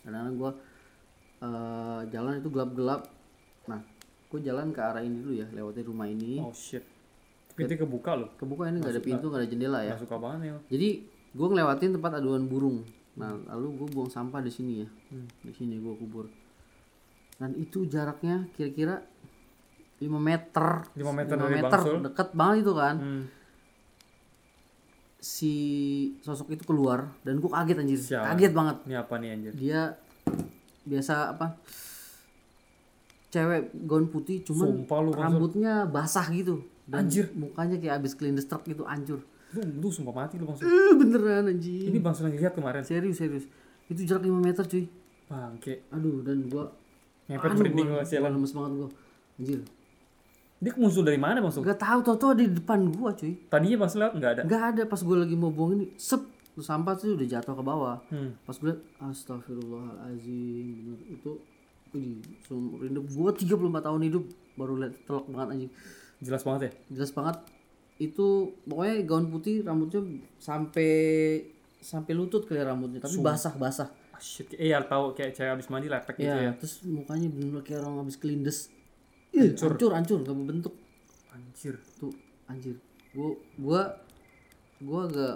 Kadang-kadang 0.02 0.34
gua 0.34 0.50
eh, 1.46 2.00
jalan 2.10 2.42
itu 2.42 2.48
gelap-gelap. 2.50 3.06
Nah, 3.70 3.80
gue 4.34 4.40
jalan 4.42 4.74
ke 4.74 4.80
arah 4.82 4.98
ini 4.98 5.22
dulu 5.22 5.34
ya, 5.38 5.46
lewatin 5.54 5.86
rumah 5.86 6.10
ini. 6.10 6.42
Oh 6.42 6.50
shit. 6.50 6.82
Pintu 7.54 7.78
kebuka 7.78 8.18
loh. 8.18 8.34
Kebuka 8.34 8.66
ini 8.66 8.82
nggak 8.82 8.98
ada 8.98 9.02
pintu, 9.02 9.30
nggak 9.30 9.46
ada 9.46 9.48
jendela 9.48 9.78
ya. 9.86 9.94
Nggak 9.94 10.02
suka 10.10 10.16
banget 10.18 10.40
ya. 10.50 10.54
Jadi 10.74 10.88
gue 11.06 11.46
ngelewatin 11.46 11.90
tempat 11.94 12.18
aduan 12.18 12.50
burung. 12.50 12.82
Nah, 13.14 13.30
lalu 13.54 13.78
gue 13.78 13.88
buang 13.94 14.10
sampah 14.10 14.42
di 14.42 14.50
sini 14.50 14.82
ya. 14.82 14.88
Hmm. 15.14 15.26
Di 15.46 15.52
sini 15.54 15.78
gue 15.78 15.94
kubur. 15.94 16.26
Dan 17.38 17.54
itu 17.54 17.86
jaraknya 17.86 18.50
kira-kira 18.54 19.02
5 20.02 20.10
meter. 20.18 20.66
5 20.98 20.98
meter 21.14 21.34
5 21.38 21.42
dari 21.46 21.54
meter, 21.58 21.70
Bang 21.70 21.84
Sul. 21.86 21.98
dekat 22.02 22.28
banget 22.34 22.56
itu 22.66 22.72
kan. 22.74 22.96
Hmm. 22.98 23.24
Si 25.24 25.54
sosok 26.20 26.52
itu 26.52 26.64
keluar 26.66 27.14
dan 27.22 27.38
gue 27.38 27.50
kaget 27.50 27.76
anjir. 27.80 28.00
Sialan. 28.02 28.26
Kaget 28.34 28.52
banget. 28.52 28.76
Ini 28.84 28.96
apa 28.98 29.14
nih 29.22 29.28
anjir? 29.30 29.52
Dia 29.54 29.80
biasa 30.84 31.14
apa? 31.38 31.46
Cewek 33.32 33.74
gaun 33.88 34.06
putih 34.10 34.46
cuman 34.46 34.84
Sumpah 34.84 34.98
lu 35.02 35.10
rambutnya 35.14 35.86
basah 35.86 36.26
gitu. 36.30 36.62
Dan 36.84 37.08
Anjir. 37.08 37.32
mukanya 37.32 37.80
kayak 37.80 38.04
abis 38.04 38.12
clean 38.12 38.36
the 38.36 38.44
gitu 38.44 38.84
hancur. 38.84 39.24
Lu, 39.54 39.86
lu 39.86 39.88
sumpah 39.88 40.14
mati 40.14 40.34
lu 40.36 40.50
Bang 40.50 40.58
Sul. 40.58 40.66
Eh, 40.66 40.92
beneran 40.98 41.46
anjir. 41.46 41.86
Ini 41.86 41.98
Bang 42.02 42.14
Sul 42.14 42.28
yang 42.28 42.38
lihat 42.42 42.54
kemarin. 42.58 42.82
Serius 42.82 43.22
serius. 43.22 43.46
Itu 43.86 44.02
jarak 44.02 44.26
5 44.26 44.34
meter 44.42 44.64
cuy. 44.66 44.84
Bangke. 45.30 45.86
Aduh 45.94 46.20
dan 46.26 46.50
gua 46.50 46.68
Ngepet 47.24 47.48
aduh, 47.48 47.58
merinding 47.62 47.88
gua, 47.88 48.02
gua 48.02 48.04
sialan. 48.04 48.30
gua 48.34 48.36
lemes 48.36 48.52
banget 48.52 48.72
gua. 48.74 48.88
Anjir. 49.38 49.60
Dia 50.64 50.72
muncul 50.80 51.02
dari 51.06 51.20
mana 51.20 51.38
Bang 51.38 51.52
Sul? 51.54 51.62
Gak 51.62 51.80
tahu 51.80 51.98
tau 52.02 52.16
tau 52.18 52.32
di 52.34 52.50
depan 52.50 52.78
gua 52.90 53.14
cuy. 53.14 53.32
Tadinya 53.46 53.76
Bang 53.80 53.90
Sul 53.90 53.98
lewat 54.02 54.14
nggak 54.18 54.32
ada. 54.34 54.42
Gak 54.44 54.62
ada 54.74 54.82
pas 54.90 55.00
gua 55.00 55.16
lagi 55.22 55.34
mau 55.38 55.54
buang 55.54 55.78
ini. 55.78 55.86
Sep. 55.94 56.34
Sampah 56.54 56.94
tuh 56.94 57.18
udah 57.18 57.26
jatuh 57.26 57.50
ke 57.50 57.62
bawah. 57.66 57.98
Hmm. 58.14 58.30
Pas 58.46 58.54
gue 58.54 58.70
liat 58.70 58.78
astagfirullahalazim 59.02 60.86
bener 60.86 61.00
itu 61.10 61.32
Wih, 61.94 62.18
seumur 62.46 62.82
hidup 62.82 63.06
gua 63.14 63.30
34 63.30 63.54
tahun 63.86 64.02
hidup 64.10 64.24
baru 64.58 64.74
liat 64.82 64.94
telok 65.06 65.26
banget 65.30 65.48
anjing. 65.54 65.72
Jelas 66.22 66.42
banget 66.42 66.60
ya. 66.66 66.72
Jelas 66.94 67.10
banget 67.14 67.36
itu 67.96 68.26
pokoknya 68.64 69.02
gaun 69.02 69.26
putih 69.28 69.62
rambutnya 69.62 70.02
sampai 70.36 70.90
sampai 71.78 72.12
lutut 72.12 72.42
kali 72.42 72.58
rambutnya 72.58 72.98
tapi 72.98 73.16
basah-basah. 73.18 73.88
Ah, 74.10 74.18
shit. 74.18 74.50
Eh 74.54 74.70
ya 74.70 74.78
tahu 74.80 75.12
kayak 75.12 75.32
cewek 75.32 75.52
abis 75.52 75.68
mandi 75.68 75.86
lepek 75.86 76.14
gitu 76.16 76.26
Ya, 76.26 76.38
ya. 76.40 76.52
terus 76.54 76.82
mukanya 76.82 77.28
bener 77.28 77.60
kayak 77.60 77.82
orang 77.82 78.00
habis 78.00 78.14
kelindes. 78.14 78.70
Ih, 79.30 79.50
hancur, 79.52 79.90
hancur, 79.90 80.18
gak 80.22 80.30
berbentuk. 80.32 80.74
Anjir. 81.30 81.74
Tuh, 81.98 82.14
anjir. 82.46 82.78
Gua 83.10 83.34
gua 83.56 83.80
gua 84.78 85.00
agak 85.06 85.34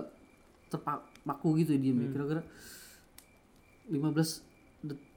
terpaku 0.68 1.58
gitu 1.58 1.74
diem 1.74 1.94
Hmm. 1.94 2.04
ya. 2.04 2.08
Kira-kira 2.12 2.42
15 3.88 4.42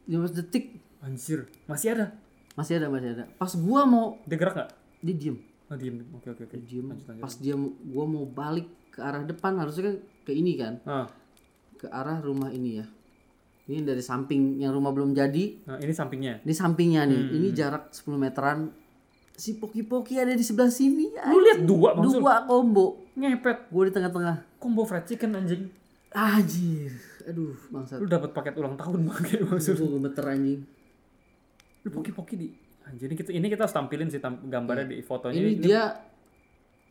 15 0.08 0.34
detik 0.34 0.66
Anjir, 1.02 1.50
masih 1.66 1.98
ada. 1.98 2.06
masih 2.54 2.78
ada 2.78 2.88
masih 2.88 3.10
ada 3.12 3.26
pas 3.36 3.50
gua 3.56 3.84
mau 3.84 4.22
Dia 4.24 4.38
gerak 4.38 4.54
nggak? 4.54 4.72
dia 5.02 5.16
diem 5.18 5.38
Oh, 5.72 5.76
diem. 5.76 6.04
Oke, 6.12 6.28
oke, 6.28 6.44
oke. 6.44 6.58
diem 6.62 6.84
Lanjut, 6.86 7.08
lanjut. 7.08 7.22
pas 7.22 7.34
dia 7.34 7.56
gua 7.88 8.06
mau 8.06 8.26
balik 8.26 8.68
ke 8.90 9.00
arah 9.00 9.24
depan 9.24 9.56
harusnya 9.56 9.84
kan 9.86 9.96
ke 10.22 10.32
ini 10.32 10.54
kan 10.54 10.84
Ah, 10.84 11.08
ke 11.74 11.88
arah 11.88 12.20
rumah 12.20 12.52
ini 12.52 12.76
ya 12.76 12.86
ini 13.64 13.80
dari 13.82 14.04
samping 14.04 14.60
yang 14.60 14.70
rumah 14.70 14.92
belum 14.92 15.12
jadi 15.12 15.64
nah, 15.64 15.80
ini 15.80 15.90
sampingnya. 15.90 16.34
ini 16.42 16.52
sampingnya 16.52 17.02
nih 17.06 17.22
Hmm. 17.22 17.36
ini 17.38 17.48
jarak 17.52 17.88
10 17.90 18.20
meteran 18.20 18.68
si 19.32 19.56
poki-poki 19.56 20.20
ada 20.20 20.32
di 20.32 20.44
sebelah 20.44 20.68
sini 20.70 21.08
Lu 21.24 21.40
lihat 21.40 21.64
dua 21.64 21.96
Sul. 21.98 22.20
dua 22.20 22.44
combo 22.44 23.00
Ngepet. 23.14 23.58
gue 23.66 23.84
di 23.86 23.92
tengah-tengah 23.92 24.36
Combo 24.58 24.84
fried 24.84 25.06
chicken 25.06 25.32
anjing. 25.34 25.72
anjir 26.12 26.92
aduh 27.24 27.56
bangsat 27.70 27.96
Lu 27.96 28.06
dapat 28.06 28.30
paket 28.30 28.54
ulang 28.54 28.76
tahun 28.76 29.00
bang 29.08 29.20
kayak 29.24 29.42
bang 29.46 29.58
Sul. 29.58 29.74
gue 29.74 29.88
gemeter 29.90 30.26
anjing 30.28 30.62
Lu 31.82 31.90
poki-poki 31.90 32.36
di. 32.36 32.48
Ini 32.94 33.14
kita 33.14 33.30
ini 33.30 33.48
kita 33.48 33.62
harus 33.62 33.74
tampilin 33.74 34.08
sih 34.08 34.18
tam- 34.18 34.44
gambarnya 34.44 34.88
di 34.88 35.00
fotonya. 35.00 35.36
ini 35.36 35.56
dia 35.58 35.82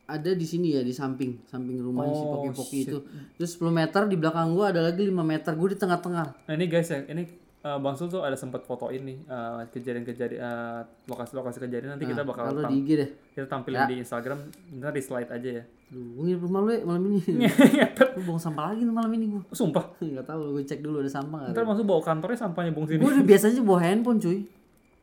ada 0.03 0.31
di 0.31 0.43
sini 0.43 0.75
ya 0.75 0.81
di 0.81 0.91
samping 0.91 1.39
samping 1.45 1.79
rumah 1.79 2.03
si 2.05 2.19
Oh, 2.19 2.43
poki-poki 2.43 2.79
shit. 2.79 2.87
itu 2.89 2.97
terus 3.33 3.55
10 3.55 3.71
meter 3.71 4.01
di 4.05 4.17
belakang 4.17 4.51
gua 4.51 4.67
ada 4.67 4.83
lagi 4.83 5.01
5 5.01 5.15
meter 5.15 5.51
gue 5.53 5.69
di 5.69 5.77
tengah-tengah 5.77 6.27
Nah 6.41 6.53
ini 6.53 6.65
guys 6.67 6.89
ya, 6.89 6.99
ini 7.05 7.23
uh, 7.61 7.79
Bang 7.79 7.95
Sul 7.95 8.09
tuh 8.09 8.19
ada 8.19 8.35
sempat 8.35 8.59
foto 8.61 8.91
ini 8.91 9.23
uh, 9.25 9.63
kejadian-kejadian 9.67 10.35
uh, 10.37 10.81
lokasi-lokasi 11.05 11.57
kejadian 11.61 11.95
nanti 11.95 12.03
kita 12.05 12.23
bakal 12.23 12.43
kalau 12.45 12.59
tam- 12.61 12.69
di 12.69 12.83
IG 12.83 12.89
deh 12.93 13.09
kita 13.31 13.47
tampilin 13.47 13.87
di 13.87 13.95
Instagram, 13.97 14.39
ntar 14.75 14.91
di 14.91 14.99
slide 14.99 15.31
aja 15.31 15.49
ya. 15.53 15.63
Duh, 15.87 16.03
gue 16.13 16.23
nginep 16.25 16.41
rumah 16.41 16.59
lu 16.59 16.69
ya 16.69 16.81
malam 16.83 17.03
ini 17.05 17.19
Ngepet. 17.41 18.09
gue 18.11 18.23
buang 18.25 18.35
sampah 18.37 18.63
lagi 18.67 18.83
malam 18.83 19.11
ini 19.11 19.25
gue 19.29 19.41
Sumpah. 19.49 19.95
nggak 19.97 20.23
tahu 20.25 20.39
gue 20.53 20.63
cek 20.65 20.79
dulu 20.81 20.99
ada 20.99 21.07
sampah 21.09 21.37
nggak 21.41 21.51
Ntar 21.53 21.63
Sul 21.73 21.83
bawa 21.83 22.01
kantornya 22.01 22.35
sampahnya 22.37 22.71
bung 22.71 22.83
sini. 22.83 22.99
gue 22.99 23.23
biasanya 23.23 23.63
bawa 23.63 23.79
handphone 23.79 24.19
cuy 24.19 24.43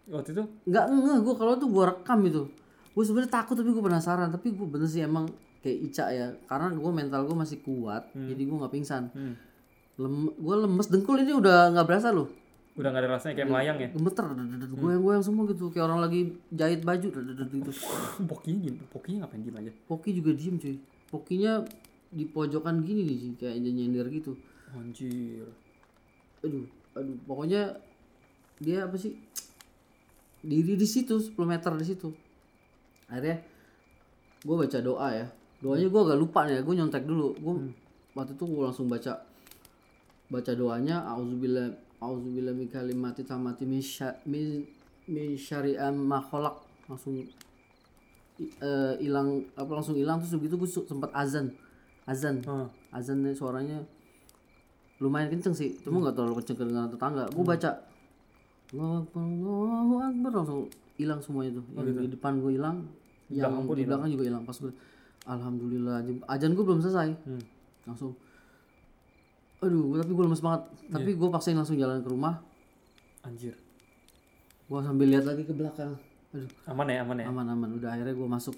Waktu 0.09 0.31
itu? 0.33 0.45
Nggak 0.69 0.85
nggak 0.89 1.19
gue 1.25 1.35
kalau 1.37 1.53
tuh 1.61 1.69
gue 1.69 1.85
rekam 1.85 2.21
itu. 2.25 2.43
Gue 2.97 3.05
sebenarnya 3.05 3.33
takut 3.33 3.55
tapi 3.55 3.71
gue 3.71 3.85
penasaran. 3.85 4.29
Tapi 4.33 4.57
gue 4.57 4.67
bener 4.67 4.89
sih 4.89 5.05
emang 5.05 5.29
kayak 5.61 5.79
Ica 5.93 6.05
ya. 6.11 6.27
Karena 6.49 6.73
gue 6.73 6.93
mental 6.93 7.21
gue 7.29 7.37
masih 7.37 7.59
kuat 7.61 8.11
jadi 8.17 8.43
gue 8.43 8.57
nggak 8.57 8.73
pingsan. 8.73 9.13
Hmm, 9.13 9.35
Lem, 9.99 10.31
gue 10.31 10.55
lemes 10.55 10.89
dengkul 10.89 11.19
ini 11.21 11.35
udah 11.35 11.75
nggak 11.75 11.87
berasa 11.87 12.15
loh. 12.15 12.31
Udah 12.79 12.95
gak 12.95 13.03
ada 13.03 13.11
rasanya 13.19 13.35
kayak 13.43 13.51
melayang 13.51 13.79
ya. 13.83 13.89
gemeter 13.91 14.25
goyang-goyang 14.71 15.25
semua 15.27 15.51
gitu. 15.51 15.67
Kayak 15.75 15.91
orang 15.91 16.01
lagi 16.07 16.21
jahit 16.55 16.87
baju 16.87 17.09
gitu. 17.11 17.73
Pokinya 18.31 18.59
gini, 18.71 18.79
pokinya 18.87 19.27
ngapain 19.27 19.43
diem 19.43 19.59
aja? 19.59 19.73
Poki 19.91 20.15
juga 20.15 20.31
diem 20.39 20.63
cuy. 20.63 20.79
Pokinya 21.11 21.67
di 22.15 22.25
pojokan 22.25 22.87
gini 22.87 23.03
nih 23.03 23.17
sih 23.19 23.31
kayak 23.35 23.59
nyender 23.59 24.07
gitu. 24.15 24.39
Anjir. 24.79 25.49
aduh 26.39 26.63
aduh 26.95 27.19
pokoknya 27.27 27.83
dia 28.63 28.87
apa 28.87 28.95
sih 28.95 29.19
diri 30.43 30.79
di 30.79 30.87
situ 30.87 31.19
10 31.19 31.35
meter 31.45 31.73
di 31.75 31.87
situ. 31.87 32.09
Akhirnya 33.11 33.43
gue 34.43 34.55
baca 34.55 34.79
doa 34.79 35.09
ya. 35.11 35.27
Doanya 35.59 35.91
gue 35.91 36.01
agak 36.07 36.19
lupa 36.19 36.47
nih 36.47 36.63
gue 36.63 36.75
nyontek 36.79 37.03
dulu. 37.03 37.35
Gue 37.39 37.55
waktu 38.15 38.33
itu 38.39 38.45
gue 38.47 38.63
langsung 38.63 38.87
baca 38.87 39.19
baca 40.31 40.53
doanya. 40.55 41.03
Auzubillah 41.11 41.75
auzubillah 41.99 42.55
min 42.55 42.71
kalimati 42.71 43.27
tamati 43.27 43.67
min 43.67 43.83
sya- 43.83 44.19
min 44.29 44.63
min 45.11 45.35
syari'am 45.35 45.99
ma 45.99 46.23
khalaq. 46.23 46.63
Langsung 46.87 47.27
eh, 48.39 48.95
hilang 49.03 49.43
apa 49.59 49.71
langsung 49.75 49.99
hilang. 49.99 50.23
Terus 50.23 50.39
begitu 50.39 50.55
gue 50.55 50.71
sempat 50.71 51.11
azan. 51.11 51.51
Azan. 52.07 52.41
Ah, 52.47 52.71
azan 52.95 53.27
nih 53.27 53.35
suaranya 53.35 53.83
lumayan 55.03 55.31
kenceng 55.35 55.55
sih. 55.55 55.75
Cuma 55.83 55.99
nggak 56.07 56.15
terlalu 56.15 56.39
kenceng 56.43 56.59
kedengaran 56.63 56.91
tetangga. 56.95 57.25
Gue 57.35 57.43
baca 57.43 57.71
Allahu 58.69 59.98
Akbar 60.09 60.33
langsung 60.33 60.61
hilang 60.99 61.21
semuanya 61.23 61.61
tuh. 61.61 61.65
Yang 61.77 62.09
di 62.09 62.11
depan 62.17 62.33
gue 62.43 62.53
hilang 62.57 62.89
yang 63.29 63.53
belakang 63.53 63.77
di 63.77 63.85
belakang 63.85 64.09
juga 64.13 64.25
hilang. 64.25 64.43
Pas 64.49 64.57
gue 64.57 64.73
alhamdulillah 65.29 65.97
ajan 66.33 66.51
gue 66.57 66.65
belum 66.65 66.81
selesai. 66.81 67.09
Hmm. 67.29 67.45
langsung 67.89 68.13
aduh 69.65 69.97
tapi 70.01 70.11
gue 70.13 70.25
lemes 70.25 70.43
banget. 70.43 70.63
Tapi 70.93 71.11
gue 71.17 71.29
paksain 71.29 71.57
langsung 71.57 71.77
jalan 71.77 72.01
ke 72.01 72.09
rumah. 72.09 72.41
Anjir. 73.27 73.57
gue 74.69 74.79
sambil 74.85 75.09
lihat 75.09 75.25
lagi 75.25 75.49
ke 75.49 75.53
belakang. 75.57 75.97
Aduh. 76.37 76.51
Aman 76.69 76.93
ya, 76.93 77.01
aman 77.01 77.17
ya. 77.17 77.27
aman 77.33 77.47
aman. 77.57 77.69
Udah 77.81 77.97
akhirnya 77.97 78.13
gue 78.13 78.29
masuk. 78.29 78.57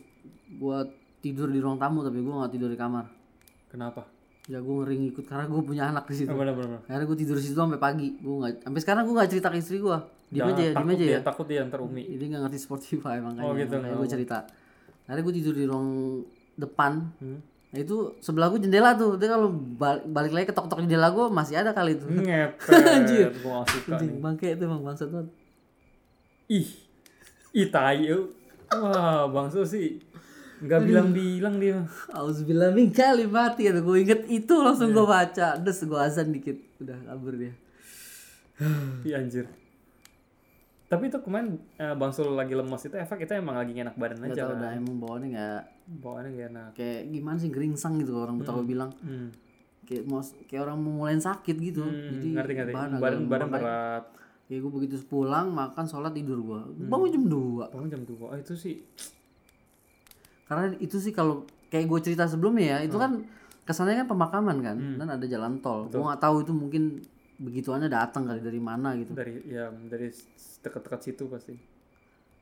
Gue 0.58 0.78
tidur 1.22 1.46
di 1.52 1.62
ruang 1.62 1.78
tamu 1.78 2.02
tapi 2.02 2.18
gue 2.18 2.34
nggak 2.34 2.52
tidur 2.52 2.70
di 2.70 2.78
kamar. 2.78 3.06
Kenapa? 3.70 4.19
Ya 4.50 4.58
gue 4.58 4.74
ngeri 4.82 5.14
ikut 5.14 5.24
karena 5.30 5.46
gue 5.46 5.62
punya 5.62 5.82
anak 5.94 6.10
di 6.10 6.14
situ 6.18 6.34
Oh, 6.34 6.38
bener 6.42 6.58
bener. 6.58 6.82
Akhirnya 6.90 7.06
gue 7.06 7.18
tidur 7.22 7.36
di 7.38 7.44
situ 7.46 7.54
sampai 7.54 7.78
pagi. 7.78 8.18
Gue 8.18 8.34
nggak 8.42 8.66
sampai 8.66 8.80
sekarang 8.82 9.02
gue 9.06 9.14
nggak 9.14 9.30
cerita 9.30 9.48
ke 9.54 9.58
istri 9.62 9.78
gue. 9.78 9.98
Diem 10.30 10.46
Jangan 10.46 10.50
aja 10.50 10.62
ya, 10.62 10.70
diem 10.70 10.74
takut 10.74 10.90
aja 10.90 11.04
ya. 11.06 11.20
Takut 11.22 11.46
dia 11.46 11.60
ntar 11.70 11.80
Umi. 11.86 12.02
Ini 12.02 12.24
nggak 12.34 12.42
ngerti 12.50 12.58
Spotify 12.58 13.16
makanya. 13.22 13.46
Oh, 13.46 13.54
gitu, 13.54 13.74
makanya 13.78 13.94
nggak 13.94 14.02
gue 14.02 14.10
cerita. 14.10 14.38
Akhirnya 15.06 15.22
gue 15.22 15.34
tidur 15.38 15.54
di 15.54 15.64
ruang 15.70 15.88
depan. 16.58 16.92
Hmm. 17.22 17.38
Nah 17.70 17.78
itu 17.78 17.96
sebelah 18.18 18.50
gue 18.50 18.58
jendela 18.58 18.90
tuh. 18.98 19.14
Dia 19.14 19.28
kalau 19.38 19.54
balik, 19.54 20.02
balik 20.10 20.32
lagi 20.34 20.46
ketok-ketok 20.50 20.82
jendela 20.82 21.08
gue 21.14 21.26
masih 21.30 21.54
ada 21.54 21.70
kali 21.70 21.94
itu. 21.94 22.06
Ngepet. 22.10 22.82
Anjir. 22.98 23.30
Gak 23.30 23.64
suka 23.70 24.02
nih. 24.02 24.18
bangke 24.18 24.46
itu 24.58 24.62
emang 24.66 24.82
bangsat 24.82 25.14
banget. 25.14 25.30
Ih. 26.50 26.68
Ih 27.54 27.70
tai. 27.70 28.10
Wah, 28.70 29.26
Bang 29.30 29.50
Sul 29.50 29.66
sih 29.66 30.09
nggak 30.60 30.80
bilang-bilang 30.82 31.56
dia. 31.56 31.78
Auzubillah 32.10 32.70
min 32.70 32.90
kalimati 32.90 33.64
ya. 33.64 33.76
Gue 33.76 34.00
inget 34.00 34.24
itu 34.26 34.54
langsung 34.56 34.88
Iya. 34.88 34.94
gue 34.94 35.06
baca. 35.06 35.48
Des 35.58 35.78
gue 35.80 35.98
azan 35.98 36.28
dikit. 36.28 36.56
Udah 36.78 36.96
kabur 37.02 37.34
dia. 37.34 37.52
Iya 39.02 39.18
anjir. 39.18 39.48
Tapi 40.84 41.06
itu 41.06 41.18
kemarin 41.18 41.54
eh, 41.76 41.94
Bang 41.94 42.10
Sul 42.10 42.28
lagi 42.30 42.50
lemas 42.50 42.82
itu 42.82 42.92
efek 42.92 43.22
itu 43.22 43.32
emang 43.32 43.54
lagi 43.54 43.72
enak 43.72 43.94
badan 43.94 44.20
Gak 44.20 44.34
aja 44.34 44.42
tau 44.42 44.50
kan. 44.50 44.58
dah 44.60 44.70
emang 44.74 44.94
bawaannya 44.98 45.28
nggak 45.30 45.62
Bawaannya 45.96 46.30
gak 46.32 46.48
enak. 46.50 46.68
kayak 46.74 47.00
gimana 47.08 47.36
sih 47.36 47.48
geringsang 47.48 47.94
gitu 47.96 48.12
orang 48.16 48.36
Betawi 48.36 48.64
bilang. 48.68 48.90
Hmm. 48.98 49.30
kayak 49.82 50.02
mau 50.04 50.18
kayak 50.44 50.60
orang 50.60 50.76
mau 50.78 50.92
mulai 51.00 51.16
sakit 51.16 51.56
gitu 51.58 51.82
Hmm, 51.82 52.10
jadi 52.12 52.26
ngerti 52.32 52.52
ngerti. 52.54 52.72
badan 52.72 52.98
Badan 53.00 53.20
badan 53.26 53.48
berat. 53.50 54.04
ya 54.46 54.56
gue 54.56 54.72
begitu 54.72 54.98
pulang 55.04 55.50
makan 55.50 55.84
sholat 55.84 56.10
tidur 56.10 56.38
gue 56.38 56.60
Hmm. 56.60 56.86
bangun 56.86 57.08
jam 57.08 57.24
2 57.24 57.70
Bangun 57.70 57.88
jam 57.88 58.02
2. 58.02 58.22
Oh, 58.24 58.36
itu 58.36 58.54
sih 58.54 58.82
karena 60.50 60.74
itu 60.76 60.96
sih 60.96 61.10
kalau 61.10 61.40
kayak 61.68 61.86
gue 61.86 62.00
cerita 62.02 62.26
sebelumnya 62.26 62.66
ya 62.76 62.78
itu 62.82 62.92
Hmm. 62.92 63.04
kan 63.06 63.12
kesannya 63.62 63.94
kan 63.96 64.08
pemakaman 64.08 64.56
kan 64.58 64.76
dan 64.96 65.06
ada 65.08 65.22
jalan 65.24 65.58
tol 65.58 65.86
gue 65.86 65.94
nggak 65.96 66.18
tahu 66.18 66.42
itu 66.42 66.50
mungkin 66.50 66.82
begituannya 67.38 67.86
datang 67.86 68.26
kali 68.26 68.40
dari 68.40 68.58
mana 68.58 68.92
gitu 68.94 69.14
dari 69.14 69.38
ya 69.46 69.70
dari 69.70 70.10
dekat-dekat 70.60 71.00
situ 71.00 71.24
pasti. 71.24 71.54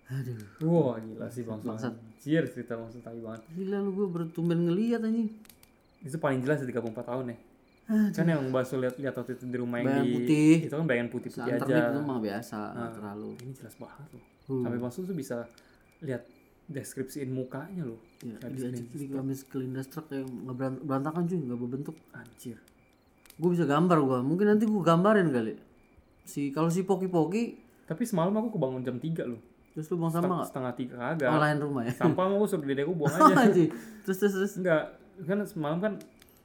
aduh 0.09 0.41
Wah, 0.65 0.97
gila 0.97 1.29
sih 1.29 1.45
Bang. 1.45 1.61
Bangsat. 1.61 1.93
Anjir 1.93 2.49
cerita 2.49 2.75
Bang 2.75 2.89
Sul 2.89 2.99
tai 2.99 3.21
banget. 3.21 3.45
gila 3.53 3.79
lu 3.79 3.93
gue 3.95 4.09
bertumben 4.09 4.65
ngeliat 4.65 5.05
anjing 5.05 5.29
Itu 6.01 6.17
paling 6.17 6.41
jelas 6.41 6.59
di 6.59 6.67
34 6.67 7.05
tahun 7.05 7.25
ya. 7.29 7.37
Kan 8.11 8.25
yang 8.27 8.43
Sul 8.65 8.81
lihat 8.81 8.97
lihat 8.97 9.15
waktu 9.15 9.37
itu 9.37 9.45
di 9.45 9.55
rumah 9.55 9.79
yang 9.79 10.01
di 10.01 10.17
putih. 10.17 10.55
itu 10.65 10.73
kan 10.73 10.83
bayangan 10.83 11.11
putih-putih 11.11 11.45
Santer 11.53 11.69
aja. 11.69 11.93
itu 11.93 12.01
mah 12.01 12.19
biasa 12.19 12.59
nggak 12.73 12.93
terlalu 12.95 13.31
Ini 13.39 13.53
jelas 13.55 13.75
banget 13.77 14.09
loh. 14.11 14.25
Hmm. 14.49 14.63
Sampai 14.65 14.79
Bang 14.81 14.91
tuh 14.91 15.15
bisa 15.15 15.37
lihat 16.01 16.23
deskripsiin 16.69 17.29
mukanya 17.29 17.83
loh. 17.83 17.97
ya, 18.21 18.37
Nggak 18.37 18.77
di 18.91 19.07
gamis 19.09 19.41
kelindas 19.43 19.89
truk 19.89 20.09
yang 20.11 20.29
berantakan 20.79 21.25
cuy 21.25 21.39
nggak 21.39 21.59
berbentuk 21.59 21.97
Anjir. 22.13 22.61
gue 23.35 23.49
bisa 23.49 23.65
gambar 23.65 23.99
gue 23.99 24.19
mungkin 24.21 24.47
nanti 24.49 24.67
gue 24.67 24.83
gambarin 24.83 25.31
kali 25.31 25.55
si 26.23 26.51
kalau 26.51 26.69
si 26.69 26.83
poki 26.83 27.07
poki 27.07 27.57
Tapi 27.83 28.05
semalam 28.05 28.37
aku 28.37 28.53
kebangun 28.53 28.83
jam 28.83 28.97
3 28.97 29.25
loh. 29.25 29.41
terus 29.71 29.89
lu 29.89 29.97
buang 29.97 30.11
sampah 30.11 30.29
nggak 30.35 30.49
Setengah 30.51 30.73
tiga 30.75 30.95
kagak. 30.99 31.31
oh, 31.31 31.41
lain 31.41 31.59
rumah 31.59 31.83
ya 31.83 31.95
Sampah 31.97 32.25
mau 32.27 32.45
suruh 32.45 32.61
dedekku 32.63 32.93
buang 32.93 33.17
aja. 33.17 33.49
Terus 34.05 34.17
terus 34.19 34.35
terus 34.35 34.53
Enggak, 34.57 34.83
kan 35.23 35.39
semalam 35.43 35.79
kan 35.79 35.93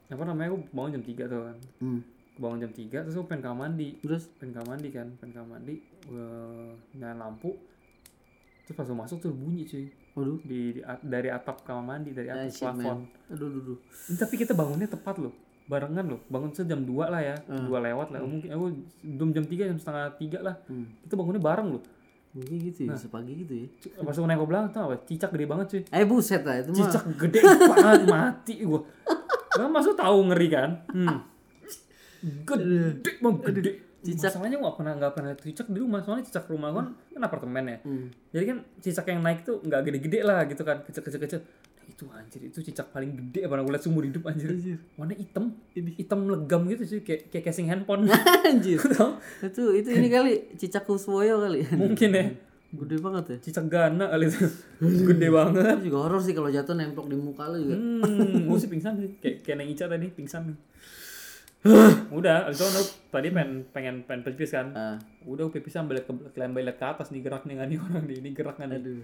apa 0.06 0.24
namanya 0.24 0.54
aku 0.54 0.64
bangun 0.70 0.92
jam 0.94 1.04
3 1.04 1.20
tuh 1.26 1.42
kan. 1.42 1.58
hmm. 1.82 2.00
Bangun 2.34 2.60
jam 2.62 2.72
3 2.72 2.88
terus 3.04 3.14
aku 3.14 3.28
pengen 3.28 3.44
kamar 3.44 3.68
mandi. 3.68 4.00
terus 4.00 4.32
Pengen 4.34 4.54
kamar 4.56 4.78
mandi 4.78 4.90
kan, 4.90 5.08
pengen 5.18 5.34
kamar 5.36 5.50
mandi. 5.54 5.76
eh, 6.06 6.70
nyalain 6.96 7.20
lampu. 7.20 7.52
Terus 8.64 8.76
pas 8.78 8.88
masuk 8.88 9.20
tuh 9.20 9.34
bunyi 9.34 9.66
cuy. 9.66 9.92
Waduh 10.14 10.38
Di, 10.40 10.60
di 10.72 10.82
dari 11.02 11.28
atap 11.28 11.62
kamar 11.62 11.82
mandi, 11.84 12.12
dari 12.12 12.28
Ah, 12.28 12.38
atas 12.40 12.54
shit, 12.54 12.64
plafon. 12.64 13.10
aduh 13.28 13.48
aduh, 13.48 13.62
aduh. 13.64 13.78
Ini 14.08 14.16
Tapi 14.16 14.34
kita 14.36 14.54
bangunnya 14.54 14.86
tepat 14.86 15.18
loh. 15.18 15.34
Barengan 15.64 16.06
loh. 16.06 16.20
Bangun 16.28 16.50
tuh 16.50 16.64
jam 16.64 16.80
2 16.80 16.92
lah 17.08 17.20
ya. 17.20 17.36
Hmm. 17.44 17.66
2 17.66 17.80
lewat 17.82 18.08
lah. 18.10 18.20
Mungkin 18.22 18.50
aku 18.50 18.66
belum 19.02 19.30
jam 19.32 19.44
3 19.44 19.66
jam 19.66 19.78
setengah 19.78 20.06
3 20.14 20.40
lah. 20.40 20.56
Hmm. 20.66 20.86
Kita 21.00 21.14
bangunnya 21.14 21.40
bareng 21.40 21.70
loh. 21.72 21.84
mungkin 22.32 22.58
gitu 22.60 22.90
Nah. 22.90 22.98
ya 22.98 23.00
sepagi 23.00 23.34
gitu 23.38 23.54
ya 23.56 23.68
Pas 24.02 24.10
aku 24.12 24.26
nengok 24.26 24.48
belakang 24.48 24.70
tuh 24.70 24.82
apa? 24.84 24.96
Cicak 25.04 25.30
gede 25.30 25.46
banget 25.46 25.66
cuy. 25.68 25.82
eh 25.88 26.02
buset 26.04 26.42
lah 26.42 26.58
itu 26.58 26.70
mah 26.70 26.78
Cicak 26.80 27.04
gede 27.16 27.40
banget 27.44 28.02
mati 28.10 28.54
gua. 28.60 28.82
Kan 29.52 29.70
masuk 29.70 29.94
tahu 29.94 30.18
ngeri 30.28 30.50
kan? 30.50 30.70
Hmm. 30.90 31.22
Gede 32.44 32.90
bang 33.20 33.36
gede. 33.40 33.72
Cicak. 34.04 34.36
Masalahnya 34.36 34.58
gua 34.60 34.64
nggak 34.68 34.78
pernah 34.78 34.94
nggak 35.00 35.12
pernah 35.16 35.28
lihat 35.32 35.42
cicak 35.42 35.68
di 35.72 35.80
rumah. 35.80 36.00
Soalnya 36.04 36.26
cicak 36.28 36.46
rumah 36.52 36.70
kan 36.76 36.86
kan 36.92 37.22
apartemen 37.24 37.64
ya. 37.64 37.78
Hmm. 37.88 38.08
Jadi 38.36 38.44
kan 38.52 38.58
cicak 38.84 39.06
yang 39.08 39.22
naik 39.24 39.40
tuh 39.48 39.64
nggak 39.64 39.82
gede-gede 39.88 40.20
lah 40.28 40.44
gitu 40.46 40.62
kan, 40.68 40.84
kecil-kecil 40.84 41.22
kecil. 41.24 41.42
Nah, 41.44 41.92
itu 41.92 42.04
anjir, 42.16 42.42
itu 42.48 42.60
cicak 42.64 42.96
paling 42.96 43.12
gede 43.12 43.44
pernah 43.44 43.64
gue 43.68 43.74
liat 43.76 43.84
seumur 43.84 44.04
hidup 44.08 44.24
anjir. 44.28 44.56
Anjir. 44.56 44.80
Warna 44.96 45.16
hitam, 45.20 45.52
hitam 45.76 46.20
legam 46.32 46.62
gitu 46.72 46.84
sih, 46.88 47.00
kayak 47.04 47.28
kayak 47.28 47.44
casing 47.52 47.68
handphone. 47.68 48.08
Anjir. 48.48 48.80
Itu 49.44 49.64
itu 49.76 49.90
ini 49.92 50.08
kali 50.08 50.56
cicak 50.56 50.88
kuswoyo 50.88 51.44
kali. 51.44 51.68
Mungkin 51.76 52.10
ya. 52.16 52.26
Gede 52.74 52.98
banget 52.98 53.24
ya. 53.30 53.38
Cicak 53.38 53.70
Gana 53.70 54.10
kali 54.10 54.26
itu. 54.26 54.50
Gede 54.82 55.28
banget. 55.30 55.78
Itu 55.78 55.94
juga 55.94 56.00
horor 56.10 56.22
sih 56.26 56.34
kalau 56.34 56.50
jatuh 56.50 56.74
nemplok 56.74 57.06
di 57.06 57.16
muka 57.20 57.46
lu 57.54 57.70
juga. 57.70 57.78
Hmm, 57.78 58.50
gue 58.50 58.58
sih 58.58 58.70
pingsan 58.74 58.94
sih. 58.98 59.10
Kayak 59.22 59.46
kayak 59.46 59.58
Neng 59.62 59.70
Ica 59.70 59.86
tadi 59.86 60.08
pingsan. 60.10 60.44
Udah, 62.18 62.52
abis 62.52 62.60
itu 62.60 62.84
tadi 63.08 63.32
pengen 63.32 63.64
pengen 63.72 63.96
pengen 64.04 64.22
pipis 64.28 64.52
kan. 64.52 64.68
Ah, 64.76 64.98
Udah 65.24 65.48
gue 65.48 65.56
pipis 65.58 65.72
sambil 65.72 66.04
ke 66.04 66.12
liat 66.36 66.76
ke 66.76 66.86
atas 66.86 67.08
nih 67.16 67.24
gerak 67.24 67.48
nih 67.48 67.56
nih 67.56 67.80
orang 67.80 68.04
nih, 68.04 68.18
ini 68.20 68.30
gerak 68.36 68.60
nih. 68.60 68.76
aduh. 68.76 69.00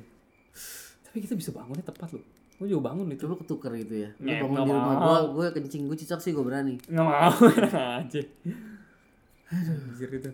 Tapi 1.07 1.17
kita 1.23 1.39
bisa 1.39 1.55
bangunnya 1.55 1.81
tepat 1.81 2.13
loh. 2.13 2.25
Gue 2.59 2.67
juga 2.67 2.91
bangun 2.91 3.07
itu. 3.07 3.23
Coba 3.23 3.39
ketuker 3.39 3.71
gitu 3.79 3.95
ya. 4.03 4.09
Lu 4.19 4.27
Ya, 4.27 4.43
bangun 4.43 4.55
nggak 4.59 4.67
di 4.67 4.73
rumah 4.75 4.95
gua, 4.99 5.19
gua 5.31 5.45
kencing 5.55 5.87
gua 5.87 5.95
cicak 5.95 6.19
sih 6.19 6.35
gua 6.35 6.43
berani. 6.43 6.75
Nggak 6.85 7.05
mau 7.07 7.31
aja. 8.03 8.21
Anjir 9.49 10.09
itu. 10.11 10.31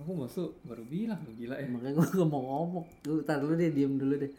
Aku 0.00 0.16
masuk 0.16 0.56
baru 0.64 0.80
bilang 0.88 1.20
lu 1.22 1.32
gila 1.36 1.54
ya. 1.54 1.68
Makanya 1.70 1.94
gua 1.94 2.06
gak 2.08 2.26
mau 2.26 2.40
ngomong. 2.42 2.84
Lu 3.06 3.20
tar 3.22 3.38
dulu 3.38 3.54
deh, 3.54 3.70
diem 3.70 3.94
dulu 3.94 4.18
deh. 4.18 4.32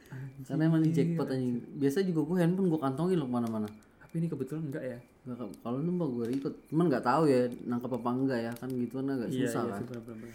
Karena 0.43 0.67
emang 0.67 0.81
ini 0.83 0.91
jackpot 0.91 1.31
anjing. 1.31 1.63
Biasa 1.79 2.03
juga 2.03 2.21
gua 2.27 2.37
handphone 2.43 2.67
gua 2.67 2.81
kantongin 2.83 3.15
loh 3.15 3.29
ke 3.29 3.35
mana-mana. 3.39 3.69
Tapi 4.11 4.15
ini 4.17 4.27
kebetulan 4.27 4.67
enggak 4.67 4.83
ya. 4.83 4.99
Nggak 5.23 5.37
ke- 5.39 5.57
kalau 5.61 5.79
nembak 5.79 6.09
gua 6.09 6.27
ikut. 6.27 6.53
Cuman 6.67 6.85
nggak 6.85 6.99
tahu 7.01 7.23
ya 7.25 7.41
nangkep 7.47 7.91
apa 7.93 8.09
enggak 8.11 8.39
ya. 8.41 8.51
Kan 8.53 8.69
gituan 8.75 9.07
agak 9.07 9.31
Iya, 9.31 9.47
susah 9.47 9.61
iya 9.61 9.71
kan. 9.71 9.79
sih 9.79 9.85
benar-benar. 9.87 10.31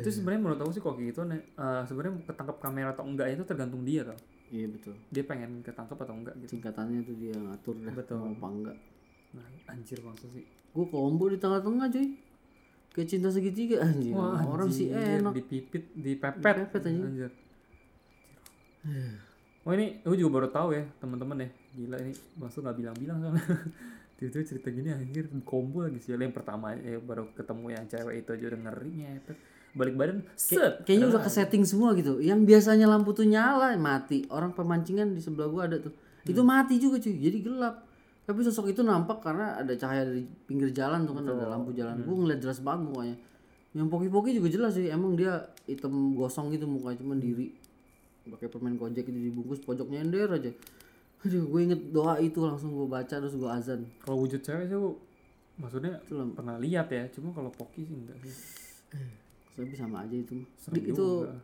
Itu 0.00 0.08
sebenarnya 0.10 0.40
menurut 0.40 0.58
aku 0.58 0.72
sih 0.72 0.80
kok 0.80 0.96
gitu 0.96 1.20
nih. 1.22 1.40
eh, 1.54 1.82
sebenarnya 1.84 2.24
ketangkep 2.24 2.56
kamera 2.58 2.88
atau 2.90 3.04
enggak 3.04 3.28
itu 3.30 3.44
tergantung 3.44 3.84
dia 3.84 4.00
tau. 4.02 4.16
Iya 4.48 4.66
betul. 4.66 4.94
Dia 5.06 5.22
pengen 5.22 5.60
ketangkep 5.60 5.94
atau 5.94 6.14
enggak 6.16 6.34
gitu. 6.40 6.56
Singkatannya 6.56 7.00
tuh 7.04 7.14
dia 7.14 7.36
ngatur 7.36 7.76
dah 7.78 7.92
Betul. 7.92 8.16
mau 8.18 8.32
apa 8.32 8.46
enggak. 8.48 8.76
Nah, 9.30 9.46
anjir 9.68 10.00
maksud 10.00 10.28
sih. 10.32 10.42
Gua 10.70 10.88
combo 10.88 11.28
di 11.28 11.36
tengah-tengah 11.36 11.86
cuy. 11.86 12.08
Kayak 12.90 13.08
cinta 13.08 13.28
segitiga 13.28 13.76
anjing. 13.84 14.10
Wah, 14.10 14.40
Orang 14.42 14.66
sih 14.68 14.88
anjir, 14.88 15.20
enak. 15.20 15.32
Dipipit, 15.36 15.84
dipepet. 15.92 16.40
Dipepet, 16.40 16.82
anjing. 16.82 17.06
Anjir. 17.06 17.30
Oh 19.68 19.76
ini, 19.76 20.00
aku 20.00 20.16
juga 20.16 20.40
baru 20.40 20.48
tahu 20.48 20.68
ya 20.72 20.84
teman-teman 21.04 21.44
ya. 21.44 21.48
Gila 21.76 21.96
ini, 22.00 22.12
maksud 22.40 22.64
nggak 22.64 22.76
bilang-bilang 22.80 23.18
soalnya. 23.20 23.44
Tiba-tiba 24.16 24.44
cerita 24.44 24.68
gini 24.68 24.88
anjir, 24.92 25.28
combo 25.44 25.84
lagi 25.84 26.00
sih. 26.00 26.12
Yang 26.12 26.36
pertama 26.36 26.72
eh, 26.76 27.00
baru 27.00 27.32
ketemu 27.32 27.66
yang 27.72 27.84
cewek 27.88 28.14
itu 28.24 28.30
aja 28.36 28.44
udah 28.52 28.60
ngeri 28.68 28.90
ngepet. 29.00 29.38
Balik 29.70 29.94
badan, 29.94 30.18
set. 30.34 30.82
Kayaknya 30.82 31.06
udah 31.14 31.22
ke 31.22 31.30
setting 31.30 31.62
semua 31.62 31.94
gitu. 31.94 32.18
Yang 32.18 32.42
biasanya 32.42 32.90
lampu 32.90 33.14
tuh 33.14 33.24
nyala 33.24 33.76
mati. 33.78 34.26
Orang 34.28 34.52
pemancingan 34.52 35.14
di 35.14 35.22
sebelah 35.22 35.48
gua 35.48 35.70
ada 35.70 35.78
tuh. 35.78 35.94
Itu 36.26 36.42
mati 36.42 36.76
juga 36.76 36.98
cuy. 37.00 37.16
Jadi 37.16 37.38
gelap. 37.40 37.86
Tapi 38.26 38.38
sosok 38.44 38.72
itu 38.74 38.82
nampak 38.82 39.22
karena 39.22 39.56
ada 39.56 39.72
cahaya 39.78 40.04
dari 40.04 40.26
pinggir 40.44 40.74
jalan 40.74 41.06
tuh 41.06 41.16
kan 41.16 41.24
ada 41.24 41.46
lampu 41.46 41.70
jalan. 41.72 42.02
Gua 42.02 42.16
ngeliat 42.24 42.40
jelas 42.42 42.58
banget 42.60 42.90
mukanya. 42.90 43.16
Yang 43.70 43.86
poki-poki 43.88 44.30
juga 44.34 44.48
jelas 44.50 44.72
sih. 44.74 44.90
Emang 44.90 45.14
dia 45.14 45.48
hitam 45.70 46.18
gosong 46.18 46.50
gitu 46.50 46.66
mukanya 46.66 46.98
cuman 47.00 47.22
diri. 47.22 47.54
Pakai 48.22 48.46
permen 48.46 48.74
kojek 48.74 49.04
itu 49.04 49.20
dibungkus 49.22 49.60
pojok 49.60 49.86
nyender 49.86 50.28
aja. 50.28 50.52
Aduh, 51.20 51.44
gue 51.46 51.60
inget 51.62 51.80
doa 51.90 52.16
itu 52.16 52.40
langsung 52.40 52.72
gue 52.72 52.84
baca 52.84 53.12
terus 53.12 53.32
gue 53.32 53.44
azan. 53.46 53.84
Kalau 54.00 54.20
wujud 54.20 54.40
cewek 54.40 54.66
sih 54.66 54.76
maksudnya 55.56 56.00
Itu 56.00 56.16
lah. 56.16 56.28
pernah 56.32 56.56
lihat 56.56 56.88
ya. 56.88 57.04
Cuma 57.12 57.30
kalau 57.30 57.48
poki 57.50 57.84
sih 57.84 57.92
enggak 57.92 58.16
sih. 58.22 58.32
Tapi 59.52 59.76
sama 59.76 60.04
aja 60.04 60.16
itu. 60.16 60.40
Serem 60.56 60.80
itu 60.80 60.96
juga. 60.96 61.36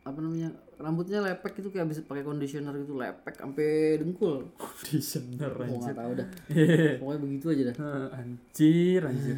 apa 0.00 0.16
namanya 0.16 0.48
rambutnya 0.78 1.20
lepek 1.20 1.60
itu 1.60 1.68
kayak 1.68 1.92
bisa 1.92 2.00
pakai 2.02 2.24
conditioner 2.24 2.72
gitu 2.78 2.94
lepek 2.94 3.34
sampai 3.36 3.68
dengkul. 3.98 4.46
Conditioner 4.54 5.50
Gue 5.50 5.64
anjir. 5.66 5.78
nggak 5.82 5.96
tahu 5.98 6.12
dah. 6.14 6.28
Pokoknya 7.02 7.20
begitu 7.20 7.46
aja 7.50 7.62
dah. 7.66 7.74
Anjir, 8.14 9.00
anjir. 9.04 9.36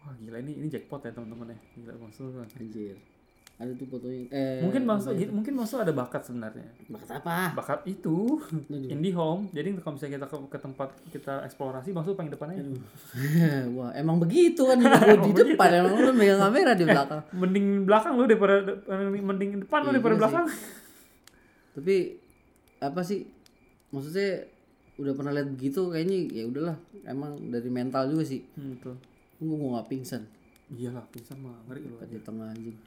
Wah 0.00 0.14
gila 0.16 0.38
ini 0.38 0.52
ini 0.56 0.66
jackpot 0.66 1.02
ya 1.02 1.10
teman-teman 1.10 1.50
ya. 1.50 1.58
Gila 1.76 1.94
maksud 1.98 2.30
lu. 2.30 2.40
Anjir. 2.40 2.96
Ada 3.60 3.76
tuh 3.76 3.84
fotonya. 3.86 4.24
Eh, 4.26 4.64
Mungkin 4.64 4.82
maksud 4.82 5.12
mungkin 5.28 5.52
maksud 5.52 5.78
ada 5.78 5.92
bakat 5.92 6.24
sebenarnya. 6.24 6.64
bakat 6.88 7.20
apa? 7.20 7.52
Bakat 7.52 7.80
itu 7.84 8.40
Aduh. 8.40 8.88
indie 8.88 9.12
home. 9.12 9.52
Jadi 9.52 9.76
kalau 9.76 9.94
misalnya 9.94 10.16
kita 10.16 10.26
ke, 10.26 10.36
ke 10.48 10.58
tempat 10.58 10.88
kita 11.12 11.44
eksplorasi, 11.44 11.92
maksud 11.92 12.16
paling 12.16 12.32
depannya. 12.32 12.64
Wah, 13.76 13.92
emang 13.92 14.16
begitu 14.16 14.64
kan 14.64 14.80
gue 14.80 14.88
di 15.28 15.32
depan 15.36 15.68
emang 15.76 15.92
lu 15.94 16.10
megang 16.10 16.40
kamera 16.40 16.72
di 16.72 16.84
belakang. 16.84 17.20
Mending 17.40 17.66
belakang 17.84 18.12
lu 18.16 18.24
daripada 18.24 18.54
mending 19.12 19.50
depan 19.60 19.78
lu 19.78 19.86
Iya 19.86 19.92
daripada 19.92 20.08
sih. 20.10 20.20
belakang. 20.24 20.46
Tapi 21.76 21.96
apa 22.80 23.00
sih? 23.04 23.20
Maksudnya 23.90 24.48
udah 24.96 25.12
pernah 25.12 25.32
lihat 25.32 25.48
begitu 25.50 25.80
kayaknya 25.86 26.16
ya 26.32 26.44
udahlah. 26.44 26.76
Emang 27.04 27.36
dari 27.44 27.68
mental 27.68 28.08
juga 28.08 28.24
sih. 28.24 28.40
Hmm, 28.54 28.72
betul. 28.72 28.96
Gue 29.36 29.52
mau 29.54 29.76
nggak 29.76 29.88
pingsan 29.88 30.24
Iyalah, 30.70 31.02
pingsan 31.10 31.36
mah 31.40 31.60
ngeri 31.66 31.82
lu. 31.82 31.98
di 32.00 32.20
tengah 32.20 32.48
anjing. 32.48 32.78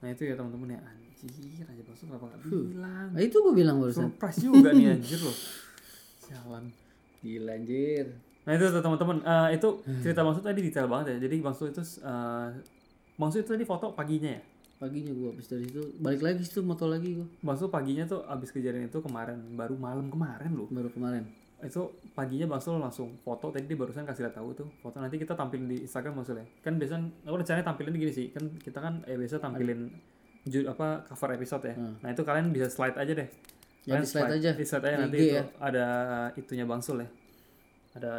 Nah 0.00 0.08
itu 0.08 0.22
ya 0.24 0.34
teman-teman 0.34 0.68
ya 0.72 0.80
anjir 0.80 1.64
aja 1.64 1.82
maksud 1.84 2.04
kenapa 2.08 2.24
nggak 2.26 2.40
bilang? 2.42 3.08
Nah, 3.12 3.20
itu 3.20 3.36
gue 3.36 3.54
bilang 3.54 3.76
barusan. 3.76 4.08
Surprise 4.08 4.38
juga 4.40 4.68
nih 4.72 4.86
anjir 4.96 5.20
loh. 5.20 5.36
Sialan. 6.18 6.64
Gila 7.20 7.52
anjir. 7.52 8.06
Nah 8.40 8.52
itu 8.56 8.64
tuh 8.66 8.80
teman-teman, 8.80 9.16
Eh, 9.20 9.48
itu 9.60 9.68
cerita 10.00 10.24
maksud 10.24 10.40
tadi 10.40 10.60
detail 10.64 10.88
banget 10.88 11.06
ya. 11.12 11.28
Jadi 11.28 11.36
maksud 11.38 11.66
itu 11.70 11.82
uh, 12.00 12.48
maksud 13.14 13.44
itu 13.44 13.50
tadi 13.52 13.64
foto 13.68 13.92
paginya 13.92 14.32
ya. 14.32 14.42
Paginya 14.80 15.12
gue 15.12 15.28
habis 15.28 15.44
dari 15.44 15.68
situ 15.68 15.92
balik 16.00 16.24
lagi 16.24 16.40
situ 16.40 16.64
moto 16.64 16.88
lagi 16.88 17.12
gue 17.12 17.28
Maksud 17.44 17.68
paginya 17.68 18.08
tuh 18.08 18.24
abis 18.24 18.48
kejadian 18.48 18.88
itu 18.88 18.96
kemarin, 19.04 19.36
baru 19.52 19.76
malam 19.76 20.08
kemarin 20.08 20.56
loh. 20.56 20.72
baru 20.72 20.88
kemarin. 20.88 21.28
Itu 21.60 21.82
paginya 22.10 22.46
Bangsul 22.46 22.76
langsung 22.76 23.16
foto 23.18 23.48
tadi 23.48 23.64
dia 23.64 23.74
barusan 23.74 24.02
kasih 24.02 24.24
lihat 24.24 24.34
tahu 24.34 24.52
tuh 24.54 24.68
foto 24.78 24.96
nanti 24.96 25.16
kita 25.16 25.32
tampilin 25.32 25.66
di 25.66 25.84
Instagram 25.84 26.16
Bangsul 26.16 26.40
ya. 26.40 26.46
Kan 26.60 26.76
biasanya 26.76 27.08
aku 27.22 27.36
rencananya 27.36 27.66
tampilin 27.66 27.94
gini 27.94 28.12
sih. 28.12 28.26
Kan 28.28 28.48
kita 28.56 28.78
kan 28.78 29.04
eh 29.04 29.14
biasa 29.14 29.36
tampilin 29.38 29.92
ju- 30.42 30.66
apa 30.66 31.04
cover 31.04 31.30
episode 31.34 31.64
ya. 31.64 31.74
Hmm. 31.74 31.94
Nah 32.00 32.08
itu 32.08 32.22
kalian 32.22 32.48
bisa 32.48 32.66
slide 32.66 32.96
aja 32.96 33.12
deh. 33.12 33.28
Ya, 33.80 33.96
Kalian 33.96 34.02
di 34.02 34.08
slide 34.08 34.32
aja. 34.34 34.50
Di 34.52 34.64
slide 34.64 34.86
aja 34.86 34.96
nanti 34.98 35.16
IG 35.16 35.22
itu 35.22 35.36
ya. 35.36 35.44
ada 35.58 35.86
itunya 36.34 36.64
Bangsul 36.64 36.96
ya. 37.00 37.08
Ada 37.92 38.10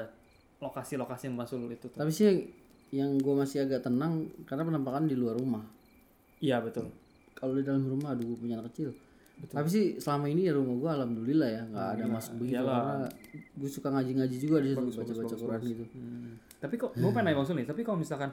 lokasi-lokasi 0.60 1.30
yang 1.30 1.38
Bangsul 1.38 1.66
itu 1.68 1.86
tuh. 1.86 1.98
Tapi 1.98 2.12
sih 2.12 2.30
yang 2.92 3.16
gue 3.16 3.34
masih 3.34 3.64
agak 3.64 3.82
tenang 3.82 4.28
karena 4.44 4.64
penampakan 4.64 5.06
di 5.06 5.16
luar 5.16 5.34
rumah. 5.34 5.64
Iya 6.38 6.60
betul. 6.60 6.92
Kalau 7.32 7.56
di 7.56 7.64
dalam 7.64 7.82
rumah, 7.82 8.14
aduh 8.14 8.28
gue 8.28 8.38
punya 8.38 8.60
anak 8.60 8.70
kecil. 8.70 8.92
Tapi 9.42 9.68
sih 9.68 9.86
selama 9.98 10.30
ini 10.30 10.46
ya 10.46 10.54
rumah 10.54 10.76
gue 10.78 10.90
alhamdulillah 11.02 11.50
ya 11.50 11.62
nggak 11.66 11.88
ada 11.98 12.06
masuk 12.06 12.34
begitu 12.38 12.62
iyalah. 12.62 12.78
karena 12.78 13.08
gue 13.58 13.70
suka 13.70 13.88
ngaji-ngaji 13.90 14.38
juga 14.38 14.58
di 14.62 14.70
situ 14.70 14.90
baca-baca 15.02 15.36
Quran 15.36 15.62
gitu. 15.66 15.86
Hmm. 15.98 16.32
Tapi 16.62 16.76
kok 16.78 16.92
gue 16.94 17.10
pengen 17.10 17.26
nanya 17.26 17.38
Bang 17.42 17.48
Sul 17.50 17.58
nih, 17.58 17.66
tapi 17.66 17.82
kalau 17.82 17.98
misalkan 17.98 18.30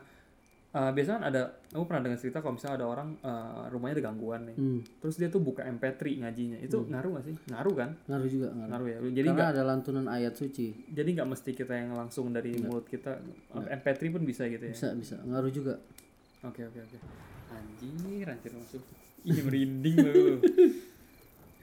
uh, 0.77 0.91
biasanya 0.93 1.17
kan 1.17 1.25
ada, 1.33 1.43
aku 1.73 1.85
pernah 1.89 2.03
dengar 2.05 2.19
cerita 2.21 2.39
kalau 2.45 2.55
misalnya 2.61 2.77
ada 2.85 2.87
orang 2.93 3.09
uh, 3.25 3.65
rumahnya 3.73 3.95
ada 4.01 4.05
gangguan 4.05 4.43
nih, 4.53 4.57
Hmm, 4.61 4.81
terus 5.01 5.17
dia 5.17 5.29
tuh 5.33 5.41
buka 5.41 5.65
MP3 5.65 6.21
ngajinya, 6.21 6.59
itu 6.61 6.77
ngaruh 6.85 7.11
gak 7.17 7.25
sih? 7.25 7.35
Ngaruh 7.49 7.75
kan? 7.77 7.91
ngaruh 8.05 8.29
juga 8.29 8.49
ngaruh. 8.53 8.69
Ngaruh 8.69 8.87
ya. 8.89 8.99
Jadi 9.17 9.29
karena 9.33 9.49
ada 9.49 9.63
lantunan 9.65 10.07
ayat 10.13 10.35
suci. 10.37 10.67
jadi 10.93 11.09
nggak 11.09 11.29
mesti 11.29 11.51
kita 11.57 11.73
yang 11.73 11.97
langsung 11.97 12.29
dari 12.37 12.53
mulut 12.61 12.85
kita, 12.85 13.17
MP3 13.57 14.13
pun 14.13 14.23
bisa 14.29 14.45
gitu 14.45 14.65
ya? 14.69 14.73
Bisa 14.77 14.93
bisa 14.93 15.17
ngaruh 15.25 15.49
juga. 15.49 15.81
Oke 16.45 16.69
oke 16.69 16.79
oke. 16.85 16.99
Anjir, 17.49 18.29
anjir 18.29 18.53
masuk. 18.53 18.85
Ih 19.27 19.41
merinding 19.43 19.97
lu. 19.99 20.13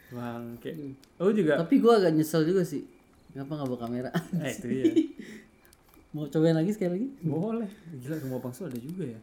Bang, 0.08 0.58
kayak, 0.58 0.78
oh 1.18 1.30
juga, 1.30 1.58
Tapi 1.58 1.76
gue 1.78 1.90
agak 1.90 2.12
nyesel 2.12 2.44
juga 2.44 2.62
sih. 2.62 2.86
Kenapa 3.30 3.52
nggak 3.54 3.68
bawa 3.68 3.80
kamera? 3.82 4.10
eh 4.38 4.52
itu 4.52 4.66
dia. 4.66 4.86
Mau 6.14 6.26
cobain 6.26 6.54
lagi 6.54 6.72
sekali 6.72 6.92
lagi? 6.94 7.08
Boleh. 7.22 7.68
Gila 7.98 8.16
rumah 8.22 8.40
Bang 8.40 8.54
Sul 8.54 8.70
ada 8.70 8.78
juga 8.78 9.04
ya. 9.04 9.20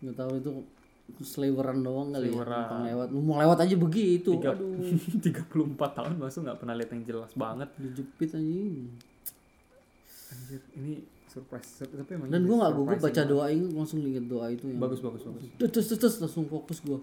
Nggak 0.00 0.16
tahu 0.16 0.32
itu 0.38 0.50
seliweran 1.20 1.82
doang 1.82 2.08
kali 2.10 2.30
ya. 2.30 2.40
Numpang 2.40 2.82
lewat. 2.86 3.06
Lu 3.10 3.20
mau 3.20 3.36
lewat 3.36 3.58
aja 3.60 3.76
begitu. 3.76 4.30
Tiga- 4.32 4.56
Aduh, 4.56 4.80
34 5.76 5.76
tahun 5.92 6.10
Sul 6.26 6.42
nggak 6.42 6.58
pernah 6.58 6.74
lihat 6.74 6.90
yang 6.90 7.02
jelas 7.04 7.32
banget. 7.34 7.68
dijepit 7.76 8.30
anjing. 8.32 8.88
Anjir, 10.30 10.60
ini 10.72 10.92
surprise. 11.26 11.68
Sur- 11.68 11.92
Tapi 11.92 12.10
emang 12.14 12.32
Dan 12.32 12.42
gue 12.42 12.56
nggak 12.56 12.72
gugup 12.72 12.96
baca 12.96 13.22
doa 13.26 13.46
ini 13.48 13.68
langsung 13.68 14.00
inget 14.00 14.24
doa 14.24 14.48
itu 14.48 14.64
yang 14.64 14.80
Bagus 14.80 15.04
bagus 15.04 15.20
bagus. 15.22 15.44
terus 15.60 15.86
terus 15.86 15.98
terus 15.98 16.16
langsung 16.18 16.48
fokus 16.48 16.80
gue. 16.80 16.96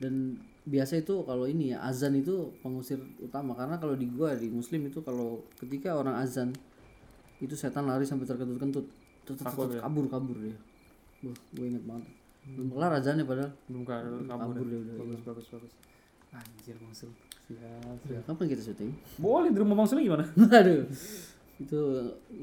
Dan 0.00 0.40
biasa 0.64 1.04
itu 1.04 1.14
kalau 1.28 1.44
ini 1.44 1.76
ya 1.76 1.84
azan 1.84 2.16
itu 2.16 2.48
pengusir 2.64 2.96
utama 3.20 3.52
karena 3.52 3.76
kalau 3.76 3.92
di 3.92 4.08
gua 4.08 4.32
di 4.32 4.48
muslim 4.48 4.88
itu 4.88 5.04
kalau 5.04 5.44
ketika 5.60 5.92
orang 5.92 6.16
azan 6.16 6.56
itu 7.44 7.52
setan 7.52 7.84
lari 7.84 8.08
sampai 8.08 8.24
terkentut-kentut 8.24 8.86
ya? 9.28 9.80
kabur 9.84 10.08
kabur 10.08 10.36
dia. 10.40 10.56
Wah, 11.24 11.36
gue 11.56 11.66
inget 11.68 11.84
banget. 11.84 12.08
Belum 12.44 12.68
kelar 12.76 12.92
azannya 13.00 13.24
padahal. 13.24 13.52
Belum 13.68 13.82
kabur 13.84 14.24
Kabur 14.24 14.56
ya. 14.60 14.68
dia 14.68 14.78
udah. 14.80 14.94
Bagus 15.00 15.20
bagus 15.24 15.46
bagus. 15.52 15.72
Anjir 16.34 16.76
Bang 16.80 16.94
Sul. 16.96 17.12
Siap, 17.44 17.98
siap. 18.08 18.22
Kapan 18.24 18.44
kita 18.48 18.62
syuting? 18.64 18.90
Boleh 19.20 19.48
di 19.52 19.58
rumah 19.60 19.76
Bang 19.76 19.88
Sul 19.88 20.00
gimana? 20.04 20.24
Aduh. 20.60 20.84
Itu 21.60 21.78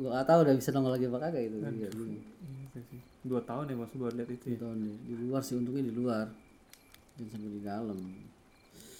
gua 0.01 0.21
gak 0.21 0.27
tahu 0.29 0.39
udah 0.45 0.53
bisa 0.57 0.69
nongol 0.73 0.93
lagi 0.97 1.05
apa 1.09 1.17
kagak 1.21 1.43
itu. 1.49 1.57
Iya. 1.61 1.89
Dua 3.21 3.41
tahun 3.45 3.69
ya 3.69 3.75
Bang 3.77 3.89
Sul 3.89 3.97
baru 4.01 4.13
lihat 4.21 4.29
itu 4.33 4.45
ya. 4.53 4.57
Tahun 4.61 4.77
deh. 4.81 4.97
Di 5.05 5.13
luar 5.17 5.41
sih 5.45 5.55
untungnya 5.57 5.83
di 5.89 5.93
luar. 5.93 6.25
Jangan 7.17 7.29
sampai 7.31 7.51
di 7.51 7.61
dalam. 7.61 7.99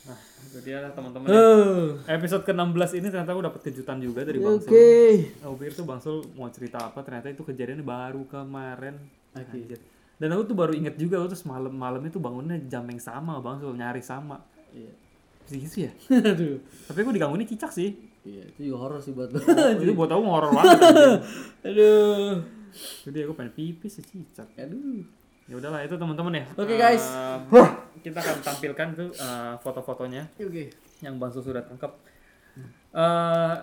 Nah, 0.01 0.17
itu 0.17 0.57
dia 0.65 0.77
lah 0.81 0.91
teman-teman. 0.97 1.27
Oh. 1.29 1.93
Episode 2.09 2.41
ke-16 2.41 2.91
ini 2.97 3.07
ternyata 3.13 3.31
aku 3.37 3.43
dapat 3.45 3.61
kejutan 3.69 4.01
juga 4.01 4.25
dari 4.25 4.41
Bang 4.41 4.57
Sul. 4.57 4.73
Oke. 4.73 4.89
Aku 5.45 5.53
pikir 5.61 5.73
tuh 5.77 5.85
Bang 5.85 6.01
Sul 6.01 6.25
mau 6.33 6.49
cerita 6.49 6.81
apa, 6.81 7.05
ternyata 7.05 7.29
itu 7.29 7.45
kejadiannya 7.45 7.85
baru 7.85 8.25
kemarin. 8.25 8.97
Oke. 9.37 9.45
Anjir. 9.61 9.79
Dan 10.17 10.37
aku 10.37 10.53
tuh 10.53 10.57
baru 10.57 10.73
inget 10.73 10.97
juga, 10.97 11.21
aku 11.21 11.33
tuh 11.33 11.41
semalam 11.45 11.73
malam 11.73 12.01
itu 12.05 12.17
bangunnya 12.17 12.57
jam 12.65 12.85
yang 12.89 13.01
sama 13.01 13.37
Bang 13.45 13.61
Sul, 13.61 13.77
nyari 13.77 14.01
sama. 14.01 14.41
Iya. 14.73 14.93
Gitu 15.49 15.85
ya? 15.85 15.91
Aduh. 16.33 16.57
Tapi 16.89 16.97
aku 17.05 17.11
digangguin 17.13 17.45
cicak 17.45 17.69
sih. 17.69 17.93
Iya, 18.21 18.45
itu 18.53 18.69
juga 18.69 18.85
horor 18.85 19.01
sih 19.01 19.13
buat 19.17 19.29
lo. 19.33 19.41
itu 19.81 19.93
buat 19.93 20.09
aku 20.09 20.21
horor 20.25 20.49
banget. 20.53 20.77
Aduh. 21.69 22.41
Jadi 23.05 23.17
aku 23.25 23.33
pengen 23.37 23.53
pipis 23.53 24.01
sih 24.01 24.05
cicak. 24.05 24.49
Aduh. 24.57 25.05
Ya 25.45 25.55
udahlah 25.55 25.81
itu 25.81 25.95
teman-teman 25.95 26.33
ya. 26.33 26.45
Oke, 26.53 26.75
guys. 26.75 27.03
Eh, 27.05 27.37
kita 28.01 28.17
akan 28.17 28.35
tampilkan 28.41 28.87
tuh 28.93 29.09
eh, 29.11 29.53
foto-fotonya 29.57 30.23
Oke. 30.37 30.71
yang 30.99 31.17
Bang 31.17 31.29
Sul 31.29 31.43
sudah 31.43 31.61
tangkap. 31.61 31.97
Eh 32.91 33.55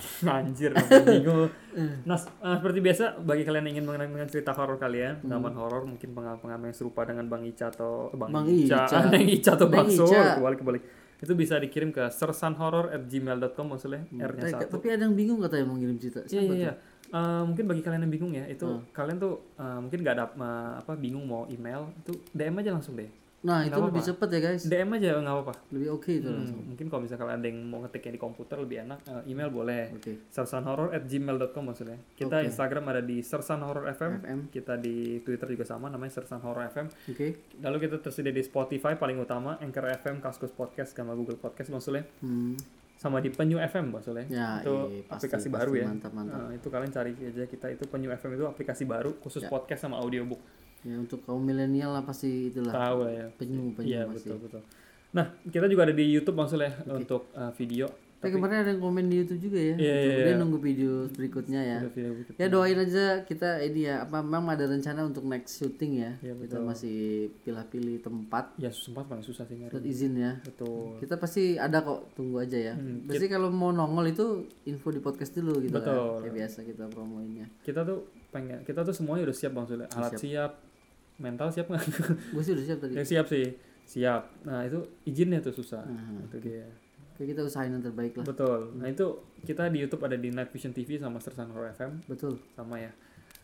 anjir, 0.26 0.72
bingung. 1.04 1.50
Nah, 2.08 2.18
seperti 2.18 2.80
biasa 2.80 3.20
bagi 3.20 3.44
kalian 3.44 3.62
yang 3.62 3.78
ingin 3.78 3.86
mengenal 3.86 4.08
dengan 4.08 4.26
cerita 4.26 4.50
horor 4.50 4.74
kalian, 4.74 5.20
pengalaman 5.20 5.54
horor, 5.54 5.82
mungkin 5.86 6.10
pengalaman 6.10 6.66
yang 6.66 6.74
serupa 6.74 7.04
dengan 7.04 7.28
Bang 7.28 7.44
Ica 7.44 7.70
atau 7.70 8.10
Bang, 8.10 8.32
Bang 8.32 8.48
Ica, 8.48 8.88
Ica. 8.88 8.98
Neng 9.12 9.28
Ica 9.28 9.50
atau 9.54 9.68
Bang 9.68 9.86
Ica. 9.86 10.34
kebalik 10.34 10.58
kebalik. 10.58 10.82
Itu 11.20 11.36
bisa 11.36 11.60
dikirim 11.60 11.92
ke 11.92 12.08
sersanhorror@gmail.com 12.08 13.66
maksudnya 13.68 14.02
R-nya 14.08 14.44
Eh, 14.48 14.52
satu. 14.56 14.80
tapi 14.80 14.88
ada 14.88 15.04
yang 15.04 15.14
bingung 15.14 15.38
katanya 15.38 15.68
mau 15.68 15.76
ngirim 15.76 16.00
cerita. 16.00 16.24
Iya 16.26 16.40
iya. 16.42 16.54
iya. 16.56 16.72
Eh, 17.10 17.42
mungkin 17.42 17.66
bagi 17.66 17.82
kalian 17.82 18.02
yang 18.02 18.12
bingung 18.12 18.30
ya, 18.30 18.46
itu 18.46 18.62
Hmm. 18.62 18.86
kalian 18.90 19.18
tuh 19.18 19.34
eh, 19.56 19.78
mungkin 19.78 19.98
nggak 19.98 20.14
ada 20.14 20.26
eh, 20.28 20.72
apa 20.78 20.92
bingung 20.94 21.24
mau 21.24 21.42
email, 21.46 21.90
itu 21.96 22.14
DM 22.30 22.54
aja 22.56 22.70
langsung 22.70 22.94
deh. 22.94 23.10
Nah, 23.40 23.64
itu 23.64 23.72
Nggak 23.72 23.88
lebih 23.88 24.04
cepet 24.04 24.28
ya, 24.28 24.40
guys. 24.44 24.62
DM 24.62 24.90
aja 24.92 25.10
nggak 25.16 25.32
apa-apa. 25.34 25.54
Lebih 25.70 25.88
oke 25.90 26.12
itu 26.12 26.28
Hmm, 26.28 26.38
langsung. 26.38 26.60
mungkin 26.60 26.86
kalau 26.86 27.00
misalnya 27.00 27.20
kalian 27.24 27.38
ada 27.40 27.48
yang 27.48 27.60
mau 27.64 27.80
ngetiknya 27.80 28.12
di 28.12 28.20
komputer 28.20 28.56
lebih 28.60 28.76
enak, 28.84 28.98
eh, 29.02 29.22
email 29.26 29.48
boleh. 29.48 29.84
Oke. 29.92 30.12
sersanhorror@gmail.com 30.28 31.64
maksudnya. 31.64 31.96
Kita 32.12 32.36
Oke. 32.36 32.46
Instagram 32.46 32.84
ada 32.86 33.00
di 33.00 33.16
sersanhorror 33.20 33.88
FM. 33.88 34.12
FM. 34.20 34.38
Kita 34.50 34.76
di 34.76 34.96
Twitter 35.20 35.48
juga 35.48 35.64
sama 35.64 35.88
namanya 35.88 36.12
Sersan 36.12 36.38
Horror 36.38 36.68
FM. 36.68 36.86
Oke. 37.08 37.26
Lalu 37.58 37.76
kita 37.80 37.96
tersedia 37.98 38.30
di 38.30 38.42
Spotify 38.42 38.92
paling 38.94 39.16
utama, 39.16 39.56
Anchor 39.58 39.88
FM, 39.90 40.20
Kaskus 40.20 40.52
Podcast, 40.52 40.92
sama 40.92 41.16
Google 41.16 41.34
Podcast 41.34 41.72
Sule. 41.80 42.04
Hmm. 42.20 42.54
Sama 43.00 43.16
di 43.18 43.32
Penyu 43.32 43.56
FM 43.56 43.96
Bang 43.96 44.04
Sule. 44.04 44.28
Ya, 44.28 44.60
itu 44.60 44.68
iya, 44.92 45.00
pasti, 45.08 45.24
aplikasi 45.24 45.48
pasti. 45.48 45.56
baru 45.56 45.72
ya. 45.72 45.86
Mantap, 45.88 46.12
mantap. 46.12 46.36
Nah, 46.36 46.52
itu 46.52 46.68
kalian 46.68 46.92
cari 46.92 47.10
aja 47.16 47.44
kita 47.48 47.66
itu 47.72 47.84
Penyu 47.88 48.12
FM 48.12 48.36
itu 48.36 48.44
aplikasi 48.44 48.84
baru 48.84 49.16
khusus 49.16 49.40
Ya. 49.40 49.48
podcast 49.48 49.80
sama 49.80 49.96
audiobook. 49.96 50.36
Ya 50.84 50.96
untuk 50.96 51.24
kaum 51.24 51.40
milenial 51.40 51.92
lah 51.92 52.04
pasti 52.04 52.52
itulah. 52.52 52.72
Tahu 52.72 52.98
lah 53.08 53.12
ya. 53.16 53.26
Penyu, 53.32 53.72
penyu 53.72 53.88
Iya, 53.88 54.02
pasti. 54.04 54.28
betul 54.28 54.36
betul. 54.44 54.62
Nah, 55.10 55.26
kita 55.42 55.64
juga 55.64 55.88
ada 55.88 55.94
di 55.96 56.04
YouTube 56.06 56.36
Bang 56.36 56.46
Sule 56.46 56.68
untuk 56.86 57.32
uh, 57.32 57.48
video. 57.56 57.88
Eh, 58.20 58.28
kemarin 58.28 58.60
ada 58.60 58.70
yang 58.76 58.84
komen 58.84 59.08
di 59.08 59.24
YouTube 59.24 59.48
juga 59.48 59.56
ya. 59.56 59.76
Iya, 59.80 59.94
iya, 59.96 60.14
iya. 60.28 60.36
nunggu 60.36 60.60
video 60.60 61.08
berikutnya 61.08 61.60
ya. 61.64 61.78
Video. 61.88 62.12
Ya 62.36 62.52
doain 62.52 62.76
aja 62.76 63.24
kita 63.24 63.64
ini 63.64 63.88
ya. 63.88 64.04
Apa 64.04 64.20
memang 64.20 64.52
ada 64.52 64.68
rencana 64.68 65.08
untuk 65.08 65.24
next 65.24 65.56
syuting 65.56 66.04
ya? 66.04 66.12
Iya, 66.20 66.36
kita 66.36 66.60
masih 66.60 67.32
pilih-pilih 67.40 68.04
tempat 68.04 68.52
Ya 68.60 68.68
paling 68.92 69.24
susah 69.24 69.48
sih 69.48 69.56
nyari. 69.56 69.72
izin 69.88 70.20
ya. 70.20 70.36
Betul. 70.44 71.00
Kita 71.00 71.16
pasti 71.16 71.56
ada 71.56 71.80
kok, 71.80 72.12
tunggu 72.12 72.44
aja 72.44 72.60
ya. 72.60 72.74
Hmm, 72.76 73.08
Pasti 73.08 73.24
kalau 73.24 73.48
mau 73.48 73.72
nongol 73.72 74.12
itu 74.12 74.44
info 74.68 74.92
di 74.92 75.00
podcast 75.00 75.32
dulu 75.32 75.56
gitu 75.64 75.72
Betul. 75.72 76.20
kan. 76.20 76.20
Kayak 76.28 76.34
biasa 76.44 76.58
kita 76.68 76.84
promoinnya. 76.92 77.48
kita 77.64 77.80
tuh 77.88 78.04
pengen 78.30 78.62
kita 78.62 78.84
tuh 78.86 78.94
semuanya 78.94 79.26
udah 79.26 79.36
siap 79.36 79.52
bang 79.56 79.66
Sule 79.66 79.84
alat 79.90 80.12
siap, 80.14 80.52
mental 81.18 81.50
siap 81.50 81.66
nggak 81.66 81.82
Gue 82.30 82.42
sih 82.46 82.52
udah 82.54 82.64
siap 82.64 82.78
tadi. 82.78 82.92
yang 82.94 83.06
siap 83.06 83.26
sih 83.26 83.46
siap 83.82 84.22
nah 84.46 84.62
itu 84.62 84.86
izinnya 85.02 85.42
tuh 85.42 85.50
susah 85.50 85.82
Nah, 85.82 86.22
itu 86.30 86.38
dia 86.38 86.62
Kayak 87.20 87.28
kita 87.30 87.42
usahain 87.44 87.68
yang 87.68 87.84
terbaik 87.84 88.16
lah. 88.16 88.24
betul 88.24 88.72
nah 88.74 88.88
itu 88.88 89.04
kita 89.42 89.68
di 89.68 89.78
YouTube 89.78 90.00
ada 90.00 90.16
di 90.16 90.32
Night 90.32 90.48
Vision 90.48 90.72
TV 90.72 90.96
sama 90.96 91.20
Sersan 91.20 91.52
Horror 91.52 91.68
FM 91.70 92.00
Betul. 92.06 92.40
sama 92.50 92.80
ya 92.80 92.88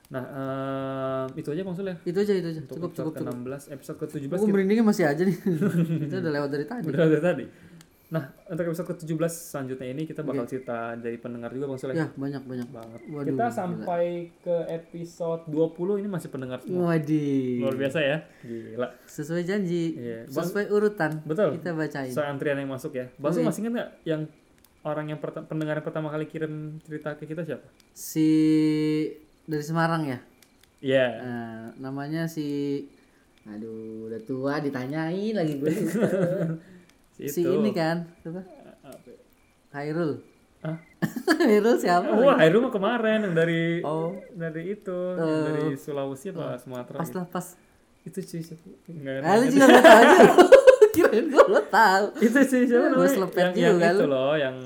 nah 0.07 0.25
eh, 0.25 1.25
itu 1.37 1.51
aja 1.51 1.61
bang 1.61 1.77
Sule 1.77 1.93
Itu 2.01 2.17
aja 2.17 2.33
itu 2.33 2.47
aja. 2.47 2.61
untuk 2.63 2.73
Cukup 2.73 2.91
cukup 2.91 3.13
episode 3.13 3.21
cukup. 3.21 3.37
ke-16 3.37 3.63
episode 3.71 3.97
ke-17 4.01 4.25
Gue 4.25 4.39
kita 4.39 4.49
merindingnya 4.49 4.87
masih 4.87 5.05
aja 5.05 5.23
nih. 5.23 5.37
kita 6.03 6.17
udah 6.17 6.33
lewat 6.33 6.49
dari 6.49 6.65
tadi. 6.65 6.85
udah 6.87 7.05
dari 7.07 7.21
tadi 7.23 7.45
nah 8.07 8.23
untuk 8.47 8.63
episode 8.65 8.87
ke-17 8.89 9.19
selanjutnya 9.29 9.89
ini 9.89 10.03
kita 10.03 10.23
bakal 10.23 10.45
cerita 10.45 10.95
dari 10.95 11.17
pendengar 11.17 11.51
juga 11.51 11.67
bang 11.67 11.75
Sule 11.77 11.91
Ya 11.93 12.07
banyak 12.09 12.39
banyak. 12.41 12.69
banget 12.71 13.01
Waduh, 13.05 13.27
kita 13.27 13.45
gila. 13.45 13.51
sampai 13.51 14.05
ke 14.39 14.57
episode 14.69 15.43
20 15.47 15.75
ini 15.97 16.09
masih 16.09 16.29
pendengar 16.29 16.59
semua 16.61 16.93
Waduh. 16.93 17.59
luar 17.61 17.75
biasa 17.75 17.99
ya 17.99 18.19
gila 18.41 18.89
Sesuai 19.05 19.43
janji. 19.43 19.99
Bang- 20.25 20.47
Sesuai 20.47 20.67
urutan. 20.69 21.19
Betul. 21.21 21.59
Kita 21.59 21.71
bacain. 21.73 22.09
Soal 22.09 22.31
antrian 22.31 22.55
yang 22.57 22.71
masuk 22.71 22.93
ya. 22.93 23.11
Bang 23.17 23.33
Oke. 23.33 23.43
masih 23.43 23.61
ingat 23.61 23.73
nggak 23.75 23.91
yang 24.05 24.23
orang 24.83 25.07
yang 25.09 25.19
pendengar 25.19 25.75
yang 25.75 25.83
pertama 25.83 26.07
kali 26.07 26.25
kirim 26.25 26.55
cerita 26.81 27.15
ke 27.15 27.27
kita 27.27 27.43
siapa? 27.43 27.67
Si 27.91 28.29
dari 29.43 29.63
Semarang 29.63 30.07
ya. 30.07 30.19
Iya. 30.79 31.07
Nah, 31.19 31.61
namanya 31.81 32.27
si 32.27 32.47
Aduh, 33.45 34.07
udah 34.07 34.21
tua 34.23 34.59
ditanyain 34.59 35.31
lagi 35.33 35.55
gue. 35.57 35.71
si 37.17 37.25
si 37.27 37.41
ini 37.43 37.73
kan, 37.73 38.05
apa? 38.23 38.43
Apa? 38.85 39.11
Khairul. 39.73 40.21
Hah? 40.61 40.77
Khairul 41.41 41.77
siapa? 41.77 42.13
Wah, 42.13 42.37
Hairul 42.37 42.61
mah 42.63 42.73
kemarin 42.73 43.25
yang 43.25 43.35
dari 43.35 43.81
Oh, 43.81 44.13
dari 44.33 44.73
itu, 44.73 44.99
yang 45.15 45.45
dari 45.47 45.65
Sulawesi 45.75 46.31
apa 46.31 46.57
Sumatera 46.57 46.97
pas 46.97 47.09
gitu. 47.09 47.17
lah 47.17 47.27
pas. 47.27 47.47
Itu 48.03 48.19
sih 48.21 48.41
siapa? 48.41 48.63
Enggak 48.87 49.25
Ah, 49.25 49.35
lu 49.35 49.45
juga 49.49 49.67
gak 49.67 49.83
tau 49.83 49.99
aja. 49.99 50.19
Kirain 50.95 51.25
gue 51.27 51.45
lo 51.47 51.61
tau. 51.69 52.05
Itu 52.17 52.39
sih 52.43 52.61
siapa 52.65 52.89
Gua 52.91 53.05
selepet 53.07 53.43
Yang, 53.43 53.55
yang 53.59 53.75
juga 53.75 53.89
itu 53.91 54.05
loh, 54.07 54.33
yang 54.35 54.57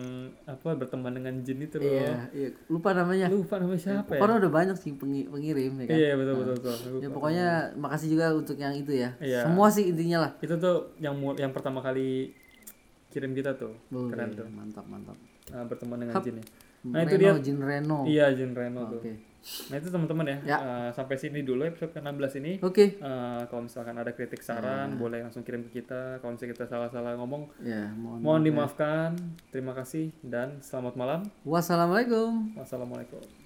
apa 0.51 0.75
berteman 0.75 1.13
dengan 1.13 1.35
jin 1.41 1.59
itu 1.61 1.77
loh. 1.77 1.87
Iya, 1.87 2.17
iya. 2.33 2.49
Lupa 2.67 2.91
namanya. 2.91 3.27
Lupa 3.27 3.57
namanya 3.57 3.79
siapa 3.79 4.11
ya? 4.11 4.21
Pokoknya 4.21 4.39
udah 4.43 4.53
banyak 4.53 4.77
sih 4.77 4.93
pengi- 4.93 5.27
pengirim 5.27 5.73
ya 5.79 5.87
kan. 5.87 5.97
Iya 5.97 6.13
betul 6.15 6.35
betul 6.37 6.55
betul. 6.57 6.75
Ya 6.75 7.07
Lupa. 7.07 7.15
pokoknya 7.15 7.47
makasih 7.77 8.09
juga 8.11 8.27
untuk 8.33 8.57
yang 8.57 8.75
itu 8.75 8.93
ya. 8.93 9.11
Iya. 9.17 9.47
Semua 9.47 9.71
sih 9.71 9.85
intinya 9.87 10.27
lah. 10.27 10.31
Itu 10.39 10.55
tuh 10.57 10.77
yang 10.99 11.15
yang 11.37 11.51
pertama 11.51 11.79
kali 11.79 12.35
kirim 13.09 13.33
kita 13.33 13.55
tuh. 13.55 13.75
Boleh, 13.89 14.11
Keren 14.11 14.31
tuh. 14.33 14.47
Mantap, 14.47 14.87
mantap. 14.87 15.17
Nah, 15.51 15.67
berteman 15.67 15.99
dengan 15.99 16.15
Hap. 16.15 16.23
jin 16.23 16.39
ya. 16.39 16.45
Nah, 16.83 17.05
itu 17.05 17.15
Reno, 17.15 17.21
dia. 17.21 17.33
Jin 17.41 17.59
Reno. 17.61 17.99
Iya, 18.05 18.27
Jin 18.33 18.53
Reno 18.53 18.89
tuh. 18.89 18.99
Oke. 18.99 19.13
Nah, 19.41 19.81
itu 19.81 19.89
teman-teman 19.89 20.27
ya. 20.27 20.37
Ya. 20.45 20.59
Eh, 20.61 20.91
sampai 20.93 21.17
sini 21.17 21.41
dulu 21.41 21.65
episode 21.65 21.93
ke-16 21.93 22.33
ini. 22.41 22.53
Oke. 22.61 23.01
Eh, 23.01 23.41
kalau 23.49 23.65
misalkan 23.65 23.97
ada 23.97 24.13
kritik 24.13 24.41
saran, 24.41 25.01
boleh 25.01 25.25
langsung 25.25 25.41
kirim 25.41 25.65
ke 25.65 25.81
kita. 25.81 26.21
Kalau 26.21 26.37
misalnya 26.37 26.53
kita 26.53 26.67
salah-salah 26.69 27.17
ngomong, 27.17 27.49
Ya, 27.61 27.89
mohon. 27.95 28.21
mohon 28.21 28.43
dimaafkan. 28.45 29.17
Terima 29.49 29.73
kasih 29.73 30.13
dan 30.21 30.61
selamat 30.61 30.93
malam. 30.93 31.21
Wassalamualaikum. 31.43 32.53
Wassalamualaikum. 32.53 33.40